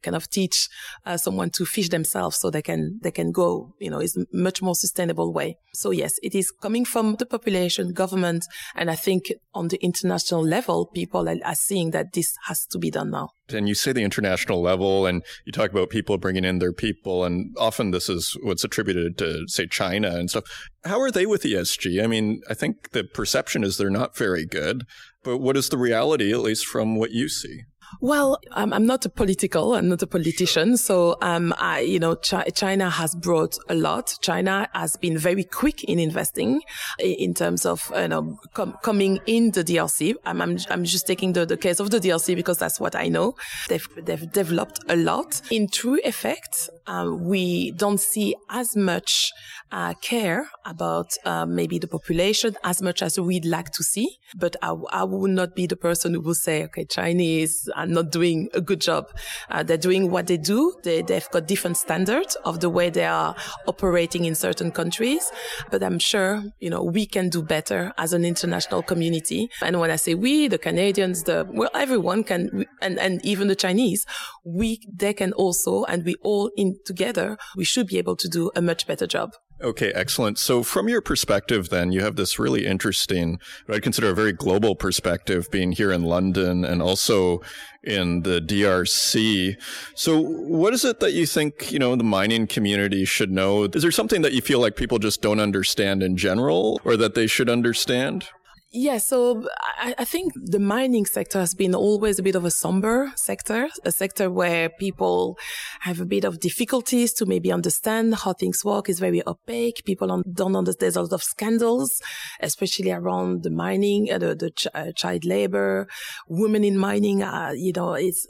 kind 0.01 0.15
of 0.15 0.29
teach 0.29 0.69
uh, 1.05 1.17
someone 1.17 1.49
to 1.51 1.65
fish 1.65 1.89
themselves 1.89 2.37
so 2.37 2.49
they 2.49 2.61
can 2.61 2.99
they 3.01 3.11
can 3.11 3.31
go 3.31 3.73
you 3.79 3.89
know 3.89 3.99
is 3.99 4.17
much 4.33 4.61
more 4.61 4.75
sustainable 4.75 5.33
way. 5.33 5.57
So 5.73 5.91
yes 5.91 6.19
it 6.23 6.35
is 6.35 6.51
coming 6.51 6.85
from 6.85 7.15
the 7.15 7.25
population 7.25 7.93
government 7.93 8.45
and 8.75 8.89
i 8.89 8.95
think 8.95 9.31
on 9.53 9.67
the 9.67 9.77
international 9.83 10.43
level 10.43 10.85
people 10.85 11.27
are, 11.27 11.37
are 11.43 11.55
seeing 11.55 11.91
that 11.91 12.13
this 12.13 12.35
has 12.47 12.65
to 12.67 12.77
be 12.77 12.89
done 12.89 13.11
now. 13.11 13.29
And 13.49 13.67
you 13.67 13.75
say 13.75 13.91
the 13.91 14.03
international 14.03 14.61
level 14.61 15.05
and 15.05 15.23
you 15.45 15.51
talk 15.51 15.71
about 15.71 15.89
people 15.89 16.17
bringing 16.17 16.45
in 16.45 16.59
their 16.59 16.71
people 16.71 17.25
and 17.25 17.55
often 17.57 17.91
this 17.91 18.07
is 18.09 18.37
what's 18.43 18.63
attributed 18.63 19.17
to 19.17 19.43
say 19.47 19.67
china 19.67 20.09
and 20.11 20.29
stuff. 20.29 20.45
How 20.83 20.99
are 21.01 21.11
they 21.11 21.25
with 21.25 21.43
esg 21.43 22.03
i 22.03 22.07
mean 22.07 22.41
i 22.49 22.53
think 22.53 22.91
the 22.91 23.03
perception 23.03 23.63
is 23.63 23.77
they're 23.77 23.89
not 23.89 24.17
very 24.17 24.45
good 24.45 24.83
but 25.23 25.37
what 25.37 25.57
is 25.57 25.69
the 25.69 25.77
reality 25.77 26.31
at 26.31 26.39
least 26.39 26.65
from 26.65 26.95
what 26.95 27.11
you 27.11 27.29
see 27.29 27.61
Well, 27.99 28.39
um, 28.51 28.73
I'm 28.73 28.85
not 28.85 29.05
a 29.05 29.09
political, 29.09 29.73
I'm 29.75 29.89
not 29.89 30.01
a 30.01 30.07
politician. 30.07 30.77
So, 30.77 31.17
um, 31.21 31.53
I, 31.57 31.81
you 31.81 31.99
know, 31.99 32.15
Ch- 32.15 32.53
China 32.53 32.89
has 32.89 33.15
brought 33.15 33.57
a 33.69 33.75
lot. 33.75 34.17
China 34.21 34.69
has 34.73 34.95
been 34.97 35.17
very 35.17 35.43
quick 35.43 35.83
in 35.83 35.99
investing 35.99 36.61
in 36.99 37.33
terms 37.33 37.65
of, 37.65 37.91
you 37.95 38.07
know, 38.07 38.39
com- 38.53 38.77
coming 38.81 39.19
in 39.25 39.51
the 39.51 39.63
DRC. 39.63 40.15
I'm, 40.25 40.41
I'm, 40.41 40.57
I'm 40.69 40.83
just 40.83 41.05
taking 41.05 41.33
the, 41.33 41.45
the 41.45 41.57
case 41.57 41.79
of 41.79 41.89
the 41.89 41.99
DRC 41.99 42.35
because 42.35 42.57
that's 42.57 42.79
what 42.79 42.95
I 42.95 43.07
know. 43.09 43.35
They've, 43.67 43.87
they've 43.97 44.31
developed 44.31 44.79
a 44.87 44.95
lot. 44.95 45.41
In 45.51 45.67
true 45.67 45.99
effect, 46.03 46.69
um, 46.87 47.25
we 47.25 47.71
don't 47.71 47.99
see 47.99 48.35
as 48.49 48.75
much 48.75 49.31
uh, 49.71 49.93
care 50.01 50.49
about 50.65 51.15
uh, 51.25 51.45
maybe 51.45 51.79
the 51.79 51.87
population 51.87 52.55
as 52.63 52.81
much 52.81 53.01
as 53.01 53.19
we'd 53.19 53.45
like 53.45 53.71
to 53.71 53.83
see. 53.83 54.17
But 54.35 54.55
I, 54.61 54.73
I 54.91 55.03
would 55.03 55.31
not 55.31 55.55
be 55.55 55.67
the 55.67 55.77
person 55.77 56.13
who 56.13 56.21
will 56.21 56.35
say, 56.35 56.63
okay, 56.65 56.85
Chinese 56.85 57.69
are 57.81 57.87
not 57.87 58.11
doing 58.11 58.49
a 58.53 58.61
good 58.61 58.81
job. 58.81 59.09
Uh, 59.49 59.63
they're 59.63 59.77
doing 59.77 60.11
what 60.11 60.27
they 60.27 60.37
do. 60.37 60.73
They, 60.83 61.01
they've 61.01 61.29
got 61.31 61.47
different 61.47 61.77
standards 61.77 62.35
of 62.45 62.59
the 62.59 62.69
way 62.69 62.89
they 62.89 63.05
are 63.05 63.35
operating 63.67 64.25
in 64.25 64.35
certain 64.35 64.71
countries. 64.71 65.31
But 65.69 65.83
I'm 65.83 65.99
sure, 65.99 66.43
you 66.59 66.69
know, 66.69 66.83
we 66.83 67.05
can 67.05 67.29
do 67.29 67.41
better 67.41 67.93
as 67.97 68.13
an 68.13 68.23
international 68.25 68.81
community. 68.83 69.49
And 69.61 69.79
when 69.79 69.91
I 69.91 69.95
say 69.95 70.13
we, 70.15 70.47
the 70.47 70.57
Canadians, 70.57 71.23
the, 71.23 71.47
well, 71.49 71.69
everyone 71.73 72.23
can, 72.23 72.65
and, 72.81 72.99
and 72.99 73.23
even 73.25 73.47
the 73.47 73.55
Chinese, 73.55 74.05
we, 74.45 74.79
they 74.91 75.13
can 75.13 75.33
also, 75.33 75.83
and 75.85 76.05
we 76.05 76.15
all 76.21 76.51
in 76.55 76.77
together, 76.85 77.37
we 77.55 77.63
should 77.63 77.87
be 77.87 77.97
able 77.97 78.15
to 78.17 78.27
do 78.27 78.51
a 78.55 78.61
much 78.61 78.87
better 78.87 79.07
job. 79.07 79.31
Okay, 79.61 79.91
excellent. 79.93 80.39
So, 80.39 80.63
from 80.63 80.89
your 80.89 81.01
perspective, 81.01 81.69
then, 81.69 81.91
you 81.91 82.01
have 82.01 82.15
this 82.15 82.39
really 82.39 82.65
interesting, 82.65 83.39
what 83.65 83.75
I'd 83.75 83.83
consider 83.83 84.09
a 84.09 84.15
very 84.15 84.33
global 84.33 84.75
perspective, 84.75 85.49
being 85.51 85.71
here 85.71 85.91
in 85.91 86.03
London 86.03 86.65
and 86.65 86.81
also 86.81 87.41
in 87.83 88.23
the 88.23 88.41
DRC. 88.41 89.55
So, 89.93 90.19
what 90.19 90.73
is 90.73 90.83
it 90.83 90.99
that 90.99 91.13
you 91.13 91.27
think, 91.27 91.71
you 91.71 91.77
know, 91.77 91.95
the 91.95 92.03
mining 92.03 92.47
community 92.47 93.05
should 93.05 93.31
know? 93.31 93.65
Is 93.65 93.83
there 93.83 93.91
something 93.91 94.23
that 94.23 94.33
you 94.33 94.41
feel 94.41 94.59
like 94.59 94.75
people 94.75 94.97
just 94.97 95.21
don't 95.21 95.39
understand 95.39 96.01
in 96.01 96.17
general 96.17 96.81
or 96.83 96.97
that 96.97 97.13
they 97.13 97.27
should 97.27 97.49
understand? 97.49 98.29
Yeah, 98.73 98.99
so 98.99 99.49
I, 99.77 99.95
I, 99.97 100.05
think 100.05 100.31
the 100.33 100.57
mining 100.57 101.05
sector 101.05 101.39
has 101.39 101.53
been 101.53 101.75
always 101.75 102.19
a 102.19 102.23
bit 102.23 102.35
of 102.35 102.45
a 102.45 102.51
somber 102.51 103.11
sector, 103.17 103.67
a 103.83 103.91
sector 103.91 104.31
where 104.31 104.69
people 104.69 105.37
have 105.81 105.99
a 105.99 106.05
bit 106.05 106.23
of 106.23 106.39
difficulties 106.39 107.11
to 107.15 107.25
maybe 107.25 107.51
understand 107.51 108.15
how 108.15 108.31
things 108.31 108.63
work. 108.63 108.87
It's 108.87 108.99
very 108.99 109.27
opaque. 109.27 109.83
People 109.83 110.07
don't 110.07 110.55
understand. 110.55 110.79
There's 110.79 110.95
a 110.95 111.01
lot 111.01 111.11
of 111.11 111.21
scandals, 111.21 112.01
especially 112.39 112.93
around 112.93 113.43
the 113.43 113.49
mining, 113.49 114.09
uh, 114.09 114.19
the, 114.19 114.35
the 114.35 114.51
ch- 114.51 114.67
uh, 114.73 114.93
child 114.93 115.25
labor, 115.25 115.89
women 116.29 116.63
in 116.63 116.77
mining. 116.77 117.23
Uh, 117.23 117.51
you 117.53 117.73
know, 117.73 117.95
it's, 117.95 118.25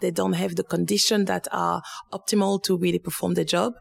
they 0.00 0.10
don't 0.10 0.32
have 0.32 0.56
the 0.56 0.64
conditions 0.64 1.26
that 1.26 1.46
are 1.52 1.82
optimal 2.12 2.60
to 2.64 2.76
really 2.76 2.98
perform 2.98 3.34
their 3.34 3.44
job. 3.44 3.74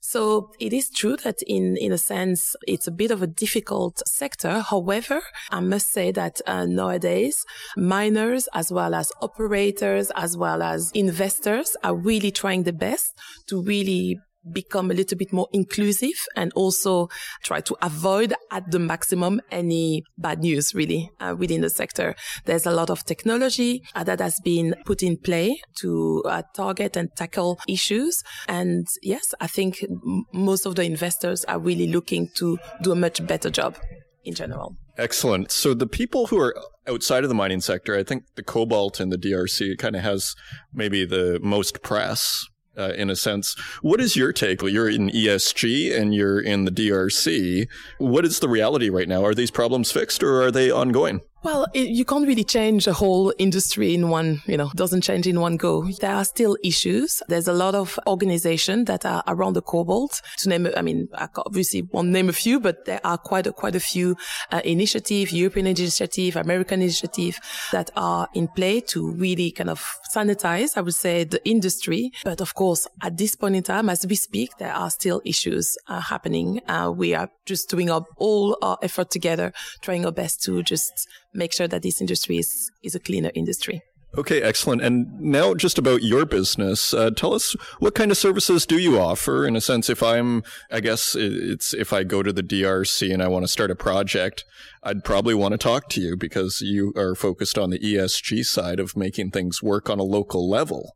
So 0.00 0.50
it 0.58 0.72
is 0.72 0.90
true 0.90 1.16
that 1.18 1.36
in 1.46 1.76
in 1.76 1.92
a 1.92 1.98
sense, 1.98 2.56
it's 2.66 2.88
a 2.88 2.90
bit 2.90 3.12
of 3.12 3.22
a 3.22 3.28
difficult 3.28 4.02
sector. 4.08 4.60
However, 4.60 5.22
I 5.52 5.60
must 5.60 5.92
say 5.92 6.10
that 6.12 6.40
uh, 6.46 6.64
nowadays, 6.64 7.44
miners 7.76 8.48
as 8.54 8.72
well 8.72 8.94
as 8.94 9.12
operators 9.20 10.10
as 10.16 10.36
well 10.36 10.62
as 10.62 10.90
investors 10.94 11.76
are 11.84 11.94
really 11.94 12.30
trying 12.30 12.62
the 12.62 12.72
best 12.72 13.12
to 13.48 13.62
really 13.62 14.18
become 14.50 14.90
a 14.90 14.94
little 14.94 15.16
bit 15.16 15.32
more 15.32 15.48
inclusive 15.52 16.26
and 16.34 16.52
also 16.54 17.08
try 17.44 17.60
to 17.60 17.76
avoid 17.82 18.34
at 18.50 18.70
the 18.70 18.78
maximum 18.78 19.40
any 19.50 20.02
bad 20.18 20.40
news 20.40 20.74
really 20.74 21.10
uh, 21.20 21.34
within 21.38 21.60
the 21.60 21.70
sector. 21.70 22.14
There's 22.44 22.66
a 22.66 22.72
lot 22.72 22.90
of 22.90 23.04
technology 23.04 23.82
uh, 23.94 24.04
that 24.04 24.20
has 24.20 24.40
been 24.42 24.74
put 24.84 25.02
in 25.02 25.16
play 25.16 25.60
to 25.80 26.22
uh, 26.26 26.42
target 26.56 26.96
and 26.96 27.08
tackle 27.16 27.60
issues. 27.68 28.22
And 28.48 28.86
yes, 29.02 29.34
I 29.40 29.46
think 29.46 29.84
m- 29.84 30.24
most 30.32 30.66
of 30.66 30.74
the 30.74 30.82
investors 30.82 31.44
are 31.44 31.60
really 31.60 31.86
looking 31.86 32.28
to 32.36 32.58
do 32.82 32.92
a 32.92 32.96
much 32.96 33.24
better 33.26 33.50
job 33.50 33.76
in 34.24 34.34
general. 34.34 34.76
Excellent. 34.98 35.50
So 35.50 35.74
the 35.74 35.86
people 35.86 36.26
who 36.26 36.38
are 36.38 36.54
outside 36.86 37.24
of 37.24 37.28
the 37.28 37.34
mining 37.34 37.60
sector, 37.60 37.96
I 37.96 38.02
think 38.02 38.24
the 38.34 38.42
cobalt 38.42 39.00
in 39.00 39.08
the 39.08 39.16
DRC 39.16 39.78
kind 39.78 39.96
of 39.96 40.02
has 40.02 40.34
maybe 40.72 41.04
the 41.04 41.38
most 41.42 41.82
press. 41.82 42.46
Uh, 42.74 42.94
in 42.96 43.10
a 43.10 43.16
sense, 43.16 43.54
what 43.82 44.00
is 44.00 44.16
your 44.16 44.32
take? 44.32 44.62
You're 44.62 44.88
in 44.88 45.10
ESG 45.10 45.94
and 45.94 46.14
you're 46.14 46.40
in 46.40 46.64
the 46.64 46.70
DRC. 46.70 47.68
What 47.98 48.24
is 48.24 48.40
the 48.40 48.48
reality 48.48 48.88
right 48.88 49.06
now? 49.06 49.26
Are 49.26 49.34
these 49.34 49.50
problems 49.50 49.92
fixed 49.92 50.22
or 50.22 50.42
are 50.42 50.50
they 50.50 50.70
ongoing? 50.70 51.20
Well, 51.44 51.66
it, 51.74 51.88
you 51.88 52.04
can't 52.04 52.26
really 52.26 52.44
change 52.44 52.86
a 52.86 52.92
whole 52.92 53.34
industry 53.36 53.94
in 53.94 54.10
one, 54.10 54.42
you 54.46 54.56
know, 54.56 54.70
doesn't 54.76 55.00
change 55.00 55.26
in 55.26 55.40
one 55.40 55.56
go. 55.56 55.82
There 56.00 56.14
are 56.14 56.24
still 56.24 56.56
issues. 56.62 57.20
There's 57.26 57.48
a 57.48 57.52
lot 57.52 57.74
of 57.74 57.98
organizations 58.06 58.86
that 58.86 59.04
are 59.04 59.24
around 59.26 59.54
the 59.54 59.62
cobalt. 59.62 60.22
To 60.38 60.48
name, 60.48 60.68
I 60.76 60.82
mean, 60.82 61.08
I 61.14 61.26
obviously 61.36 61.82
won't 61.82 62.10
name 62.10 62.28
a 62.28 62.32
few, 62.32 62.60
but 62.60 62.84
there 62.84 63.00
are 63.02 63.18
quite 63.18 63.48
a, 63.48 63.52
quite 63.52 63.74
a 63.74 63.80
few 63.80 64.16
uh, 64.52 64.60
initiative, 64.64 65.32
European 65.32 65.66
initiative, 65.66 66.36
American 66.36 66.80
initiative 66.80 67.40
that 67.72 67.90
are 67.96 68.28
in 68.34 68.46
play 68.46 68.80
to 68.80 69.10
really 69.10 69.50
kind 69.50 69.70
of 69.70 69.84
sanitize, 70.14 70.76
I 70.76 70.82
would 70.82 70.94
say, 70.94 71.24
the 71.24 71.44
industry. 71.44 72.12
But 72.22 72.40
of 72.40 72.54
course, 72.54 72.86
at 73.02 73.16
this 73.16 73.34
point 73.34 73.56
in 73.56 73.64
time, 73.64 73.88
as 73.88 74.06
we 74.06 74.14
speak, 74.14 74.58
there 74.58 74.72
are 74.72 74.90
still 74.90 75.20
issues 75.24 75.76
uh, 75.88 76.00
happening. 76.02 76.60
Uh, 76.68 76.92
we 76.94 77.14
are 77.14 77.30
just 77.46 77.68
doing 77.68 77.90
our, 77.90 78.04
all 78.16 78.56
our 78.62 78.78
effort 78.80 79.10
together, 79.10 79.52
trying 79.80 80.06
our 80.06 80.12
best 80.12 80.40
to 80.44 80.62
just 80.62 81.08
make 81.34 81.52
sure 81.52 81.68
that 81.68 81.82
this 81.82 82.00
industry 82.00 82.38
is, 82.38 82.70
is 82.82 82.94
a 82.94 83.00
cleaner 83.00 83.30
industry. 83.34 83.82
Okay, 84.16 84.42
excellent. 84.42 84.82
And 84.82 85.18
now, 85.20 85.54
just 85.54 85.78
about 85.78 86.02
your 86.02 86.26
business, 86.26 86.92
uh, 86.92 87.10
tell 87.10 87.32
us 87.32 87.56
what 87.78 87.94
kind 87.94 88.10
of 88.10 88.18
services 88.18 88.66
do 88.66 88.78
you 88.78 88.98
offer? 88.98 89.46
In 89.46 89.56
a 89.56 89.60
sense, 89.60 89.88
if 89.88 90.02
I'm, 90.02 90.42
I 90.70 90.80
guess 90.80 91.14
it's 91.14 91.72
if 91.72 91.94
I 91.94 92.04
go 92.04 92.22
to 92.22 92.30
the 92.30 92.42
DRC 92.42 93.10
and 93.10 93.22
I 93.22 93.28
want 93.28 93.44
to 93.44 93.48
start 93.48 93.70
a 93.70 93.74
project, 93.74 94.44
I'd 94.82 95.02
probably 95.02 95.32
want 95.32 95.52
to 95.52 95.58
talk 95.58 95.88
to 95.90 96.00
you 96.02 96.18
because 96.18 96.60
you 96.60 96.92
are 96.94 97.14
focused 97.14 97.56
on 97.56 97.70
the 97.70 97.78
ESG 97.78 98.44
side 98.44 98.80
of 98.80 98.98
making 98.98 99.30
things 99.30 99.62
work 99.62 99.88
on 99.88 99.98
a 99.98 100.04
local 100.04 100.48
level 100.48 100.94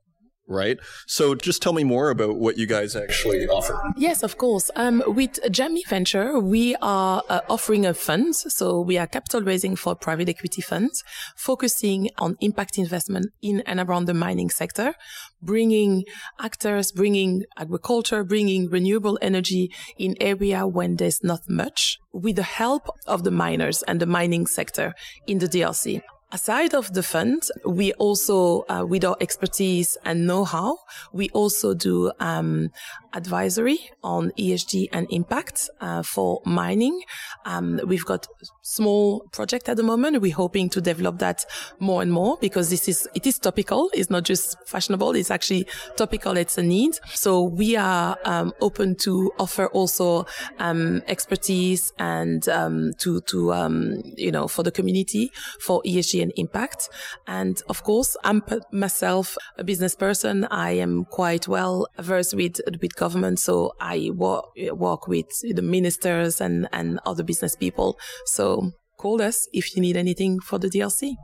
right? 0.49 0.79
So 1.07 1.35
just 1.35 1.63
tell 1.63 1.73
me 1.73 1.85
more 1.85 2.11
about 2.11 2.37
what 2.37 2.59
you 2.59 2.67
guys 2.67 2.95
actually 2.97 3.47
offer. 3.47 3.81
Yes, 3.97 4.23
of 4.23 4.39
course. 4.39 4.71
Um, 4.77 5.03
with 5.07 5.41
Jamii 5.45 5.87
Venture, 5.89 6.39
we 6.39 6.77
are 6.83 7.23
uh, 7.29 7.41
offering 7.49 7.87
a 7.87 7.95
fund. 7.95 8.35
So 8.35 8.81
we 8.81 8.99
are 8.99 9.07
capital 9.07 9.43
raising 9.43 9.77
for 9.77 9.95
private 9.95 10.29
equity 10.29 10.63
funds, 10.63 11.03
focusing 11.37 12.11
on 12.19 12.37
impact 12.41 12.79
investment 12.79 13.27
in 13.43 13.61
and 13.67 13.81
around 13.81 14.07
the 14.07 14.15
mining 14.15 14.51
sector, 14.51 14.95
bringing 15.43 16.05
actors, 16.41 16.93
bringing 16.93 17.45
agriculture, 17.57 18.25
bringing 18.25 18.69
renewable 18.69 19.19
energy 19.23 19.71
in 19.99 20.17
area 20.21 20.67
when 20.67 20.97
there's 20.97 21.23
not 21.23 21.41
much 21.49 21.99
with 22.13 22.37
the 22.37 22.43
help 22.43 22.89
of 23.07 23.25
the 23.25 23.31
miners 23.31 23.83
and 23.83 24.01
the 24.01 24.07
mining 24.07 24.47
sector 24.47 24.95
in 25.27 25.39
the 25.39 25.47
DRC. 25.47 26.03
Aside 26.33 26.75
of 26.75 26.93
the 26.93 27.05
fund, 27.05 27.43
we 27.65 27.93
also, 27.95 28.65
uh, 28.69 28.85
with 28.85 29.05
our 29.05 29.17
expertise 29.21 29.97
and 30.05 30.27
know-how, 30.27 30.79
we 31.13 31.29
also 31.29 31.73
do 31.73 32.11
um, 32.19 32.73
advisory 33.17 33.79
on 34.03 34.33
ESG 34.33 34.89
and 34.93 35.07
impact 35.11 35.71
uh, 35.81 36.03
for 36.03 36.43
mining. 36.45 37.01
Um, 37.45 37.81
we've 37.87 38.05
got 38.05 38.27
small 38.63 39.21
project 39.33 39.69
at 39.69 39.77
the 39.77 39.85
moment. 39.85 40.21
We're 40.21 40.35
hoping 40.35 40.69
to 40.71 40.81
develop 40.81 41.19
that 41.21 41.47
more 41.79 42.03
and 42.03 42.13
more 42.13 42.37
because 42.41 42.71
this 42.71 42.89
is 42.89 43.09
it 43.15 43.27
is 43.27 43.39
topical. 43.39 43.91
It's 43.95 44.11
not 44.11 44.25
just 44.25 44.57
fashionable. 44.67 45.15
It's 45.15 45.31
actually 45.31 45.67
topical. 45.97 46.37
It's 46.37 46.59
a 46.59 46.63
need. 46.63 46.99
So 47.15 47.43
we 47.43 47.77
are 47.77 48.19
um, 48.25 48.53
open 48.61 48.97
to 48.97 49.33
offer 49.39 49.69
also 49.69 50.27
um, 50.59 51.03
expertise 51.07 51.93
and 51.99 52.49
um, 52.49 52.93
to 52.99 53.21
to 53.23 53.53
um, 53.55 54.03
you 54.17 54.33
know 54.33 54.49
for 54.49 54.63
the 54.63 54.73
community 54.73 55.31
for 55.61 55.83
ESG 55.83 56.16
and 56.23 56.33
impact. 56.37 56.89
And 57.27 57.61
of 57.69 57.83
course, 57.83 58.17
I'm 58.25 58.43
myself 58.73 59.37
a 59.59 59.65
business 59.65 59.95
person. 59.95 60.47
I 60.51 60.73
am 60.73 61.05
quite 61.05 61.49
well 61.49 61.87
versed 61.99 62.35
with 62.35 62.61
with 62.81 62.95
government, 62.97 63.39
so 63.39 63.73
I 63.81 64.11
work, 64.15 64.47
work 64.73 65.09
with 65.09 65.29
the 65.43 65.63
ministers 65.63 66.41
and 66.41 66.69
and 66.73 67.01
other 67.07 67.23
business 67.23 67.57
people. 67.57 67.99
So 68.27 68.73
call 69.07 69.23
us 69.23 69.49
if 69.53 69.65
you 69.75 69.83
need 69.87 69.97
anything 69.97 70.41
for 70.41 70.59
the 70.59 70.69
DRC. 70.69 71.15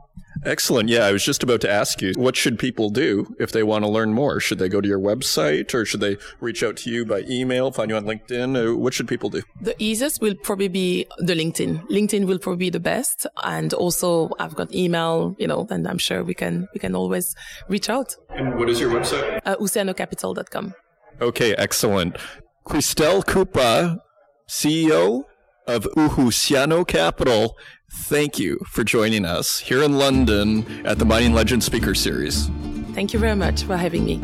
Excellent. 0.45 0.89
Yeah, 0.89 1.05
I 1.09 1.11
was 1.11 1.23
just 1.23 1.43
about 1.43 1.61
to 1.61 1.69
ask 1.81 2.01
you, 2.01 2.11
what 2.25 2.35
should 2.35 2.57
people 2.67 2.89
do 2.89 3.09
if 3.39 3.49
they 3.51 3.63
want 3.71 3.81
to 3.85 3.89
learn 3.97 4.11
more? 4.13 4.39
Should 4.39 4.59
they 4.59 4.69
go 4.75 4.79
to 4.81 4.87
your 4.93 4.99
website 5.11 5.73
or 5.73 5.85
should 5.85 6.01
they 6.05 6.15
reach 6.47 6.61
out 6.63 6.75
to 6.81 6.89
you 6.93 7.05
by 7.05 7.19
email, 7.37 7.71
find 7.71 7.89
you 7.89 7.97
on 8.01 8.05
LinkedIn? 8.05 8.49
Uh, 8.55 8.77
what 8.83 8.93
should 8.93 9.07
people 9.07 9.29
do? 9.29 9.41
The 9.69 9.75
easiest 9.89 10.21
will 10.21 10.35
probably 10.47 10.71
be 10.83 11.05
the 11.29 11.35
LinkedIn. 11.41 11.71
LinkedIn 11.97 12.25
will 12.29 12.39
probably 12.39 12.65
be 12.67 12.69
the 12.79 12.85
best. 12.95 13.27
And 13.43 13.73
also 13.73 14.29
I've 14.39 14.55
got 14.55 14.73
email, 14.83 15.35
you 15.41 15.47
know, 15.47 15.61
and 15.69 15.87
I'm 15.87 16.01
sure 16.07 16.23
we 16.23 16.35
can, 16.43 16.67
we 16.73 16.79
can 16.79 16.93
always 16.95 17.35
reach 17.69 17.89
out. 17.89 18.15
And 18.29 18.57
what 18.57 18.69
is 18.69 18.79
your 18.81 18.91
website? 18.97 19.41
Uh, 19.45 19.55
uhusianocapital.com. 19.57 20.73
Okay, 21.21 21.55
excellent. 21.55 22.17
Christelle 22.67 23.23
Kupa, 23.23 23.99
CEO 24.47 25.25
of 25.67 25.83
Uhusiano 25.95 26.85
Capital. 26.87 27.57
thank 27.91 28.39
you 28.39 28.59
for 28.67 28.83
joining 28.83 29.23
us 29.23 29.59
here 29.59 29.83
in 29.83 29.97
London 29.97 30.85
at 30.85 30.99
the 30.99 31.05
Mining 31.05 31.33
Legend 31.33 31.63
Speaker 31.63 31.93
Series. 31.93 32.49
Thank 32.93 33.13
you 33.13 33.19
very 33.19 33.35
much 33.35 33.63
for 33.63 33.77
having 33.77 34.03
me. 34.03 34.17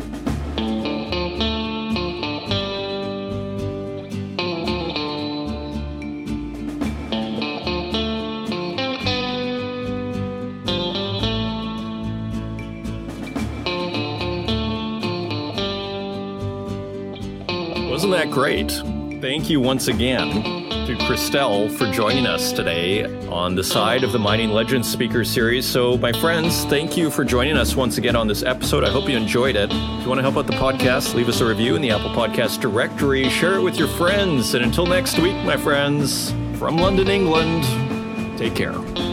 Wasn't 17.88 18.12
that 18.12 18.30
great? 18.30 18.70
Thank 19.20 19.50
you 19.50 19.60
once 19.60 19.88
again 19.88 20.59
to 20.96 21.04
Christelle 21.04 21.70
for 21.70 21.88
joining 21.92 22.26
us 22.26 22.50
today 22.50 23.04
on 23.28 23.54
the 23.54 23.62
side 23.62 24.02
of 24.02 24.10
the 24.10 24.18
Mining 24.18 24.50
Legends 24.50 24.90
Speaker 24.90 25.24
Series. 25.24 25.64
So, 25.64 25.96
my 25.96 26.12
friends, 26.12 26.64
thank 26.64 26.96
you 26.96 27.10
for 27.10 27.24
joining 27.24 27.56
us 27.56 27.76
once 27.76 27.96
again 27.96 28.16
on 28.16 28.26
this 28.26 28.42
episode. 28.42 28.82
I 28.82 28.90
hope 28.90 29.08
you 29.08 29.16
enjoyed 29.16 29.54
it. 29.54 29.70
If 29.70 30.02
you 30.02 30.08
want 30.08 30.18
to 30.18 30.22
help 30.22 30.36
out 30.36 30.48
the 30.48 30.54
podcast, 30.54 31.14
leave 31.14 31.28
us 31.28 31.40
a 31.40 31.46
review 31.46 31.76
in 31.76 31.82
the 31.82 31.90
Apple 31.90 32.10
Podcast 32.10 32.60
directory, 32.60 33.28
share 33.28 33.54
it 33.54 33.62
with 33.62 33.76
your 33.76 33.88
friends. 33.88 34.54
And 34.54 34.64
until 34.64 34.86
next 34.86 35.18
week, 35.20 35.36
my 35.44 35.56
friends, 35.56 36.32
from 36.58 36.76
London, 36.76 37.06
England, 37.06 37.64
take 38.36 38.56
care. 38.56 39.09